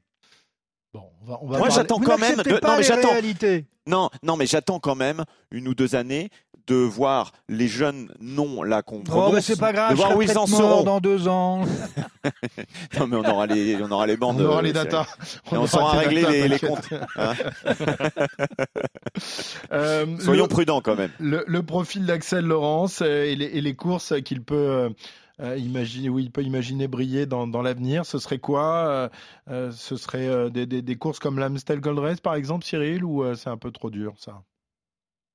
Bon, 0.93 1.03
on 1.21 1.25
va, 1.25 1.39
on 1.41 1.47
va 1.47 1.57
moi 1.59 1.69
j'attends 1.69 1.99
quand 1.99 2.17
même. 2.17 2.37
De... 2.37 2.51
non, 2.65 2.77
mais 2.77 2.83
j'attends. 2.83 3.11
Réalités. 3.11 3.67
Non, 3.87 4.09
non, 4.23 4.35
mais 4.35 4.47
j'attends 4.47 4.79
quand 4.79 4.95
même 4.95 5.25
une 5.51 5.67
ou 5.67 5.75
deux 5.75 5.95
années 5.95 6.29
de 6.67 6.75
voir 6.75 7.31
les 7.47 7.67
jeunes 7.67 8.09
là 8.65 8.81
qu'on 8.81 9.01
prononce. 9.01 9.29
Oh, 9.29 9.33
mais 9.33 9.41
c'est 9.41 9.59
pas 9.59 9.73
grave, 9.73 9.91
de 9.91 9.95
voir 9.95 10.11
je 10.11 10.15
où 10.17 10.21
ils 10.21 10.37
en 10.37 10.47
mort 10.47 10.59
seront 10.59 10.83
dans 10.83 10.99
deux 10.99 11.27
ans. 11.27 11.63
non, 12.99 13.07
mais 13.07 13.17
on 13.17 13.23
aura 13.23 13.47
les, 13.47 13.77
on 13.81 13.91
aura 13.91 14.07
les 14.07 14.17
bandes. 14.17 14.41
On 14.41 14.45
aura 14.45 14.61
les 14.61 14.73
datas. 14.73 15.07
On, 15.51 15.59
on 15.59 15.67
saura 15.67 15.99
régler 15.99 16.21
data, 16.21 16.33
les, 16.33 16.47
les, 16.47 16.59
comptes. 16.59 16.89
Hein 17.17 17.33
euh, 19.71 20.05
Soyons 20.19 20.43
le, 20.43 20.49
prudents 20.49 20.81
quand 20.81 20.95
même. 20.95 21.11
Le, 21.19 21.43
le 21.47 21.63
profil 21.63 22.05
d'Axel 22.05 22.45
Laurence 22.45 23.01
et 23.01 23.35
les, 23.35 23.45
et 23.45 23.61
les 23.61 23.75
courses 23.75 24.13
qu'il 24.23 24.43
peut. 24.43 24.89
Euh, 25.41 25.57
imaginer, 25.57 26.07
oui, 26.09 26.23
il 26.23 26.31
peut 26.31 26.43
imaginer 26.43 26.87
briller 26.87 27.25
dans, 27.25 27.45
dans 27.45 27.61
l'avenir. 27.61 28.05
Ce 28.05 28.19
serait 28.19 28.39
quoi 28.39 29.09
euh, 29.49 29.71
Ce 29.71 29.97
serait 29.97 30.27
euh, 30.27 30.49
des, 30.49 30.65
des, 30.65 30.81
des, 30.81 30.95
courses 30.95 31.19
comme 31.19 31.39
l'Amstel 31.39 31.81
Gold 31.81 31.99
Race, 31.99 32.21
par 32.21 32.35
exemple, 32.35 32.63
Cyril, 32.63 33.03
ou 33.03 33.23
euh, 33.23 33.35
c'est 33.35 33.49
un 33.49 33.57
peu 33.57 33.71
trop 33.71 33.89
dur, 33.89 34.13
ça? 34.17 34.43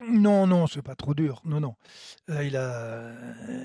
Non, 0.09 0.47
non, 0.47 0.67
c'est 0.67 0.83
pas 0.83 0.95
trop 0.95 1.15
dur. 1.15 1.43
Non, 1.45 1.61
non. 1.61 1.75
Euh, 2.31 2.45
il, 2.45 2.57
a, 2.57 3.13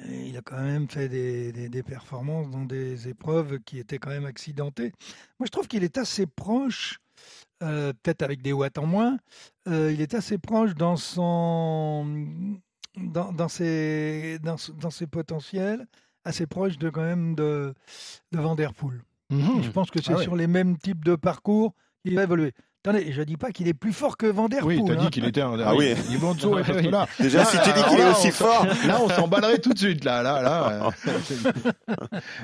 il 0.09 0.35
a 0.37 0.41
quand 0.41 0.61
même 0.61 0.89
fait 0.89 1.07
des, 1.07 1.51
des, 1.51 1.69
des, 1.69 1.83
performances 1.83 2.49
dans 2.49 2.65
des 2.65 3.07
épreuves 3.07 3.59
qui 3.59 3.79
étaient 3.79 3.99
quand 3.99 4.09
même 4.09 4.25
accidentées. 4.25 4.91
Moi, 5.39 5.45
je 5.45 5.51
trouve 5.51 5.67
qu'il 5.67 5.83
est 5.83 5.97
assez 5.97 6.25
proche 6.25 6.99
euh, 7.63 7.93
peut-être 8.03 8.21
avec 8.21 8.41
des 8.41 8.51
watts 8.51 8.77
en 8.77 8.85
moins, 8.85 9.17
euh, 9.69 9.91
il 9.91 10.01
est 10.01 10.13
assez 10.13 10.37
proche 10.37 10.75
dans 10.75 10.97
son 10.97 12.59
dans, 12.97 13.31
dans 13.31 13.47
ses 13.47 14.39
dans, 14.43 14.57
dans, 14.77 14.89
ses 14.89 15.07
potentiels, 15.07 15.87
assez 16.25 16.47
proche 16.47 16.77
de 16.77 16.89
quand 16.89 17.03
même 17.03 17.33
de 17.33 17.73
de 18.33 18.39
Vanderpool. 18.39 19.01
Mhm. 19.29 19.63
Je 19.63 19.69
pense 19.69 19.89
que 19.89 20.01
c'est 20.01 20.11
Ah 20.11 20.17
ouais. 20.17 20.23
sur 20.23 20.35
les 20.35 20.47
mêmes 20.47 20.77
types 20.77 21.03
de 21.05 21.15
parcours 21.15 21.73
qu'il 22.03 22.15
va 22.15 22.23
évoluer. 22.23 22.51
Attendez, 22.85 23.11
je 23.11 23.21
dis 23.23 23.35
pas 23.35 23.51
qu'il 23.51 23.67
est 23.67 23.73
plus 23.73 23.93
fort 23.93 24.15
que 24.15 24.27
Vanderpool. 24.27 24.67
Oui, 24.67 24.81
t'as 24.85 24.93
hein. 24.93 24.97
dit 24.97 25.09
qu'il 25.09 25.25
était 25.25 25.41
un 25.41 25.57
Ah 25.59 25.73
oui. 25.75 25.95
Il 26.09 26.17
est 26.17 26.19
parce 26.19 26.37
que 26.81 26.87
là, 26.89 27.07
Déjà, 27.19 27.39
là, 27.39 27.45
si 27.45 27.57
tu 27.63 27.71
dis 27.73 27.83
qu'il 27.89 27.99
est 27.99 28.09
aussi 28.11 28.29
fort. 28.31 28.65
Là, 28.87 28.99
on 29.01 29.09
s'emballerait 29.09 29.57
tout 29.57 29.73
de 29.73 29.77
suite. 29.79 30.03
Là, 30.03 30.21
là, 30.21 30.41
là. 30.43 30.91
euh, 31.07 31.91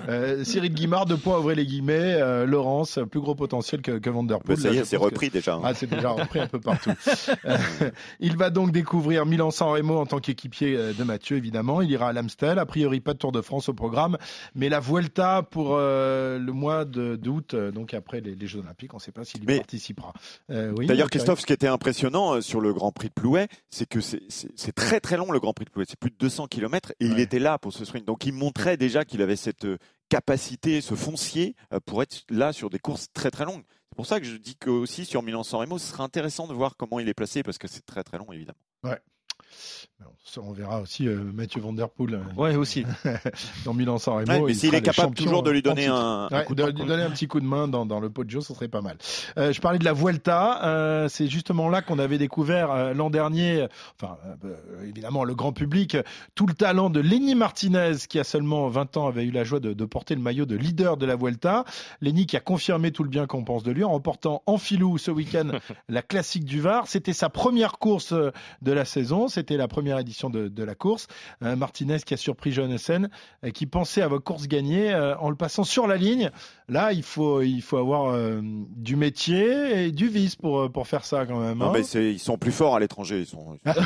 euh, 0.09 0.43
Cyril 0.43 0.73
Guimard, 0.73 1.05
deux 1.05 1.17
points, 1.17 1.37
ouvrez 1.37 1.53
les 1.55 1.65
guillemets. 1.65 1.93
euh, 2.19 2.45
Laurence, 2.45 2.97
plus 3.11 3.19
gros 3.19 3.35
potentiel 3.35 3.81
que, 3.83 3.99
que 3.99 4.09
Van 4.09 4.23
Der 4.23 4.39
Poel. 4.39 4.57
Mais 4.57 4.63
ça 4.63 4.73
y 4.73 4.77
est, 4.77 4.85
c'est 4.85 4.97
que- 4.97 5.01
repris 5.03 5.29
déjà. 5.29 5.55
hein. 5.55 5.61
Ah, 5.63 5.73
c'est 5.75 5.87
déjà 5.89 6.09
repris 6.09 6.39
un 6.39 6.47
peu 6.47 6.59
partout. 6.59 6.91
Euh, 7.45 7.57
il 8.19 8.35
va 8.37 8.49
donc 8.49 8.71
découvrir 8.71 9.25
Milan-San 9.25 9.69
Remo 9.69 9.97
en 9.99 10.05
tant 10.05 10.19
qu'équipier 10.19 10.75
de 10.97 11.03
Mathieu, 11.03 11.37
évidemment. 11.37 11.81
Il 11.81 11.91
ira 11.91 12.09
à 12.09 12.13
l'Amstel. 12.13 12.57
A 12.59 12.65
priori, 12.65 12.99
pas 12.99 13.13
de 13.13 13.19
Tour 13.19 13.31
de 13.31 13.41
France 13.41 13.69
au 13.69 13.73
programme. 13.73 14.17
Mais 14.55 14.69
la 14.69 14.79
Vuelta 14.79 15.43
pour 15.43 15.75
euh, 15.77 16.39
le 16.39 16.51
mois 16.51 16.85
d'août, 16.85 17.55
donc 17.55 17.93
après 17.93 18.21
les, 18.21 18.35
les 18.35 18.47
Jeux 18.47 18.59
Olympiques, 18.59 18.93
on 18.93 18.97
ne 18.97 19.01
sait 19.01 19.11
pas 19.11 19.23
s'il 19.23 19.43
y 19.43 19.47
Mais- 19.47 19.57
participera. 19.57 20.13
Euh, 20.49 20.73
oui, 20.77 20.85
D'ailleurs, 20.87 21.09
Christophe, 21.09 21.39
ce 21.41 21.45
qui 21.45 21.53
était 21.53 21.67
impressionnant 21.67 22.35
euh, 22.35 22.41
sur 22.41 22.59
le 22.61 22.73
Grand 22.73 22.91
Prix 22.91 23.09
de 23.09 23.13
Plouet, 23.13 23.47
c'est 23.69 23.87
que 23.87 23.99
c'est- 24.01 24.21
très 24.75 24.99
très 24.99 25.17
long 25.17 25.31
le 25.31 25.39
Grand 25.39 25.53
Prix 25.53 25.65
de 25.65 25.69
Plouet. 25.69 25.85
C'est 25.87 25.99
plus 25.99 26.11
de 26.11 26.15
200 26.17 26.47
km 26.47 26.91
et 26.99 27.05
il 27.05 27.19
était 27.19 27.39
là 27.39 27.57
pour 27.57 27.73
ce 27.73 27.85
sprint. 27.85 28.05
Donc 28.05 28.25
il 28.25 28.33
montrait 28.33 28.77
déjà 28.77 29.05
qu'il 29.05 29.21
avait 29.21 29.35
cette 29.35 29.65
euh, 29.65 29.77
capacité, 30.09 30.81
ce 30.81 30.93
foncier 30.95 31.55
pour 31.85 32.03
être 32.03 32.23
là 32.29 32.51
sur 32.53 32.69
des 32.69 32.79
courses 32.79 33.07
très 33.13 33.31
très 33.31 33.45
longues. 33.45 33.63
C'est 33.89 33.95
pour 33.95 34.05
ça 34.05 34.19
que 34.19 34.25
je 34.25 34.35
dis 34.37 34.55
que 34.55 34.69
aussi 34.69 35.05
sur 35.05 35.21
Milan-San 35.23 35.59
Remo, 35.61 35.77
ce 35.77 35.87
serait 35.87 36.03
intéressant 36.03 36.47
de 36.47 36.53
voir 36.53 36.75
comment 36.77 36.99
il 36.99 37.07
est 37.09 37.13
placé 37.13 37.43
parce 37.43 37.57
que 37.57 37.67
c'est 37.67 37.85
très 37.85 38.03
très 38.03 38.17
long 38.17 38.31
évidemment. 38.31 38.57
On 40.37 40.53
verra 40.53 40.79
aussi 40.81 41.07
euh, 41.07 41.19
Mathieu 41.33 41.59
Van 41.61 41.73
Der 41.73 41.89
Poel 41.89 42.13
euh, 42.15 42.19
Ouais, 42.37 42.55
aussi. 42.55 42.85
dans 43.65 43.73
Milan-San 43.73 44.25
Remo. 44.25 44.45
Ouais, 44.45 44.53
s'il 44.53 44.73
est 44.73 44.79
le 44.79 44.83
capable 44.83 45.13
toujours 45.13 45.43
de 45.43 45.51
lui 45.51 45.59
en 45.59 45.61
donner 45.61 45.87
un, 45.87 45.95
un 45.95 46.27
Ouais, 46.29 46.45
coup 46.45 46.55
de, 46.55 46.63
de 46.63 46.69
lui 46.71 46.79
main. 46.81 46.85
donner 46.87 47.03
un 47.03 47.09
petit 47.09 47.27
coup 47.27 47.39
de 47.41 47.45
main 47.45 47.67
dans, 47.67 47.85
dans 47.85 47.99
le 47.99 48.09
Poggio, 48.09 48.39
ce 48.39 48.53
serait 48.53 48.69
pas 48.69 48.81
mal. 48.81 48.97
Euh, 49.37 49.51
je 49.51 49.59
parlais 49.59 49.77
de 49.77 49.83
la 49.83 49.91
Vuelta, 49.93 50.63
euh, 50.65 51.09
c'est 51.09 51.27
justement 51.27 51.67
là 51.67 51.81
qu'on 51.81 51.99
avait 51.99 52.17
découvert 52.17 52.71
euh, 52.71 52.93
l'an 52.93 53.09
dernier, 53.09 53.67
enfin 54.01 54.17
euh, 54.45 54.55
évidemment 54.87 55.25
le 55.25 55.35
grand 55.35 55.51
public, 55.51 55.97
tout 56.33 56.47
le 56.47 56.53
talent 56.53 56.89
de 56.89 57.01
Lenny 57.01 57.35
Martinez 57.35 57.97
qui 58.07 58.17
a 58.17 58.23
seulement 58.23 58.69
20 58.69 58.95
ans 58.97 59.07
avait 59.07 59.25
eu 59.25 59.31
la 59.31 59.43
joie 59.43 59.59
de, 59.59 59.73
de 59.73 59.85
porter 59.85 60.15
le 60.15 60.21
maillot 60.21 60.45
de 60.45 60.55
leader 60.55 60.95
de 60.95 61.05
la 61.05 61.17
Vuelta. 61.17 61.65
Lenny 61.99 62.25
qui 62.25 62.37
a 62.37 62.41
confirmé 62.41 62.91
tout 62.91 63.03
le 63.03 63.09
bien 63.09 63.27
qu'on 63.27 63.43
pense 63.43 63.63
de 63.63 63.71
lui 63.71 63.83
en 63.83 63.91
remportant 63.91 64.43
en 64.45 64.57
filou 64.57 64.97
ce 64.97 65.11
week-end 65.11 65.49
la 65.89 66.01
classique 66.01 66.45
du 66.45 66.61
Var. 66.61 66.87
C'était 66.87 67.13
sa 67.13 67.29
première 67.29 67.73
course 67.79 68.13
euh, 68.13 68.31
de 68.61 68.71
la 68.71 68.85
saison, 68.85 69.27
c'était 69.41 69.57
la 69.57 69.67
première 69.67 69.97
édition 69.97 70.29
de, 70.29 70.47
de 70.47 70.63
la 70.63 70.75
course. 70.75 71.07
Euh, 71.43 71.55
Martinez 71.55 71.97
qui 72.05 72.13
a 72.13 72.17
surpris 72.17 72.51
Johannessen, 72.51 73.09
euh, 73.43 73.49
qui 73.49 73.65
pensait 73.65 74.03
avoir 74.03 74.21
course 74.21 74.47
gagnée 74.47 74.93
euh, 74.93 75.17
en 75.17 75.29
le 75.31 75.35
passant 75.35 75.63
sur 75.63 75.87
la 75.87 75.97
ligne. 75.97 76.29
Là, 76.69 76.93
il 76.93 77.01
faut, 77.03 77.41
il 77.41 77.61
faut 77.61 77.77
avoir 77.77 78.11
euh, 78.13 78.39
du 78.43 78.95
métier 78.95 79.85
et 79.85 79.91
du 79.91 80.07
vice 80.07 80.35
pour, 80.35 80.71
pour 80.71 80.87
faire 80.87 81.03
ça 81.05 81.25
quand 81.25 81.39
même. 81.39 81.57
Non, 81.57 81.69
hein. 81.69 81.71
mais 81.73 81.83
c'est- 81.83 82.11
ils 82.13 82.19
sont 82.19 82.37
plus 82.37 82.51
forts 82.51 82.75
à 82.75 82.79
l'étranger. 82.79 83.19
Ils 83.21 83.25
sont, 83.25 83.57
ils 83.65 83.71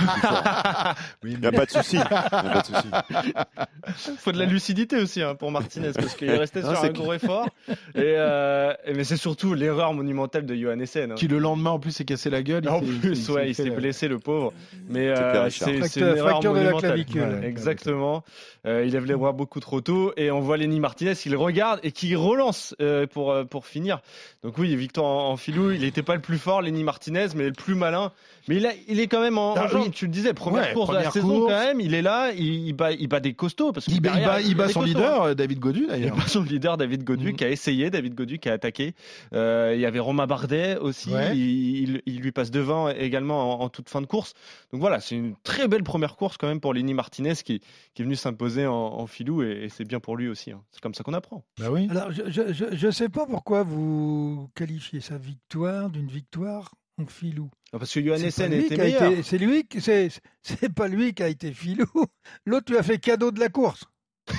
Il 1.23 1.39
n'y 1.39 1.45
a 1.47 1.51
pas 1.51 1.65
de 1.65 1.71
souci. 1.71 1.97
Il 1.97 4.15
faut 4.19 4.31
de 4.31 4.39
la 4.39 4.45
lucidité 4.45 4.97
aussi 4.97 5.21
hein, 5.21 5.35
pour 5.35 5.51
Martinez 5.51 5.91
parce 5.95 6.15
qu'il 6.15 6.29
est 6.29 6.37
resté 6.37 6.61
Non, 6.61 6.69
sur 6.75 6.83
un 6.83 6.89
gros 6.89 7.13
effort. 7.13 7.47
Et, 7.95 8.15
euh, 8.17 8.73
mais 8.93 9.03
c'est 9.03 9.17
surtout 9.17 9.53
l'erreur 9.53 9.93
monumentale 9.93 10.45
de 10.45 10.55
Johan 10.55 10.79
Essen. 10.79 11.11
hein. 11.11 11.15
Qui 11.15 11.27
le 11.27 11.39
lendemain 11.39 11.71
en 11.71 11.79
plus 11.79 11.91
s'est 11.91 12.05
cassé 12.05 12.29
la 12.29 12.43
gueule. 12.43 12.63
il 12.63 12.69
En 12.69 12.79
s'est- 12.81 12.85
plus, 12.99 13.29
ouais, 13.29 13.49
il 13.49 13.55
fait 13.55 13.63
s'est 13.63 13.69
le- 13.69 13.75
blessé 13.75 14.07
le 14.07 14.19
pauvre. 14.19 14.53
Mais 14.89 15.07
euh, 15.09 15.44
Richard. 15.45 15.69
Fracture- 15.69 16.17
fracture 16.17 16.53
de 16.53 16.59
la 16.59 16.73
clavicule. 16.73 17.21
Ouais, 17.21 17.47
Exactement. 17.47 18.23
Euh, 18.67 18.83
il 18.85 18.93
lève 18.93 19.05
les 19.05 19.15
bras 19.15 19.31
beaucoup 19.31 19.59
trop 19.59 19.79
tôt 19.81 20.11
et 20.17 20.31
on 20.31 20.39
voit 20.39 20.57
Lenny 20.57 20.79
Martinez, 20.79 21.13
il 21.25 21.35
regarde 21.35 21.79
et 21.83 21.91
qui 21.91 22.15
relance 22.15 22.75
euh, 22.81 23.05
pour 23.07 23.31
euh, 23.31 23.43
pour 23.43 23.65
finir. 23.67 23.99
Donc 24.43 24.57
oui, 24.57 24.75
victoire 24.75 25.05
en, 25.05 25.31
en 25.31 25.37
filou. 25.37 25.71
Il 25.71 25.81
n'était 25.81 26.01
pas 26.03 26.15
le 26.15 26.21
plus 26.21 26.37
fort, 26.37 26.61
Lenny 26.61 26.83
Martinez, 26.83 27.27
mais 27.35 27.45
le 27.45 27.51
plus 27.53 27.75
malin. 27.75 28.11
Mais 28.47 28.57
il, 28.57 28.65
a, 28.67 28.71
il 28.87 28.99
est 28.99 29.07
quand 29.07 29.21
même 29.21 29.37
en, 29.39 29.55
Ah, 29.55 29.65
en 29.65 29.67
jeu. 29.67 29.79
oui. 29.79 29.91
Tu 29.91 30.05
le 30.05 30.11
disais, 30.11 30.33
première 30.33 30.67
Ouais, 30.67 30.73
course 30.73 30.89
de 30.91 30.95
la 30.95 31.09
saison 31.11 31.41
quand 31.41 31.47
même. 31.49 31.79
Il 31.79 31.93
est 31.95 32.01
là, 32.03 32.31
il, 32.31 32.67
il 32.67 32.73
bat, 32.73 32.91
il 32.91 33.07
bat 33.07 33.19
des 33.19 33.33
costauds 33.33 33.71
parce 33.71 33.85
que 33.87 33.91
Il, 33.91 34.01
bat- 34.01 34.09
il 34.09 34.19
derrière, 34.19 34.29
bat, 34.33 34.41
il 34.41 34.71
son 34.73 34.81
costauds, 34.81 34.83
leader, 34.83 35.35
David 35.35 35.59
Godu 35.59 35.81
Il 35.83 35.87
d'ailleurs. 35.87 36.15
bat 36.15 36.27
son 36.27 36.43
leader 36.43 36.77
David 36.77 37.03
Godu 37.03 37.33
qui 37.33 37.43
a 37.43 37.49
essayé, 37.49 37.89
David 37.89 38.13
Godu 38.15 38.39
qui 38.39 38.49
a 38.49 38.53
attaqué. 38.53 38.93
Euh, 39.33 39.73
il 39.75 39.81
y 39.81 39.85
avait 39.85 39.99
Romain 39.99 40.27
Bardet 40.27 40.77
aussi, 40.77 41.09
Ouais. 41.11 41.35
il, 41.35 41.89
il- 41.89 42.01
il 42.05 42.19
lui 42.19 42.31
passe 42.31 42.51
devant 42.51 42.89
également 42.89 43.59
en, 43.61 43.65
en 43.65 43.69
toute 43.69 43.89
fin 43.89 44.01
de 44.01 44.05
course. 44.07 44.33
Donc 44.71 44.81
voilà, 44.81 44.99
c'est 44.99 45.15
une 45.15 45.34
très 45.43 45.67
belle 45.67 45.83
première 45.83 46.15
course 46.15 46.37
quand 46.37 46.47
même 46.47 46.59
pour 46.61 46.73
Lenny 46.73 46.93
Martinez 46.93 47.35
qui, 47.35 47.59
qui 47.93 48.01
est 48.01 48.05
venu 48.05 48.15
s'imposer 48.15 48.65
en, 48.67 48.73
en 48.73 49.07
filou 49.07 49.43
et, 49.43 49.63
et 49.65 49.69
c'est 49.69 49.83
bien 49.85 49.99
pour 49.99 50.17
lui 50.17 50.27
aussi. 50.27 50.51
hein. 50.51 50.63
C'est 50.71 50.81
comme 50.81 50.93
ça 50.93 51.03
qu'on 51.03 51.13
apprend. 51.13 51.45
Bah 51.59 51.71
oui. 51.71 51.87
Alors, 51.89 52.11
je 52.11 52.23
je, 52.29 52.53
je, 52.53 52.65
je 52.75 52.91
sais 52.91 53.09
pas 53.09 53.25
pourquoi 53.25 53.63
vous 53.63 54.49
qualifiez 54.55 55.01
sa 55.01 55.17
victoire 55.17 55.89
d'une 55.89 56.07
victoire 56.07 56.73
en 56.97 57.05
filou. 57.05 57.49
Ah, 57.73 57.79
Parce 57.79 57.93
que 57.93 58.01
Johan 58.01 58.17
C'est 58.17 58.27
Essen 58.27 58.49
pas 58.49 58.55
lui 58.55 58.65
était 58.65 58.77
meilleur. 58.77 59.11
C'est 59.23 59.37
lui, 59.37 59.67
c'est 59.79 60.09
c'est 60.41 60.73
pas 60.73 60.87
lui 60.87 61.13
qui 61.13 61.23
a 61.23 61.27
été 61.27 61.51
filou. 61.53 61.85
L'autre 62.45 62.71
lui 62.71 62.79
a 62.79 62.83
fait 62.83 62.97
cadeau 62.99 63.31
de 63.31 63.39
la 63.39 63.49
course. 63.49 63.83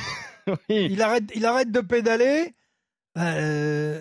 Oui. 0.70 0.86
Il 0.90 1.02
arrête, 1.02 1.24
il 1.34 1.44
arrête 1.44 1.72
de 1.72 1.80
pédaler. 1.80 2.54
euh, 3.18 4.00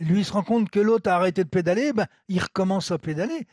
lui 0.00 0.18
il 0.20 0.24
se 0.24 0.32
rend 0.32 0.42
compte 0.42 0.70
que 0.70 0.80
l'autre 0.80 1.08
a 1.08 1.14
arrêté 1.14 1.44
de 1.44 1.48
pédaler. 1.48 1.92
Ben, 1.92 2.06
il 2.28 2.40
recommence 2.40 2.90
à 2.90 2.98
pédaler. 2.98 3.46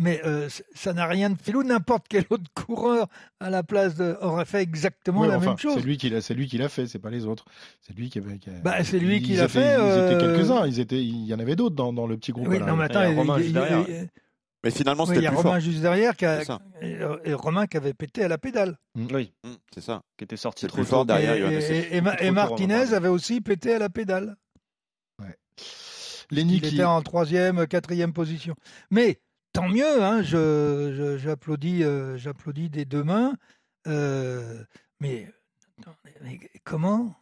Mais 0.00 0.20
euh, 0.24 0.48
ça 0.74 0.92
n'a 0.92 1.06
rien 1.06 1.28
de 1.30 1.36
filou. 1.36 1.64
N'importe 1.64 2.06
quel 2.08 2.24
autre 2.30 2.44
coureur 2.54 3.08
à 3.40 3.50
la 3.50 3.62
place 3.64 3.96
de, 3.96 4.16
aurait 4.20 4.44
fait 4.44 4.62
exactement 4.62 5.22
Oui, 5.22 5.28
la 5.28 5.38
enfin, 5.38 5.48
même 5.50 5.58
chose. 5.58 5.74
C'est 5.74 5.80
lui 5.82 5.96
qui 5.98 6.08
l'a, 6.08 6.20
c'est 6.20 6.34
lui 6.34 6.46
qui 6.46 6.56
l'a 6.56 6.68
fait, 6.68 6.86
c'est 6.86 7.00
pas 7.00 7.10
les 7.10 7.26
autres. 7.26 7.44
C'est 7.80 7.96
lui 7.96 8.08
qui 8.08 8.18
avait. 8.20 8.38
qui 8.38 8.48
a- 8.48 8.60
Bah, 8.62 8.84
c'est 8.84 9.00
lui 9.00 9.16
ils 9.16 9.22
qui 9.22 9.34
l'a 9.34 9.48
fait, 9.48 9.60
Ils 9.60 9.64
étaient 9.72 10.24
euh, 10.24 10.36
quelques-uns. 10.36 10.66
Ils 10.66 10.78
étaient. 10.78 11.02
Il 11.04 11.26
y 11.26 11.34
en 11.34 11.38
avait 11.40 11.56
d'autres 11.56 11.74
dans, 11.74 11.92
dans 11.92 12.06
le 12.06 12.16
petit 12.16 12.30
groupe. 12.32 12.46
Oui, 12.48 12.60
là. 12.60 12.66
non, 12.66 12.76
mais 12.76 12.86
Il 12.88 12.92
y 12.94 12.96
a 12.96 13.00
attends, 13.00 13.14
Romain 13.16 13.36
il- 13.38 13.42
juste 13.42 13.54
derrière. 13.54 13.86
Mais 14.64 14.70
finalement, 14.72 15.04
oui, 15.04 15.08
c'était 15.10 15.20
il 15.20 15.24
y 15.24 15.26
a 15.26 15.30
plus 15.30 15.36
Romain 15.38 15.50
fort. 15.50 15.60
juste 15.60 15.80
derrière 15.80 16.16
qui 16.16 16.26
a, 16.26 16.42
et, 17.24 17.34
Romain 17.34 17.66
qui 17.66 17.76
avait 17.76 17.94
pété 17.94 18.24
à 18.24 18.28
la 18.28 18.38
pédale. 18.38 18.76
Oui, 18.96 19.32
Hum, 19.44 19.56
C'est 19.72 19.80
ça. 19.80 20.02
qui 20.16 20.24
était 20.24 20.36
sorti 20.36 20.66
trop 20.66 20.78
plus 20.78 20.86
fort 20.86 21.06
derrière. 21.06 21.34
et, 21.34 21.40
Johan 21.40 21.50
et- 21.50 21.54
Essen. 21.54 21.74
et- 21.76 21.96
et 21.96 22.00
Ma- 22.00 22.12
Trop 22.16 22.24
et 22.24 22.28
tôt, 22.28 22.34
Martinez 22.34 22.92
avait 22.92 23.08
aussi 23.08 23.40
pété 23.40 23.74
à 23.74 23.78
la 23.78 23.88
pédale. 23.88 24.36
Lenny 26.30 26.56
Il 26.56 26.60
qui. 26.62 26.74
était 26.74 26.84
en 26.84 27.00
troisième, 27.02 27.66
quatrième 27.66 28.12
position. 28.12 28.54
Mais 28.90 29.18
tant 29.60 29.68
mieux, 29.68 30.02
hein, 30.02 30.22
je, 30.22 30.92
je- 30.96 31.18
j'applaudis, 31.18 31.82
euh, 31.84 32.16
j'applaudis 32.16 32.70
des 32.70 32.84
deux 32.84 33.02
mains. 33.04 33.34
Euh, 33.86 34.62
mais, 35.00 35.28
comment, 36.64 37.14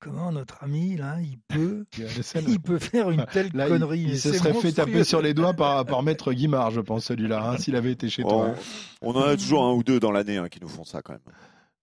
comment 0.00 0.32
notre 0.32 0.62
ami 0.64 0.96
là, 0.96 1.16
il 1.20 1.38
peut, 1.48 1.84
il 2.48 2.60
peut 2.60 2.78
faire 2.78 3.10
une 3.10 3.24
telle 3.32 3.50
Là, 3.54 3.68
connerie? 3.68 4.00
il, 4.00 4.18
se 4.18 4.32
serait 4.32 4.54
fait 4.54 4.72
taper 4.72 5.04
sur 5.04 5.22
les 5.22 5.34
doigts 5.34 5.54
par, 5.54 5.84
par 5.84 6.02
Maître 6.02 6.32
Guimard, 6.32 6.70
je 6.70 6.80
pense, 6.80 7.04
celui-là, 7.06 7.50
hein, 7.50 7.56
s'il 7.58 7.76
avait 7.76 7.92
été 7.92 8.08
chez 8.08 8.22
toi. 8.22 8.54
On, 9.00 9.12
en 9.14 9.22
a 9.22 9.36
toujours 9.36 9.64
un 9.64 9.72
ou 9.72 9.82
deux 9.82 10.00
dans 10.00 10.12
l'année 10.12 10.38
hein, 10.38 10.48
qui 10.48 10.60
nous 10.60 10.68
font 10.68 10.84
ça 10.84 11.02
quand 11.02 11.12
même. 11.12 11.22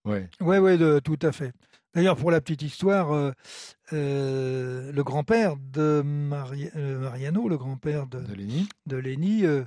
Ouais. 0.06 0.30
Oui, 0.42 0.78
de- 0.78 1.00
tout 1.00 1.20
à 1.22 1.32
fait. 1.32 1.52
D'ailleurs, 1.96 2.16
pour 2.18 2.30
la 2.30 2.40
petite 2.40 2.62
histoire, 2.62 3.12
euh, 3.14 3.32
euh, 3.94 4.92
le 4.92 5.04
grand-père 5.04 5.56
de 5.58 6.04
Mari- 6.04 6.70
euh, 6.76 7.00
Mariano, 7.00 7.50
le 7.50 7.58
grand-père 7.58 8.06
de, 8.06 8.20
De 8.86 8.98
euh, 9.46 9.66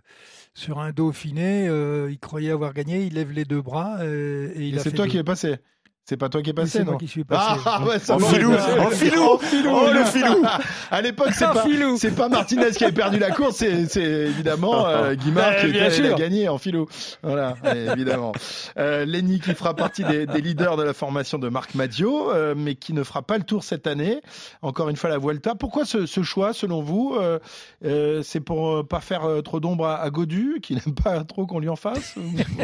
sur 0.55 0.79
un 0.79 0.93
Dauphiné, 0.93 1.67
il 2.09 2.19
croyait 2.21 2.53
avoir 2.53 2.75
gagné, 2.75 3.05
il 3.05 3.15
lève 3.15 3.33
les 3.33 3.45
deux 3.45 3.63
bras 3.63 4.05
et 4.07 4.53
il 4.57 4.77
Et 4.77 4.79
c'est 4.79 4.93
toi 4.93 5.09
qui 5.09 5.19
es 5.19 5.25
passé. 5.25 5.57
C'est 6.05 6.17
pas 6.17 6.29
toi 6.29 6.43
qui 6.43 6.51
es 6.51 6.53
passé, 6.53 6.79
c'est 6.79 6.85
non 6.85 6.93
moi 6.93 6.99
qui 6.99 7.07
suis 7.07 7.23
passé. 7.23 7.61
Ah, 7.65 7.81
ouais, 7.85 7.99
ça 8.01 8.17
En 8.17 8.19
filou, 8.19 8.53
en 8.53 8.91
filou. 8.91 9.23
En 9.23 9.39
filou, 9.39 9.71
Oh, 9.73 9.87
le 9.95 10.05
filou. 10.05 10.45
À 10.91 11.01
l'époque, 11.01 11.31
c'est 11.33 11.45
pas, 11.45 11.63
filou. 11.63 11.97
c'est 11.97 12.11
pas 12.11 12.29
Martinez 12.29 12.71
qui 12.73 12.83
avait 12.83 12.93
perdu 12.93 13.21
la 13.21 13.31
course, 13.31 13.57
c'est, 13.59 13.87
c'est 13.87 14.03
évidemment 14.03 14.85
euh, 14.89 15.15
Guimard 15.23 15.53
Ben, 15.63 15.71
qui 15.73 15.79
était- 15.79 16.15
gagné 16.17 16.49
en 16.49 16.59
filou. 16.59 16.87
Voilà, 17.23 17.55
évidemment. 17.93 18.33
Euh, 18.79 19.05
Lenny 19.05 19.39
qui 19.39 19.55
fera 19.55 19.75
partie 19.77 20.03
des, 20.03 20.27
des 20.27 20.41
leaders 20.41 20.77
de 20.77 20.83
la 20.83 20.93
formation 20.93 21.39
de 21.39 21.49
Marc 21.49 21.77
Madio, 21.77 22.33
euh, 22.33 22.55
mais 22.57 22.75
qui 22.75 22.95
ne 22.95 23.05
fera 23.05 23.23
pas 23.23 23.39
le 23.39 23.45
tour 23.45 23.63
cette 23.63 23.87
année. 23.87 24.21
Encore 24.61 24.89
une 24.89 24.97
fois, 24.97 25.09
la 25.09 25.19
Vuelta. 25.19 25.55
Pourquoi 25.55 25.85
ce, 25.85 26.05
ce 26.07 26.23
choix, 26.25 26.53
selon 26.53 26.83
vous 26.83 27.15
Euh, 27.21 27.39
euh, 27.85 28.23
C'est 28.25 28.41
pour 28.41 28.71
euh, 28.79 28.83
pas 28.83 29.01
faire 29.01 29.25
euh, 29.25 29.41
trop 29.41 29.61
d'ombre 29.61 29.87
à, 29.87 30.01
à 30.03 30.11
Godu, 30.11 30.59
qui 30.63 30.75
n'aime 30.75 30.97
pas 30.97 31.23
trop 31.23 31.47
qu'on 31.47 31.61
lui 31.61 31.69
en 31.69 31.77
fasse 31.77 32.17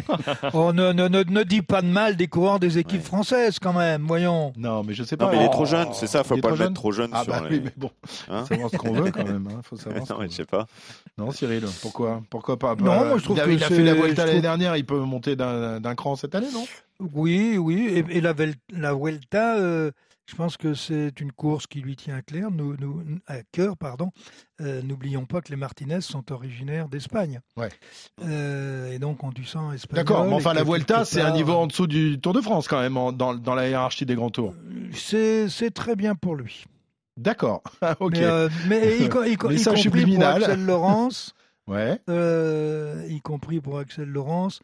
Oh, 0.55 0.73
ne, 0.73 0.93
ne, 0.93 1.07
ne, 1.07 1.23
ne 1.23 1.43
dis 1.45 1.63
pas 1.63 1.83
de 1.83 1.87
mal 1.87 2.17
des 2.17 2.27
coureurs 2.27 2.59
des 2.59 2.79
équipes 2.79 3.05
françaises 3.05 3.28
quand 3.61 3.73
même, 3.73 4.07
voyons. 4.07 4.53
Non, 4.57 4.83
mais 4.85 4.95
je 4.95 5.03
sais 5.05 5.17
pas. 5.17 5.27
Non, 5.27 5.33
mais 5.33 5.39
il 5.39 5.47
est 5.47 5.51
trop 5.51 5.65
jeune, 5.67 5.89
c'est 5.93 6.07
ça, 6.07 6.25
faut 6.25 6.35
il 6.35 6.39
est 6.39 6.41
pas 6.43 6.49
trop 6.49 6.57
le 6.57 6.59
mettre 6.61 6.69
jeune 6.69 6.75
trop 6.75 6.93
jeune 6.93 7.11
Ah 7.13 7.25
sur 7.25 7.33
bah 7.33 7.43
les. 7.49 7.57
oui, 7.57 7.63
mais 7.65 7.73
bon, 7.77 7.91
Hein 8.29 8.41
faut 8.43 8.47
savoir 8.55 8.71
ce 8.71 8.77
qu'on 8.77 8.93
veut 8.93 9.11
quand 9.11 9.25
même. 9.25 9.49
Hein. 9.51 9.61
Faut 9.63 9.77
savoir 9.77 10.05
non, 10.11 10.17
mais 10.21 10.29
je 10.29 10.35
sais 10.35 10.45
pas. 10.45 10.67
Non, 11.17 11.31
Cyril, 11.31 11.65
pourquoi? 11.83 12.23
Pourquoi 12.31 12.59
pas? 12.59 12.75
Non, 12.77 12.93
Euh, 13.03 13.09
moi, 13.09 13.19
je 13.19 13.25
trouve 13.25 13.37
il 13.37 13.41
a, 13.41 13.45
que 13.47 13.51
il 13.51 13.65
a 13.65 13.67
fait 13.69 13.83
la 13.83 13.95
Vuelta 13.95 14.23
l'année 14.23 14.33
trouve- 14.39 14.43
dernière, 14.43 14.77
il 14.77 14.85
peut 14.87 14.99
monter 15.01 15.37
d'un 15.37 15.95
cran 15.95 16.17
cette 16.17 16.35
année, 16.35 16.49
non? 16.53 16.65
Oui, 17.15 17.57
oui, 17.59 17.87
et, 18.11 18.17
et 18.17 18.21
la, 18.21 18.33
Vel- 18.33 18.55
la 18.73 18.93
Vuelta, 18.95 19.57
euh, 19.57 19.91
Je 20.31 20.37
pense 20.37 20.59
que 20.59 20.75
c'est 20.75 21.21
une 21.23 21.33
course 21.33 21.67
qui 21.67 21.81
lui 21.81 21.97
tient 21.97 22.17
à, 22.17 22.21
clair, 22.23 22.51
nous, 22.51 22.77
nous, 22.79 23.03
à 23.27 23.43
cœur. 23.51 23.79
pardon. 23.79 24.11
Euh, 24.61 24.83
N'oublions 24.83 25.25
pas 25.25 25.41
que 25.41 25.49
les 25.51 25.57
Martinez 25.57 26.03
sont 26.03 26.31
originaires 26.31 26.89
d'Espagne. 26.91 27.41
Ouais. 27.57 27.71
Euh, 28.23 28.93
et 28.93 28.99
donc 28.99 29.25
ont 29.25 29.31
du 29.31 29.45
sang 29.45 29.73
espagnol. 29.73 30.05
D'accord, 30.05 30.27
mais 30.27 30.35
enfin 30.35 30.53
la 30.53 30.65
Vuelta, 30.65 31.05
c'est 31.07 31.23
un 31.23 31.33
niveau 31.33 31.53
en 31.55 31.67
dessous 31.67 31.87
du 31.87 32.21
Tour 32.21 32.35
de 32.35 32.43
France 32.43 32.69
quand 32.69 32.81
même, 32.81 32.97
en- 32.99 33.13
dans, 33.13 33.35
dans 33.35 33.55
la 33.55 33.69
hiérarchie 33.69 34.05
des 34.05 34.15
grands 34.17 34.31
tours. 34.31 34.55
C'est 34.93 35.49
c'est 35.49 35.71
très 35.71 35.97
bien 35.97 36.15
pour 36.15 36.37
lui. 36.37 36.65
D'accord, 37.17 37.63
Ah, 37.81 37.97
ok. 37.99 38.13
Mais, 38.13 38.25
euh, 38.25 38.49
mais 38.69 38.99
y, 38.99 39.05
y 39.05 39.09
compris 39.09 40.05
pour. 40.05 40.25
Axel 40.27 40.65
Laurence, 40.65 41.35
Ouais. 41.67 41.99
euh, 42.11 43.05
y 43.09 43.21
compris 43.23 43.61
pour 43.61 43.79
Axel 43.79 44.09
Laurence, 44.09 44.61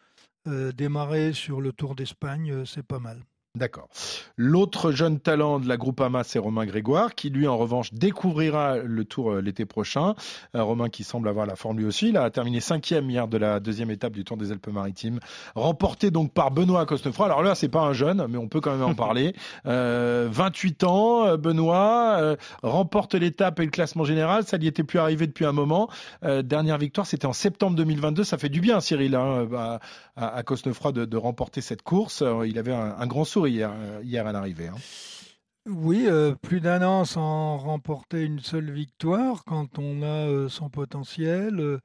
euh, 0.47 0.73
démarrer 0.73 1.33
sur 1.33 1.61
le 1.63 1.73
Tour 1.73 1.95
d'Espagne, 1.95 2.51
euh, 2.53 2.65
c'est 2.67 2.83
pas 2.87 2.99
mal. 2.99 3.19
D'accord. 3.57 3.89
L'autre 4.37 4.91
jeune 4.91 5.21
talent 5.21 5.61
de 5.61 5.69
la 5.69 5.77
Groupama, 5.77 6.25
c'est 6.25 6.41
Romain 6.41 6.67
Grégoire, 6.67 7.15
qui 7.15 7.31
lui, 7.31 7.47
en 7.47 7.57
revanche, 7.57 7.95
découvrira 7.95 8.79
le 8.79 9.05
Tour 9.05 9.31
euh, 9.31 9.41
l'été 9.41 9.65
prochain. 9.65 10.17
Euh, 10.57 10.65
Romain 10.65 10.89
qui 10.89 11.05
semble 11.05 11.29
avoir 11.29 11.47
la 11.47 11.55
forme 11.55 11.79
lui 11.79 11.85
aussi. 11.85 12.09
Il 12.09 12.17
a 12.17 12.29
terminé 12.31 12.59
cinquième 12.59 13.09
hier 13.09 13.29
de 13.29 13.39
la 13.39 13.61
deuxième 13.61 13.93
étape 13.93 14.13
du 14.13 14.25
Tour 14.25 14.37
des 14.39 14.51
Alpes-Maritimes, 14.51 15.21
remporté 15.55 16.11
donc 16.11 16.33
par 16.33 16.51
Benoît 16.51 16.85
Cosnefroy. 16.85 17.27
Alors 17.27 17.45
là, 17.45 17.55
c'est 17.55 17.69
pas 17.69 17.83
un 17.83 17.93
jeune, 17.93 18.27
mais 18.29 18.39
on 18.39 18.49
peut 18.49 18.61
quand 18.61 18.73
même 18.73 18.83
en 18.83 18.95
parler. 18.97 19.37
Euh, 19.67 20.27
28 20.33 20.83
ans, 20.83 21.25
euh, 21.25 21.37
Benoît 21.37 22.17
euh, 22.19 22.37
remporte 22.65 23.15
l'étape 23.15 23.61
et 23.61 23.65
le 23.65 23.71
classement 23.71 24.03
général. 24.03 24.43
Ça 24.43 24.59
n'y 24.59 24.67
était 24.67 24.83
plus 24.83 24.99
arrivé 24.99 25.29
depuis 25.29 25.45
un 25.45 25.53
moment. 25.53 25.89
Dernière 26.25 26.79
victoire, 26.79 27.07
c'était 27.07 27.27
en 27.27 27.33
septembre 27.33 27.77
2022. 27.77 28.25
Ça 28.25 28.37
fait 28.37 28.49
du 28.49 28.61
bien, 28.61 28.81
Cyril, 28.81 29.15
hein, 29.15 29.47
à, 30.17 30.39
à 30.39 30.43
de, 30.43 31.05
de 31.05 31.17
remporter 31.17 31.61
cette 31.61 31.83
course. 31.83 32.25
Il 32.45 32.59
avait 32.59 32.73
un, 32.73 32.97
un 32.99 33.07
grand 33.07 33.25
sourire 33.25 33.44
hier, 33.49 33.73
euh, 33.75 34.01
hier 34.03 34.27
à 34.27 34.33
l'arrivée. 34.33 34.69
hein. 34.69 34.83
Oui, 35.67 36.05
euh, 36.09 36.35
plus 36.35 36.61
d'un 36.61 36.83
an 36.83 37.07
sans 37.07 37.57
remporter 37.57 38.23
une 38.23 38.39
seule 38.41 38.71
victoire, 38.71 39.45
quand 39.45 39.79
on 39.79 40.03
a 40.03 40.07
euh, 40.29 40.49
son 40.51 40.69
potentiel, 40.69 41.59
euh, 41.59 41.81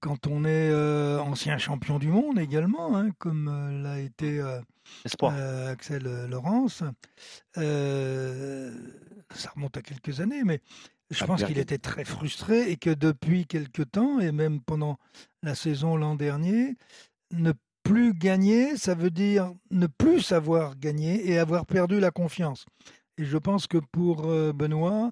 quand 0.00 0.26
on 0.26 0.44
est 0.44 0.70
euh, 0.70 1.20
ancien 1.20 1.58
champion 1.58 1.98
du 1.98 2.08
monde 2.08 2.38
également, 2.38 2.96
hein, 2.96 3.10
comme 3.18 3.48
euh, 3.48 3.82
l'a 3.82 4.00
été 4.00 4.40
euh, 4.40 4.60
Espoir. 5.04 5.34
euh, 5.36 5.72
Axel 5.72 6.04
Laurence. 6.30 6.82
Euh, 7.58 8.72
ça 9.34 9.50
remonte 9.54 9.76
à 9.76 9.82
quelques 9.82 10.20
années, 10.20 10.42
mais 10.44 10.60
je 11.10 11.22
À 11.22 11.26
pense 11.26 11.44
qu'il 11.44 11.58
était 11.58 11.78
très 11.78 12.04
frustré 12.04 12.70
et 12.70 12.76
que 12.78 12.90
depuis 12.90 13.46
quelque 13.46 13.82
temps, 13.82 14.20
et 14.20 14.32
même 14.32 14.60
pendant 14.62 14.98
la 15.42 15.54
saison 15.54 15.96
l'an 15.96 16.14
dernier, 16.14 16.76
ne 17.32 17.52
plus 17.90 18.14
gagner, 18.14 18.76
ça 18.76 18.94
veut 18.94 19.10
dire 19.10 19.52
ne 19.72 19.88
plus 19.88 20.20
savoir 20.20 20.76
gagner 20.76 21.28
et 21.28 21.40
avoir 21.40 21.66
perdu 21.66 21.98
la 21.98 22.12
confiance. 22.12 22.64
Et 23.18 23.24
je 23.24 23.36
pense 23.36 23.66
que 23.66 23.78
pour 23.78 24.26
euh, 24.26 24.52
Benoît, 24.52 25.10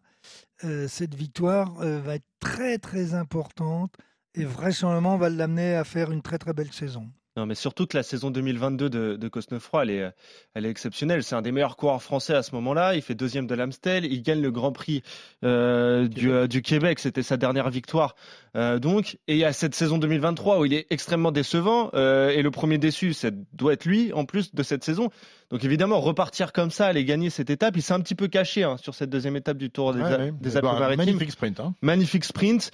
euh, 0.63 0.87
cette 0.87 1.17
victoire 1.17 1.81
euh, 1.81 1.99
va 1.99 2.15
être 2.15 2.29
très 2.39 2.79
très 2.79 3.15
importante 3.15 3.97
et 4.37 4.45
vraisemblablement 4.45 5.17
va 5.17 5.29
l'amener 5.29 5.75
à 5.75 5.83
faire 5.83 6.13
une 6.13 6.23
très 6.23 6.39
très 6.39 6.53
belle 6.53 6.73
saison. 6.73 7.11
Non, 7.39 7.47
mais 7.47 7.55
surtout 7.55 7.87
que 7.87 7.97
la 7.97 8.03
saison 8.03 8.33
2022 8.33 8.91
de, 8.91 9.15
de 9.15 9.29
Cosnefroy, 9.29 9.85
elle 9.85 9.91
est, 9.91 10.11
elle 10.55 10.67
est 10.67 10.71
exceptionnelle. 10.71 11.23
C'est 11.23 11.37
un 11.37 11.41
des 11.43 11.53
meilleurs 11.53 11.77
coureurs 11.77 12.03
français 12.03 12.35
à 12.35 12.43
ce 12.43 12.53
moment-là. 12.57 12.97
Il 12.97 13.01
fait 13.03 13.15
deuxième 13.15 13.47
de 13.47 13.55
l'Amstel. 13.55 14.05
Il 14.05 14.23
gagne 14.23 14.41
le 14.43 14.51
Grand 14.51 14.73
Prix 14.73 15.05
euh, 15.45 16.09
du, 16.09 16.33
euh, 16.33 16.49
du 16.49 16.63
Québec. 16.63 16.99
C'était 16.99 17.23
sa 17.23 17.37
dernière 17.37 17.71
victoire. 17.71 18.17
Euh, 18.57 18.81
donc, 18.81 19.19
et 19.29 19.35
il 19.35 19.39
y 19.39 19.45
a 19.45 19.53
cette 19.53 19.77
saison 19.77 19.99
2023 19.99 20.59
où 20.59 20.65
il 20.65 20.75
est 20.75 20.89
extrêmement 20.91 21.31
décevant. 21.31 21.91
et 21.93 22.43
le 22.43 22.51
premier 22.51 22.77
déçu, 22.79 23.13
ça 23.13 23.31
doit 23.53 23.75
être 23.75 23.85
lui 23.85 24.13
en 24.13 24.25
plus 24.25 24.53
de 24.53 24.63
cette 24.65 24.83
saison. 24.83 25.11
Donc 25.51 25.65
évidemment, 25.65 26.01
repartir 26.01 26.53
comme 26.53 26.73
ça, 26.73 26.87
aller 26.89 27.05
gagner 27.05 27.31
cette 27.31 27.51
étape, 27.51 27.77
il 27.77 27.83
s'est 27.83 27.95
un 27.95 28.01
petit 28.01 28.17
peu 28.17 28.27
caché 28.27 28.65
hein, 28.65 28.77
sur 28.79 28.95
cette 28.97 29.11
deuxième 29.11 29.37
étape 29.37 29.59
du 29.59 29.71
Tour 29.71 29.95
des, 29.95 30.01
Ouais, 30.01 30.13
A- 30.13 30.19
ouais. 30.19 30.33
des 30.41 30.51
Bah, 30.51 30.71
Alpes-Maritimes. 30.73 30.97
magnifique 31.07 31.31
sprint. 31.31 31.61
Hein. 31.61 31.75
Magnifique 31.83 32.25
sprint, 32.25 32.71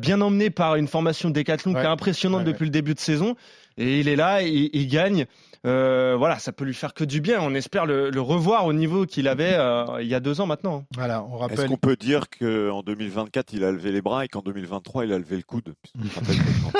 bien 0.00 0.20
emmené 0.22 0.48
par 0.48 0.76
une 0.76 0.88
formation 0.88 1.28
Décathlon 1.28 1.74
qui 1.74 1.80
est 1.80 1.84
impressionnante 1.84 2.44
depuis 2.44 2.64
le 2.64 2.70
début 2.70 2.94
de 2.94 2.98
saison. 3.00 3.36
Et 3.78 4.00
il 4.00 4.08
est 4.08 4.16
là, 4.16 4.42
il, 4.42 4.70
il 4.72 4.88
gagne. 4.88 5.26
Euh, 5.66 6.14
voilà, 6.18 6.38
ça 6.38 6.52
peut 6.52 6.64
lui 6.64 6.74
faire 6.74 6.94
que 6.94 7.04
du 7.04 7.20
bien. 7.20 7.38
On 7.40 7.54
espère 7.54 7.86
le, 7.86 8.10
le 8.10 8.20
revoir 8.20 8.66
au 8.66 8.72
niveau 8.72 9.04
qu'il 9.06 9.28
avait 9.28 9.54
euh, 9.54 9.84
il 10.00 10.06
y 10.06 10.14
a 10.14 10.20
deux 10.20 10.40
ans 10.40 10.46
maintenant. 10.46 10.84
Voilà, 10.94 11.22
on 11.24 11.34
Est-ce 11.34 11.40
rappelle. 11.40 11.68
qu'on 11.68 11.76
peut 11.76 11.96
dire 11.96 12.24
qu'en 12.30 12.82
2024, 12.82 13.52
il 13.52 13.64
a 13.64 13.72
levé 13.72 13.90
les 13.92 14.00
bras 14.02 14.24
et 14.24 14.28
qu'en 14.28 14.40
2023, 14.42 15.04
il 15.06 15.12
a 15.12 15.18
levé 15.18 15.36
le 15.36 15.42
coude? 15.42 15.74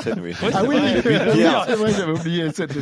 Scène, 0.03 0.21
oui. 0.23 0.33
Ah 0.55 0.63
oui, 0.65 0.77
oui, 0.81 1.91
j'avais 1.97 2.13
oublié 2.13 2.51
cet, 2.53 2.73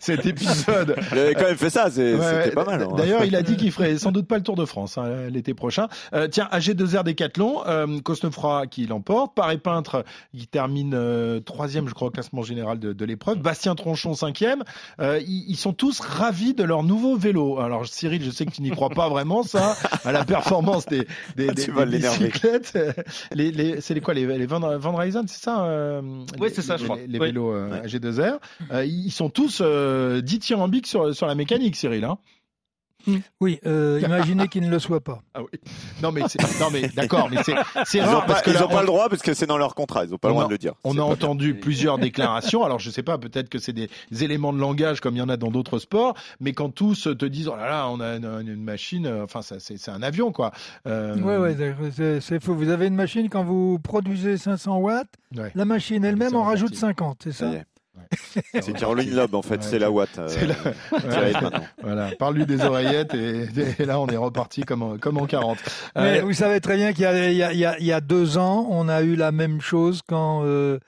cet 0.00 0.26
épisode. 0.26 0.96
Il 1.12 1.18
avait 1.18 1.34
quand 1.34 1.44
même 1.44 1.56
fait 1.56 1.70
ça, 1.70 1.84
Ouais, 1.86 1.90
c'était 1.90 2.50
pas 2.54 2.64
mal. 2.64 2.82
hein. 2.82 2.88
D'ailleurs, 2.96 3.24
il 3.24 3.36
a 3.36 3.42
dit 3.42 3.56
qu'il 3.56 3.70
ferait 3.72 3.96
sans 3.98 4.12
doute 4.12 4.26
pas 4.26 4.36
le 4.36 4.42
Tour 4.42 4.56
de 4.56 4.64
France 4.64 4.98
hein, 4.98 5.28
l'été 5.30 5.54
prochain. 5.54 5.88
Euh, 6.14 6.28
tiens, 6.28 6.48
AG2R 6.52 7.04
Décathlon, 7.04 7.62
euh, 7.66 8.00
Cosnefroy 8.00 8.66
qui 8.66 8.86
l'emporte, 8.86 9.34
Paré 9.34 9.58
Peintre 9.58 10.04
qui 10.36 10.46
termine 10.46 10.92
euh, 10.94 11.40
troisième, 11.40 11.88
je 11.88 11.94
crois, 11.94 12.08
au 12.08 12.10
classement 12.10 12.42
général 12.42 12.78
de, 12.78 12.92
de 12.92 13.04
l'épreuve, 13.04 13.38
Bastien 13.38 13.74
Tronchon 13.74 14.14
cinquième. 14.14 14.62
Euh, 15.00 15.20
ils, 15.52 15.56
sont 15.56 15.72
tous 15.72 16.00
ravis 16.00 16.54
de 16.54 16.64
leur 16.64 16.82
nouveau 16.82 17.16
vélo. 17.16 17.58
Alors 17.60 17.86
Cyril, 17.86 18.22
je 18.24 18.30
sais 18.30 18.44
que 18.46 18.50
tu 18.50 18.62
n'y 18.62 18.70
crois 18.70 18.88
pas 18.90 19.08
vraiment 19.08 19.42
ça, 19.42 19.76
à 20.04 20.12
la 20.12 20.24
performance 20.24 20.86
des, 20.86 21.06
des, 21.36 21.46
Tu 21.54 21.72
des- 21.72 21.86
des 21.86 21.98
bicyclettes. 21.98 22.78
Les, 23.32 23.50
les, 23.52 23.80
c'est 23.80 23.94
les 23.94 24.00
quoi 24.00 24.14
les, 24.14 24.26
les 24.26 24.46
Van, 24.46 24.78
Van 24.78 24.94
Ryzen, 24.94 25.26
c'est 25.28 25.42
ça 25.42 25.64
euh, 25.64 26.00
Oui, 26.40 26.48
c'est 26.52 26.62
ça, 26.62 26.76
je 26.76 26.82
les- 26.82 26.88
crois. 26.88 26.98
Les, 27.06 27.18
Oui. 27.18 27.26
vélos 27.26 27.52
euh, 27.52 27.82
AG2R. 27.84 28.38
Euh, 28.72 28.84
ils 28.84 29.10
sont 29.10 29.30
tous 29.30 29.60
euh, 29.60 30.20
dithyrambiques 30.20 30.86
sur, 30.86 31.14
sur 31.14 31.26
la 31.26 31.34
mécanique, 31.34 31.76
Cyril. 31.76 32.04
Hein 32.04 32.18
Oui, 33.40 33.58
euh, 33.66 34.00
imaginez 34.04 34.48
qu'il 34.48 34.62
ne 34.64 34.70
le 34.70 34.78
soit 34.78 35.00
pas. 35.00 35.20
ah 35.34 35.40
oui. 35.42 35.58
Non 36.02 36.12
mais 36.12 36.22
c'est, 36.28 36.40
non 36.60 36.68
mais 36.72 36.88
d'accord, 36.88 37.28
mais 37.30 37.42
c'est, 37.42 37.54
c'est 37.84 37.98
Ils 37.98 38.00
rare 38.02 38.14
n'ont 38.14 38.20
parce 38.26 38.40
pas, 38.40 38.44
que 38.46 38.50
ils 38.50 38.54
là, 38.54 38.64
ont 38.66 38.68
pas 38.68 38.76
on- 38.76 38.80
le 38.80 38.86
droit 38.86 39.08
parce 39.08 39.22
que 39.22 39.34
c'est 39.34 39.46
dans 39.46 39.58
leur 39.58 39.74
contrat. 39.74 40.04
Ils 40.04 40.10
n'ont 40.10 40.18
pas 40.18 40.28
le 40.28 40.34
droit 40.34 40.44
a- 40.44 40.46
de 40.48 40.52
le 40.52 40.58
dire. 40.58 40.74
On 40.84 40.94
C'est 40.94 40.98
a 41.00 41.04
entendu 41.04 41.54
plusieurs 41.54 41.98
déclarations. 41.98 42.64
Alors 42.64 42.78
je 42.78 42.90
sais 42.90 43.02
pas, 43.02 43.18
peut-être 43.18 43.48
que 43.48 43.58
c'est 43.58 43.72
des 43.72 43.88
éléments 44.22 44.52
de 44.52 44.58
langage 44.58 45.00
comme 45.00 45.14
il 45.16 45.18
y 45.18 45.22
en 45.22 45.28
a 45.28 45.36
dans 45.36 45.50
d'autres 45.50 45.78
sports, 45.78 46.14
mais 46.40 46.52
quand 46.52 46.70
tous 46.70 47.08
te 47.18 47.24
disent 47.24 47.48
oh 47.48 47.56
là 47.56 47.68
là, 47.68 47.88
on 47.88 48.00
a 48.00 48.16
une, 48.16 48.24
une 48.48 48.62
machine, 48.62 49.06
euh, 49.06 49.24
enfin 49.24 49.42
ça, 49.42 49.56
c'est, 49.58 49.76
c'est 49.78 49.90
un 49.90 50.02
avion 50.02 50.32
quoi. 50.32 50.52
Euh, 50.86 51.14
Oui, 51.16 51.36
ouais, 51.36 51.54
d'accord, 51.54 51.86
c'est 51.94 52.20
c'est 52.20 52.42
faux. 52.42 52.54
Vous 52.54 52.68
avez 52.70 52.86
une 52.86 52.94
machine, 52.94 53.28
quand 53.28 53.44
vous 53.44 53.78
produisez 53.78 54.36
500 54.36 54.76
watts, 54.78 55.08
ouais. 55.36 55.50
la 55.54 55.64
machine 55.64 56.04
elle-même 56.04 56.30
Ça 56.30 56.36
en 56.36 56.44
rajoute 56.44 56.70
partir. 56.70 56.80
50, 56.88 57.18
c'est 57.24 57.32
Ça? 57.32 57.50
C'est 58.60 58.72
Caroline 58.72 59.14
Loeb 59.14 59.34
en 59.34 59.42
fait, 59.42 59.56
Ouais, 59.56 59.62
c'est 59.62 59.78
la 59.78 59.90
Watt. 59.90 60.18
euh, 60.18 60.28
la-. 60.92 61.60
Voilà, 61.82 62.10
parle-lui 62.18 62.46
des 62.46 62.62
oreillettes 62.62 63.14
et, 63.14 63.46
et 63.78 63.84
là 63.84 64.00
on 64.00 64.06
est 64.06 64.16
reparti 64.16 64.62
comme 64.62 64.82
en, 64.82 64.98
comme 64.98 65.18
en 65.18 65.26
40. 65.26 65.58
Mais 65.96 66.20
Euh, 66.20 66.22
vous 66.22 66.32
savez 66.32 66.60
très 66.60 66.76
bien 66.76 66.92
qu'il 66.92 67.02
y, 67.02 67.06
a- 67.06 67.30
il 67.52 67.58
y 67.58 67.84
y 67.86 67.92
a- 67.92 68.00
deux 68.00 68.38
ans, 68.38 68.66
on 68.70 68.88
a 68.88 69.02
eu 69.02 69.14
la 69.16 69.30
même 69.32 69.60
chose 69.60 70.00
quand, 70.06 70.42
euh, 70.44 70.78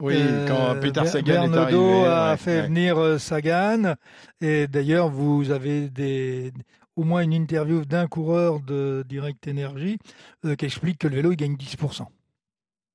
oui, 0.00 0.14
euh, 0.18 0.46
quand 0.48 0.80
Peter 0.80 1.00
Ber- 1.02 1.08
Sagan 1.08 1.52
est 1.52 1.56
arrivé. 1.58 2.04
a 2.06 2.30
ouais, 2.30 2.36
fait 2.38 2.60
ouais. 2.62 2.66
venir 2.66 3.20
Sagan. 3.20 3.94
Et 4.40 4.66
d'ailleurs, 4.66 5.10
vous 5.10 5.50
avez 5.50 5.90
des, 5.90 6.52
au 6.96 7.04
moins 7.04 7.22
une 7.22 7.32
interview 7.34 7.84
d'un 7.84 8.06
coureur 8.06 8.60
de 8.60 9.04
Direct 9.08 9.46
Energy 9.48 9.98
euh, 10.44 10.54
qui 10.54 10.64
explique 10.64 10.98
que 10.98 11.08
le 11.08 11.16
vélo 11.16 11.32
il 11.32 11.36
gagne 11.36 11.56
10%. 11.56 12.06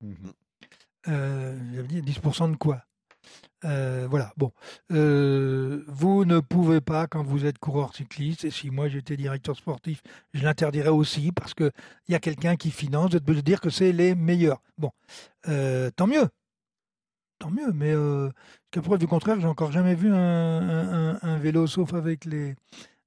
Mhm. 0.02 0.16
Euh, 1.08 1.56
j'avais 1.76 1.88
dit 1.88 2.02
10% 2.02 2.52
de 2.52 2.56
quoi? 2.58 2.82
Euh, 3.66 4.08
voilà, 4.10 4.32
bon. 4.38 4.52
Euh, 4.92 5.84
vous 5.88 6.24
ne 6.26 6.40
pouvez 6.40 6.80
pas, 6.82 7.08
quand 7.08 7.24
vous 7.24 7.46
êtes 7.46 7.58
coureur 7.60 7.94
cycliste, 7.94 8.46
et 8.46 8.52
si 8.52 8.70
moi 8.70 8.88
j'étais 8.88 9.18
directeur 9.18 9.56
sportif, 9.56 10.02
je 10.34 10.44
l'interdirais 10.44 10.90
aussi 10.90 11.32
parce 11.34 11.54
qu'il 11.54 11.72
y 12.08 12.16
a 12.16 12.20
quelqu'un 12.20 12.56
qui 12.56 12.72
finance, 12.72 13.10
de 13.12 13.20
de 13.20 13.42
dire 13.42 13.60
que 13.62 13.70
c'est 13.70 13.92
les 13.92 14.16
meilleurs. 14.16 14.62
Bon, 14.78 14.92
Euh, 15.48 15.90
tant 15.96 16.08
mieux. 16.08 16.28
Tant 17.40 17.52
mieux, 17.52 17.72
mais 17.74 17.94
jusqu'à 17.94 18.82
preuve 18.82 19.00
du 19.00 19.08
contraire, 19.08 19.40
j'ai 19.40 19.48
encore 19.48 19.72
jamais 19.72 19.96
vu 19.96 20.10
un, 20.14 20.16
un- 20.18 21.14
un- 21.14 21.20
un 21.22 21.38
vélo 21.38 21.68
sauf 21.68 21.94
avec 21.94 22.26
les, 22.26 22.54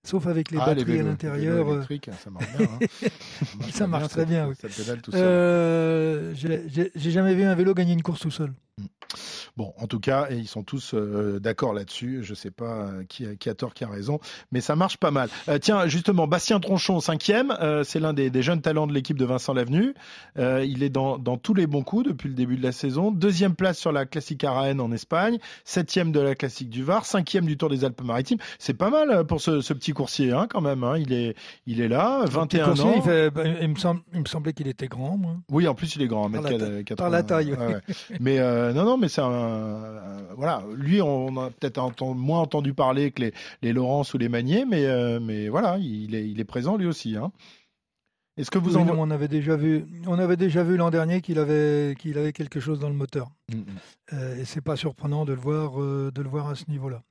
sauf 0.05 0.26
avec 0.26 0.50
les 0.50 0.59
Ah, 0.59 0.66
batteries 0.66 0.84
vélos- 0.84 1.00
à 1.00 1.09
l'intérieur. 1.11 1.86
ça 2.22 2.30
marche 2.30 2.57
bien. 2.57 2.66
hein. 2.66 2.78
Ça 3.72 3.86
marche 3.86 4.09
très 4.09 4.24
bien, 4.26 4.48
oui. 4.48 4.55
Ça 4.59 4.68
pédale 4.68 5.03
tout 5.03 5.12
seul. 5.12 6.34
j'ai 6.34 7.11
jamais 7.11 7.34
vu 7.34 7.42
un 7.44 7.55
vélo 7.55 7.74
gagner 7.74 7.92
une 7.92 8.03
course 8.03 8.20
tout 8.20 8.30
seul. 8.30 8.53
Bon, 9.56 9.72
en 9.78 9.86
tout 9.86 10.00
cas, 10.00 10.28
ils 10.30 10.48
sont 10.48 10.62
tous 10.62 10.94
euh, 10.94 11.38
d'accord 11.40 11.72
là-dessus. 11.74 12.20
Je 12.22 12.34
sais 12.34 12.50
pas 12.50 12.86
euh, 12.88 13.04
qui, 13.08 13.26
a- 13.26 13.34
qui 13.36 13.48
a 13.48 13.54
tort, 13.54 13.74
qui 13.74 13.84
a 13.84 13.88
raison, 13.88 14.20
mais 14.50 14.60
ça 14.60 14.76
marche 14.76 14.96
pas 14.96 15.10
mal. 15.10 15.28
Euh, 15.48 15.58
tiens, 15.58 15.86
justement, 15.86 16.26
Bastien 16.26 16.60
Tronchon, 16.60 17.00
cinquième, 17.00 17.56
c'est 17.84 18.00
l'un 18.00 18.12
des, 18.12 18.30
des 18.30 18.42
jeunes 18.42 18.60
talents 18.62 18.86
de 18.86 18.92
l'équipe 18.92 19.18
de 19.18 19.24
Vincent 19.24 19.52
Lavenu. 19.54 19.94
Il 20.38 20.82
est 20.82 20.88
dans, 20.90 21.18
dans 21.18 21.36
tous 21.36 21.54
les 21.54 21.66
bons 21.66 21.82
coups 21.82 22.06
depuis 22.08 22.28
le 22.28 22.34
début 22.34 22.56
de 22.56 22.62
la 22.62 22.72
saison. 22.72 23.10
Deuxième 23.10 23.54
place 23.54 23.78
sur 23.78 23.92
la 23.92 24.06
Classique 24.06 24.44
Araène 24.44 24.80
en 24.80 24.90
Espagne, 24.92 25.38
septième 25.64 26.12
de 26.12 26.20
la 26.20 26.34
Classique 26.34 26.70
du 26.70 26.82
Var, 26.82 27.04
cinquième 27.04 27.46
du 27.46 27.56
Tour 27.56 27.68
des 27.70 27.84
Alpes-Maritimes. 27.84 28.38
C'est 28.58 28.74
pas 28.74 28.90
mal 28.90 29.26
pour 29.26 29.40
ce, 29.40 29.60
ce 29.60 29.72
petit 29.72 29.92
coursier, 29.92 30.32
hein, 30.32 30.46
quand 30.48 30.60
même. 30.60 30.84
hein. 30.84 30.96
Il 30.98 31.12
est, 31.12 31.34
il 31.66 31.80
est 31.80 31.88
là, 31.88 32.24
21 32.26 32.64
Coursier, 32.66 32.84
ans. 32.84 32.92
il, 32.96 33.02
fait- 33.02 33.30
bah, 33.30 33.42
il 33.60 33.68
me 33.68 33.76
semble, 33.76 34.00
il 34.14 34.20
me 34.20 34.26
semblait 34.26 34.52
qu'il 34.52 34.68
était 34.68 34.88
grand, 34.88 35.16
moi. 35.16 35.36
Oui, 35.50 35.66
en 35.68 35.74
plus 35.74 35.94
il 35.96 36.02
est 36.02 36.06
grand, 36.06 36.30
Par 36.30 36.42
la 36.42 36.50
1m80. 36.50 36.58
taille- 36.84 36.96
par 36.96 37.10
la 37.10 37.22
taille, 37.22 37.52
ouais, 37.52 37.58
ouais. 37.66 37.80
Mais 38.20 38.38
non, 38.72 38.84
non, 38.84 38.96
mais 39.03 39.09
c'est 39.09 39.20
un, 39.20 40.22
voilà, 40.36 40.64
lui, 40.74 41.03
on 41.03 41.36
a 41.36 41.50
peut-être 41.50 42.14
moins 42.14 42.40
entendu 42.40 42.72
parler 42.72 43.11
que 43.11 43.22
les, 43.22 43.34
les 43.61 43.72
Laurence 43.72 44.14
ou 44.14 44.18
les 44.18 44.28
Magnier, 44.28 44.64
mais, 44.64 44.86
euh, 44.86 45.20
mais 45.20 45.48
voilà, 45.48 45.76
il 45.78 46.14
est, 46.14 46.28
il 46.28 46.40
est 46.40 46.44
présent 46.44 46.76
lui 46.76 46.86
aussi. 46.86 47.16
Hein. 47.16 47.32
Est-ce 48.38 48.50
que 48.50 48.59
vous 48.59 48.76
en... 48.76 48.88
on 48.88 49.11
avait 49.11 49.28
déjà 49.28 49.57
vu, 49.57 49.84
on 50.07 50.18
avait 50.18 50.38
déjà 50.38 50.62
vu 50.62 50.76
l'an 50.76 50.90
dernier 50.90 51.20
qu'il 51.20 51.38
avait, 51.38 51.94
qu'il 51.98 52.16
avait 52.16 52.32
quelque 52.32 52.61
chose 52.61 52.78
dans 52.78 52.88
le 52.88 52.94
moteur. 52.94 53.30
Mm, 53.53 53.57
mm. 53.57 53.64
Euh, 54.14 54.40
et 54.40 54.44
c'est 54.44 54.62
pas 54.62 54.76
surprenant 54.76 55.24
de 55.24 55.34
le 55.34 55.40
voir, 55.40 55.80
euh, 55.82 56.11
de 56.14 56.22
le 56.22 56.28
voir 56.28 56.48
à 56.48 56.55
ce 56.55 56.64
niveau-là. 56.68 57.03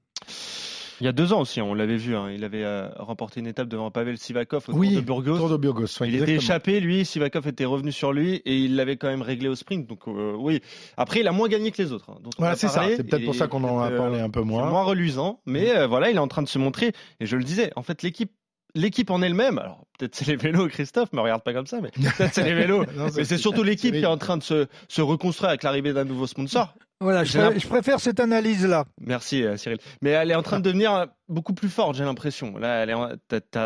Il 1.02 1.06
y 1.06 1.08
a 1.08 1.12
deux 1.12 1.34
ans 1.34 1.42
aussi, 1.42 1.62
on 1.62 1.74
l'avait 1.74 1.98
vu. 1.98 2.16
Hein. 2.16 2.30
il 2.32 2.44
avait 2.44 2.64
euh, 2.64 2.88
remporté 2.98 3.40
une 3.40 3.48
étape 3.48 3.68
devant 3.68 3.90
Pavel 3.90 4.18
Sivakov 4.18 4.66
au 4.68 4.72
Tour 4.72 4.82
de 4.82 5.02
Burgos. 5.02 5.38
Tour 5.38 5.50
de 5.50 5.58
Burgos 5.58 5.88
il 6.06 6.16
était 6.16 6.36
échappé, 6.36 6.80
lui. 6.80 7.06
Sivakov 7.06 7.48
était 7.48 7.66
revenu 7.66 7.92
sur 7.92 8.14
lui 8.14 8.36
et 8.46 8.58
il 8.58 8.76
l'avait 8.76 8.98
quand 8.98 9.08
même 9.08 9.24
réglé 9.24 9.50
au 9.50 9.56
sprint. 9.56 9.88
Donc 9.88 10.06
oui. 10.06 10.62
Après, 10.98 11.22
il 11.22 11.28
a 11.28 11.32
moins 11.32 11.48
gagné 11.48 11.72
que 11.72 11.82
les 11.82 11.92
autres. 11.92 12.12
Hein, 12.12 12.20
voilà, 12.38 12.56
c'est 12.56 12.68
ça. 12.68 12.86
C'est 12.96 13.04
peut-être 13.04 13.26
pour 13.26 13.36
ça 13.36 13.48
qu'on 13.48 13.64
en 13.64 13.80
a 13.80 13.92
parlé 13.92 14.20
un 14.20 14.30
peu 14.30 14.42
moins. 14.42 14.70
Moins 14.70 14.84
reluisant, 14.84 15.42
mais 15.46 15.88
voilà, 15.88 16.12
il 16.12 16.16
est 16.16 16.20
en 16.20 16.28
train 16.28 16.44
de 16.44 16.48
se 16.48 16.60
montrer. 16.60 16.94
Et 17.20 17.26
je 17.26 17.36
le 17.36 17.44
disais, 17.44 17.72
en 17.76 17.82
fait, 17.82 18.04
l'équipe 18.04 18.32
l'équipe 18.76 19.10
en 19.10 19.22
elle-même, 19.22 19.58
alors 19.58 19.86
peut-être 20.02 20.16
c'est 20.16 20.28
les 20.28 20.36
vélos, 20.36 20.68
Christophe, 20.68 21.14
me 21.14 21.22
regarde 21.22 21.44
pas 21.44 21.54
comme 21.54 21.68
ça, 21.68 21.80
mais 21.82 21.92
peut-être 21.92 22.34
c'est 22.34 22.44
les 22.44 22.54
vélos. 22.56 22.86
mais 23.16 23.24
c'est 23.24 23.38
surtout 23.38 23.64
l'équipe 23.64 23.94
qui 23.94 24.02
est 24.02 24.06
en 24.06 24.18
train 24.18 24.38
de 24.38 24.44
se, 24.44 24.68
se 24.88 25.02
reconstruire 25.02 25.50
avec 25.50 25.64
l'arrivée 25.64 25.94
d'un 25.94 26.06
nouveau 26.06 26.28
sponsor. 26.28 26.74
Voilà, 27.00 27.24
je, 27.24 27.68
préfère 27.68 28.00
cette 28.00 28.20
analyse-là. 28.20 28.86
Merci 29.00 29.44
euh, 29.44 29.58
Cyril. 29.58 29.80
Mais 30.02 30.12
elle 30.12 30.30
est 30.30 30.36
en 30.36 30.44
train 30.44 30.60
de 30.60 30.64
devenir 30.64 30.94
euh, 30.94 31.06
beaucoup 31.30 31.54
plus 31.54 31.70
forte, 31.70 31.96
j'ai 31.96 32.04
l'impression. 32.04 32.58
Là, 32.58 32.86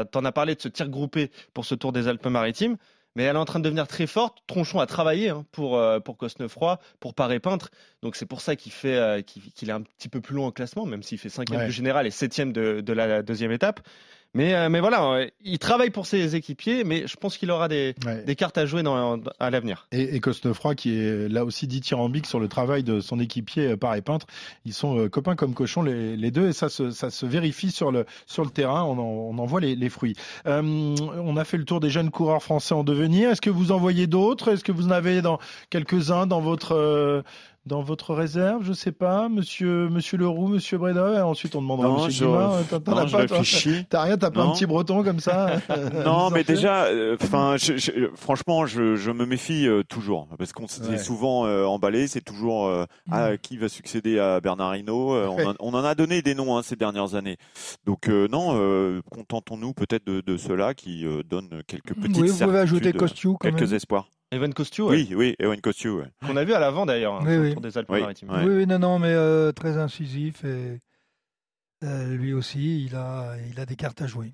t'en 0.06 0.24
as 0.24 0.32
parlé 0.32 0.56
de 0.56 0.62
ce 0.62 0.70
tir 0.70 0.88
groupé 0.88 1.32
pour 1.54 1.66
ce 1.66 1.76
Tour 1.76 1.92
des 1.92 2.08
Alpes-Maritimes, 2.08 2.78
mais 3.16 3.24
elle 3.24 3.36
est 3.36 3.40
en 3.40 3.46
train 3.46 3.60
de 3.60 3.66
devenir 3.66 3.88
très 3.88 4.08
forte. 4.08 4.38
Tronchon 4.48 4.80
a 4.80 4.86
travaillé 4.86 5.30
hein, 5.30 5.46
pour 5.52 5.78
euh, 5.78 6.00
pour 6.00 6.16
Cosnefroy, 6.18 6.80
pour 7.02 7.14
Paré 7.14 7.42
Peintre, 7.42 7.72
donc 8.02 8.16
c'est 8.16 8.26
pour 8.26 8.40
ça 8.40 8.56
qu'il 8.56 8.72
fait 8.72 9.26
qu'il 9.26 9.70
est 9.70 9.74
un 9.74 9.82
petit 9.82 10.08
peu 10.08 10.22
plus 10.22 10.36
loin 10.36 10.48
au 10.48 10.52
classement, 10.54 10.86
même 10.86 11.04
s'il 11.04 11.18
fait 11.18 11.30
cinquième 11.30 11.66
du 11.66 11.74
général 11.74 12.08
et 12.08 12.12
septième 12.12 12.54
de, 12.54 12.80
de 12.80 12.94
la 12.94 13.22
deuxième 13.22 13.52
étape. 13.52 13.82
Mais, 14.36 14.54
euh, 14.54 14.70
mais 14.70 14.82
voilà, 14.82 15.04
euh, 15.14 15.28
il 15.46 15.58
travaille 15.60 15.92
pour 15.92 16.06
ses 16.06 16.36
équipiers, 16.36 16.84
mais 16.84 17.08
je 17.08 17.16
pense 17.16 17.38
qu'il 17.38 17.50
aura 17.50 17.70
des, 17.70 17.96
des, 18.26 18.36
cartes 18.36 18.58
à 18.58 18.66
jouer 18.66 18.84
dans, 18.84 19.18
à 19.40 19.50
l'avenir. 19.50 19.88
Et, 19.94 20.16
et 20.16 20.20
Cosnefroy, 20.20 20.76
qui 20.76 21.00
est 21.00 21.30
là 21.30 21.46
aussi 21.46 21.68
dithyrambique 21.68 22.26
sur 22.28 22.42
le 22.42 22.50
travail 22.50 22.84
de 22.84 23.00
son 23.00 23.20
équipier 23.22 23.68
euh, 23.70 23.78
par 23.78 23.96
et 23.96 24.02
peintre, 24.02 24.28
ils 24.66 24.74
sont 24.74 25.08
copains 25.08 25.38
comme 25.38 25.54
cochons 25.54 25.82
les, 25.82 26.18
les, 26.18 26.32
deux, 26.32 26.50
et 26.50 26.54
ça 26.54 26.68
se, 26.68 26.92
ça 26.92 27.10
se 27.10 27.26
vérifie 27.26 27.72
sur 27.72 27.94
le, 27.94 28.06
sur 28.26 28.44
le 28.44 28.50
terrain, 28.50 28.84
on 28.84 29.00
en, 29.00 29.04
on 29.04 29.38
en 29.38 29.46
voit 29.46 29.62
les, 29.62 29.74
les 29.76 29.90
fruits. 29.90 30.18
on 30.46 31.38
a 31.38 31.44
fait 31.46 31.58
le 31.58 31.64
tour 31.64 31.80
des 31.80 31.90
jeunes 31.90 32.12
coureurs 32.12 32.44
français 32.44 32.76
en 32.76 32.84
devenir, 32.84 33.30
est-ce 33.30 33.42
que 33.42 33.50
vous 33.50 33.72
en 33.72 33.78
voyez 33.78 34.06
d'autres? 34.06 34.50
Est-ce 34.50 34.66
que 34.66 34.74
vous 34.74 34.88
en 34.88 34.92
avez 34.92 35.22
dans 35.22 35.40
quelques-uns 35.70 36.28
dans 36.28 36.42
votre 36.42 37.24
dans 37.66 37.82
votre 37.82 38.14
réserve, 38.14 38.64
je 38.64 38.74
sais 38.74 38.92
pas, 38.92 39.28
monsieur, 39.28 39.90
monsieur 39.90 40.18
Leroux, 40.18 40.48
monsieur 40.48 40.78
Breda, 40.78 41.20
et 41.20 41.22
ensuite 41.22 41.56
on 41.56 41.62
demandera 41.62 41.88
à 41.88 42.06
monsieur 42.06 42.28
Guimard. 42.28 42.60
T'as 42.70 42.80
pas, 42.80 43.06
t'as 43.90 44.02
rien, 44.04 44.18
t'as 44.18 44.30
pas 44.30 44.44
un 44.44 44.52
petit 44.52 44.68
breton 44.68 45.04
comme 45.04 45.20
ça 45.20 45.58
Non, 46.06 46.30
mais 46.30 46.44
déjà, 46.44 46.86
euh, 46.86 47.18
enfin, 47.22 47.56
franchement, 48.16 48.66
je, 48.66 48.96
je, 48.96 49.12
me 49.12 49.26
méfie 49.26 49.68
euh, 49.68 49.84
toujours 49.84 50.28
parce 50.38 50.54
qu'on 50.54 50.68
s'est 50.68 50.98
souvent 50.98 51.46
euh, 51.46 51.66
emballé. 51.66 52.08
C'est 52.08 52.22
toujours 52.22 52.70
ah, 53.12 53.32
mm. 53.32 53.38
qui 53.40 53.58
va 53.58 53.70
succéder 53.70 54.20
à 54.20 54.40
Bernard 54.42 54.76
Hinault. 54.76 55.16
On, 55.60 55.74
en 55.74 55.84
a 55.84 55.96
donné 55.96 56.22
des 56.22 56.36
noms 56.36 56.58
hein, 56.58 56.62
ces 56.64 56.76
dernières 56.76 57.16
années. 57.16 57.38
Donc 57.86 58.08
non, 58.08 59.02
contentons-nous 59.12 59.74
peut-être 59.74 60.06
de, 60.06 60.22
de 60.22 60.38
ceux-là 60.38 60.74
qui 60.74 61.06
donnent 61.28 61.64
quelques 61.68 61.96
petites. 61.96 62.18
Oui, 62.18 62.30
vous 62.30 62.46
pouvez 62.46 62.60
ajouter 62.60 62.94
Costu, 62.94 63.30
quelques 63.42 63.74
espoirs. 63.74 64.08
Evan 64.36 64.54
Costu 64.54 64.82
Oui, 64.82 65.14
oui, 65.16 65.34
Evan 65.40 65.60
Costu. 65.62 65.90
Ouais. 65.90 66.12
On 66.24 66.36
a 66.36 66.44
vu 66.44 66.54
à 66.54 66.60
l'avant 66.60 66.86
d'ailleurs, 66.86 67.22
oui, 67.24 67.38
oui. 67.38 67.56
des 67.56 67.78
Alpes-Maritimes. 67.78 68.30
Oui, 68.44 68.54
oui, 68.54 68.68
non, 68.68 68.80
non, 68.80 69.00
mais 69.00 69.14
euh, 69.14 69.54
très 69.54 69.78
incisif 69.78 70.44
et 70.44 70.80
euh, 71.84 72.16
lui 72.16 72.34
aussi, 72.34 72.84
il 72.84 72.96
a, 72.96 73.36
il 73.50 73.60
a 73.60 73.66
des 73.66 73.78
cartes 73.78 74.02
à 74.02 74.08
jouer. 74.08 74.34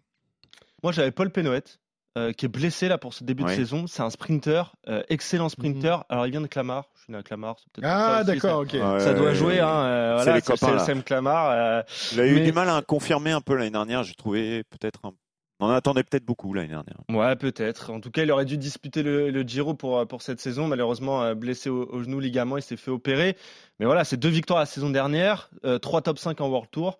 Moi, 0.82 0.92
j'avais 0.92 1.12
Paul 1.12 1.30
Pénoët. 1.30 1.78
Euh, 2.18 2.34
qui 2.34 2.46
est 2.46 2.50
blessé 2.50 2.90
là 2.90 2.98
pour 2.98 3.14
ce 3.14 3.24
début 3.24 3.44
de 3.46 3.50
saison. 3.50 3.88
C'est 3.88 4.02
un 4.02 4.10
sprinter, 4.10 4.76
excellent 5.08 5.48
sprinter. 5.48 6.00
Mhm. 6.00 6.04
Alors 6.10 6.28
il 6.28 6.32
vient 6.32 6.42
de 6.42 6.48
Clamart. 6.48 6.90
Je 6.96 7.04
suis 7.04 7.14
né 7.14 7.18
à 7.18 7.24
Clamart. 7.24 7.56
Ah 7.84 8.26
d'accord, 8.26 8.64
ok. 8.64 8.72
ça 8.72 9.14
doit 9.14 9.34
jouer. 9.34 9.62
Hein, 9.62 10.18
voilà, 10.18 10.24
c'est 10.26 10.34
les 10.34 10.42
copains. 10.42 10.80
C'est 10.80 10.94
le 10.94 11.04
Clamart. 11.04 11.86
il 12.12 12.20
a 12.20 12.28
eu 12.28 12.42
du 12.42 12.52
mal 12.52 12.68
à 12.68 12.82
confirmer 12.82 13.32
un 13.32 13.40
peu 13.40 13.56
l'année 13.56 13.72
dernière. 13.72 14.04
J'ai 14.04 14.16
trouvé 14.16 14.66
peut-être 14.66 15.06
un 15.06 15.14
on 15.62 15.68
en 15.68 15.70
attendait 15.70 16.04
peut-être 16.04 16.26
beaucoup 16.26 16.54
l'année 16.54 16.70
dernière. 16.70 16.98
Ouais, 17.08 17.36
peut-être. 17.36 17.92
En 17.92 18.02
tout 18.02 18.10
cas, 18.10 18.24
il 18.24 18.32
aurait 18.32 18.46
dû 18.46 18.58
disputer 18.58 19.04
le, 19.04 19.42
Giro 19.44 19.76
pour, 19.76 20.08
pour 20.08 20.24
cette 20.24 20.42
saison. 20.42 20.68
Malheureusement, 20.68 21.22
euh, 21.22 21.36
blessé 21.36 21.70
au, 21.70 22.02
genou, 22.04 22.20
ligament, 22.20 22.58
il 22.58 22.64
s'est 22.64 22.78
fait 22.78 22.92
opérer. 22.92 23.38
Mais 23.80 23.86
voilà, 23.86 24.04
c'est 24.04 24.18
deux 24.18 24.30
victoires 24.30 24.60
la 24.60 24.66
saison 24.66 24.90
dernière, 24.90 25.52
euh, 25.64 25.78
trois 25.78 26.02
top 26.02 26.18
5 26.18 26.42
en 26.42 26.50
World 26.50 26.70
Tour 26.72 26.98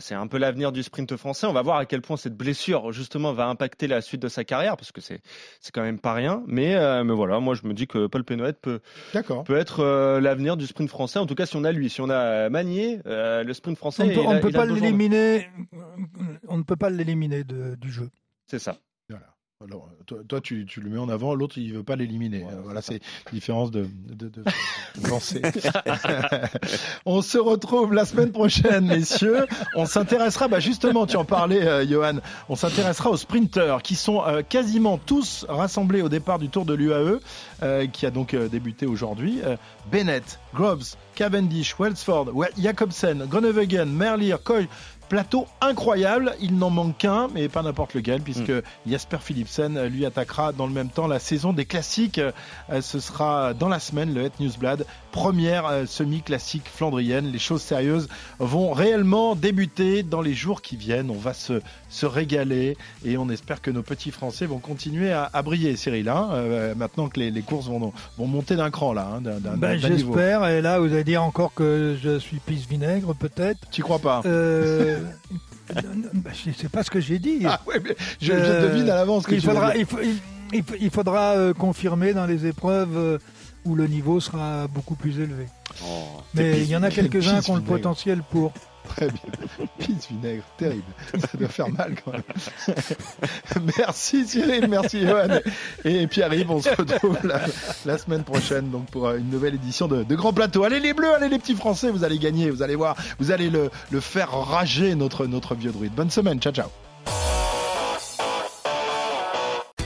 c'est 0.00 0.14
un 0.14 0.26
peu 0.26 0.38
l'avenir 0.38 0.70
du 0.70 0.82
sprint 0.82 1.16
français. 1.16 1.46
On 1.46 1.52
va 1.52 1.62
voir 1.62 1.76
à 1.76 1.86
quel 1.86 2.02
point 2.02 2.16
cette 2.16 2.36
blessure 2.36 2.92
justement 2.92 3.32
va 3.32 3.46
impacter 3.46 3.88
la 3.88 4.00
suite 4.00 4.22
de 4.22 4.28
sa 4.28 4.44
carrière 4.44 4.76
parce 4.76 4.92
que 4.92 5.00
c'est 5.00 5.20
c'est 5.60 5.72
quand 5.72 5.82
même 5.82 5.98
pas 5.98 6.14
rien. 6.14 6.42
Mais 6.46 6.76
euh, 6.76 7.02
mais 7.02 7.14
voilà, 7.14 7.40
moi 7.40 7.54
je 7.54 7.66
me 7.66 7.74
dis 7.74 7.86
que 7.86 8.06
Paul 8.06 8.24
Pénoët 8.24 8.60
peut 8.60 8.80
peut 9.44 9.56
être 9.56 9.80
euh, 9.80 10.20
l'avenir 10.20 10.56
du 10.56 10.66
sprint 10.66 10.88
français. 10.88 11.18
En 11.18 11.26
tout 11.26 11.34
cas, 11.34 11.46
si 11.46 11.56
on 11.56 11.64
a 11.64 11.72
lui, 11.72 11.90
si 11.90 12.00
on 12.00 12.10
a 12.10 12.48
Magnier, 12.48 13.00
euh, 13.06 13.42
le 13.42 13.54
sprint 13.54 13.76
français, 13.76 14.02
on, 14.18 14.34
ne 14.34 14.38
peut 14.38 14.52
pas 14.52 14.66
l'éliminer. 14.66 15.48
On 16.48 16.58
ne 16.58 16.62
peut 16.62 16.76
pas 16.76 16.90
l'éliminer 16.90 17.44
du 17.44 17.90
jeu. 17.90 18.10
C'est 18.46 18.58
ça. 18.58 18.76
Alors, 19.64 19.88
toi, 20.28 20.40
tu, 20.40 20.66
tu, 20.66 20.80
le 20.80 20.90
mets 20.90 20.98
en 20.98 21.08
avant, 21.08 21.34
l'autre, 21.34 21.56
il 21.58 21.72
veut 21.72 21.84
pas 21.84 21.94
l'éliminer. 21.94 22.44
voilà, 22.64 22.82
c'est 22.82 23.00
différence 23.32 23.70
de, 23.70 23.86
de, 24.08 24.28
de, 24.28 24.42
pensée. 25.08 25.40
on 27.06 27.22
se 27.22 27.38
retrouve 27.38 27.92
la 27.92 28.04
semaine 28.04 28.32
prochaine, 28.32 28.86
messieurs. 28.86 29.46
On 29.76 29.86
s'intéressera, 29.86 30.48
bah 30.48 30.58
justement, 30.58 31.06
tu 31.06 31.16
en 31.16 31.24
parlais, 31.24 31.62
euh, 31.62 31.86
Johan, 31.86 32.18
on 32.48 32.56
s'intéressera 32.56 33.10
aux 33.10 33.16
sprinteurs 33.16 33.82
qui 33.82 33.94
sont 33.94 34.22
euh, 34.26 34.42
quasiment 34.42 34.98
tous 34.98 35.46
rassemblés 35.48 36.02
au 36.02 36.08
départ 36.08 36.38
du 36.38 36.48
Tour 36.48 36.64
de 36.64 36.74
l'UAE, 36.74 37.20
euh, 37.62 37.86
qui 37.86 38.04
a 38.06 38.10
donc 38.10 38.34
débuté 38.34 38.86
aujourd'hui. 38.86 39.40
Bennett, 39.90 40.40
Groves, 40.54 40.96
Cavendish, 41.14 41.78
Welsford, 41.78 42.32
Jacobsen, 42.58 43.26
Groenewegen, 43.26 43.92
Merlier, 43.92 44.36
Coy, 44.42 44.68
Plateau 45.12 45.46
incroyable, 45.60 46.34
il 46.40 46.56
n'en 46.56 46.70
manque 46.70 46.96
qu'un, 46.96 47.28
mais 47.34 47.50
pas 47.50 47.60
n'importe 47.60 47.92
lequel, 47.92 48.22
puisque 48.22 48.48
mm. 48.48 48.62
Jasper 48.86 49.18
Philipsen 49.20 49.78
lui 49.88 50.06
attaquera 50.06 50.52
dans 50.52 50.66
le 50.66 50.72
même 50.72 50.88
temps 50.88 51.06
la 51.06 51.18
saison 51.18 51.52
des 51.52 51.66
classiques. 51.66 52.16
Euh, 52.18 52.80
ce 52.80 52.98
sera 52.98 53.52
dans 53.52 53.68
la 53.68 53.78
semaine, 53.78 54.14
le 54.14 54.22
Het 54.22 54.32
Newsblad, 54.40 54.86
première 55.10 55.66
euh, 55.66 55.84
semi-classique 55.84 56.64
flandrienne. 56.64 57.30
Les 57.30 57.38
choses 57.38 57.60
sérieuses 57.60 58.08
vont 58.38 58.72
réellement 58.72 59.36
débuter 59.36 60.02
dans 60.02 60.22
les 60.22 60.32
jours 60.32 60.62
qui 60.62 60.76
viennent. 60.76 61.10
On 61.10 61.18
va 61.18 61.34
se, 61.34 61.60
se 61.90 62.06
régaler 62.06 62.78
et 63.04 63.18
on 63.18 63.28
espère 63.28 63.60
que 63.60 63.70
nos 63.70 63.82
petits 63.82 64.12
Français 64.12 64.46
vont 64.46 64.60
continuer 64.60 65.12
à, 65.12 65.42
briller, 65.42 65.76
Cyril. 65.76 66.08
Hein, 66.08 66.30
euh, 66.32 66.74
maintenant 66.74 67.10
que 67.10 67.20
les, 67.20 67.42
courses 67.42 67.66
vont, 67.66 67.92
vont 68.16 68.26
monter 68.26 68.56
d'un 68.56 68.70
cran 68.70 68.94
là. 68.94 69.18
Hein, 69.18 69.20
ben, 69.58 69.76
J'espère, 69.76 70.46
et 70.46 70.62
là 70.62 70.78
vous 70.78 70.90
allez 70.90 71.04
dire 71.04 71.22
encore 71.22 71.52
que 71.52 71.98
je 72.02 72.18
suis 72.18 72.38
pisse 72.38 72.66
vinaigre 72.66 73.14
peut-être. 73.14 73.58
Tu 73.70 73.82
crois 73.82 73.98
pas? 73.98 74.22
Ne 76.46 76.52
sais 76.52 76.68
pas 76.68 76.82
ce 76.82 76.90
que 76.90 77.00
j'ai 77.00 77.18
dit. 77.18 77.40
Ah 77.46 77.60
je, 78.20 78.32
devine 78.32 78.90
à 78.90 78.94
l'avance 78.94 79.26
que 79.26 79.34
il 79.34 79.40
faudra, 79.40 79.72
il, 79.76 80.90
faudra 80.90 81.32
euh, 81.32 81.54
confirmer 81.54 82.12
dans 82.12 82.26
les 82.26 82.46
épreuves 82.46 82.96
euh, 82.96 83.18
où 83.64 83.74
le 83.74 83.86
niveau 83.86 84.20
sera 84.20 84.66
beaucoup 84.68 84.94
plus 84.94 85.18
élevé. 85.18 85.46
Oh, 85.84 86.20
Mais 86.34 86.60
il 86.60 86.68
y 86.68 86.76
en 86.76 86.82
a 86.82 86.90
quelques-uns 86.90 87.40
qui 87.40 87.50
ont 87.50 87.56
le 87.56 87.62
potentiel 87.62 88.22
pour. 88.30 88.52
Très 88.96 89.08
bien. 89.08 89.66
Pisse 89.78 90.08
vinaigre, 90.08 90.42
terrible. 90.58 90.82
Ça 91.18 91.38
doit 91.38 91.48
faire 91.48 91.70
mal 91.70 91.94
quand 92.04 92.12
même. 92.12 92.22
merci 93.78 94.26
Cyril, 94.26 94.66
merci 94.68 95.06
Johan. 95.06 95.40
Et 95.84 96.06
Pierre-Yves, 96.06 96.50
on 96.50 96.60
se 96.60 96.68
retrouve 96.70 97.18
la, 97.24 97.98
semaine 97.98 98.24
prochaine 98.24 98.70
donc 98.70 98.86
pour 98.90 99.10
une 99.10 99.30
nouvelle 99.30 99.54
édition 99.54 99.88
de, 99.88 100.14
Grand 100.14 100.32
Plateau. 100.32 100.64
Allez 100.64 100.80
les 100.80 100.92
bleus, 100.92 101.14
allez 101.14 101.28
les 101.28 101.38
petits 101.38 101.54
français, 101.54 101.90
vous 101.90 102.04
allez 102.04 102.18
gagner, 102.18 102.50
vous 102.50 102.62
allez 102.62 102.76
voir, 102.76 102.96
vous 103.18 103.30
allez 103.30 103.48
le, 103.48 103.70
le 103.90 104.00
faire 104.00 104.30
rager 104.30 104.94
notre, 104.94 105.26
notre 105.26 105.54
vieux 105.54 105.72
druide. 105.72 105.92
Bonne 105.94 106.10
semaine, 106.10 106.38
ciao 106.38 106.52
ciao. 106.52 106.68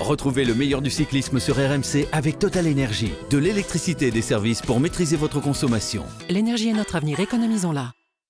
Retrouvez 0.01 0.45
le 0.45 0.55
meilleur 0.55 0.83
du 0.83 0.91
cyclisme 0.91 1.41
sur 1.41 1.57
RMC 1.57 2.07
avec 2.13 2.39
Total 2.39 2.67
Énergie. 2.67 3.13
De 3.31 3.39
l'électricité 3.39 4.09
et 4.09 4.11
des 4.11 4.23
services 4.23 4.63
pour 4.63 4.79
maîtriser 4.79 5.17
votre 5.17 5.41
consommation. 5.41 6.05
L'énergie 6.29 6.69
est 6.69 6.75
notre 6.75 6.97
avenir, 6.97 7.19
économisons-la. 7.21 7.93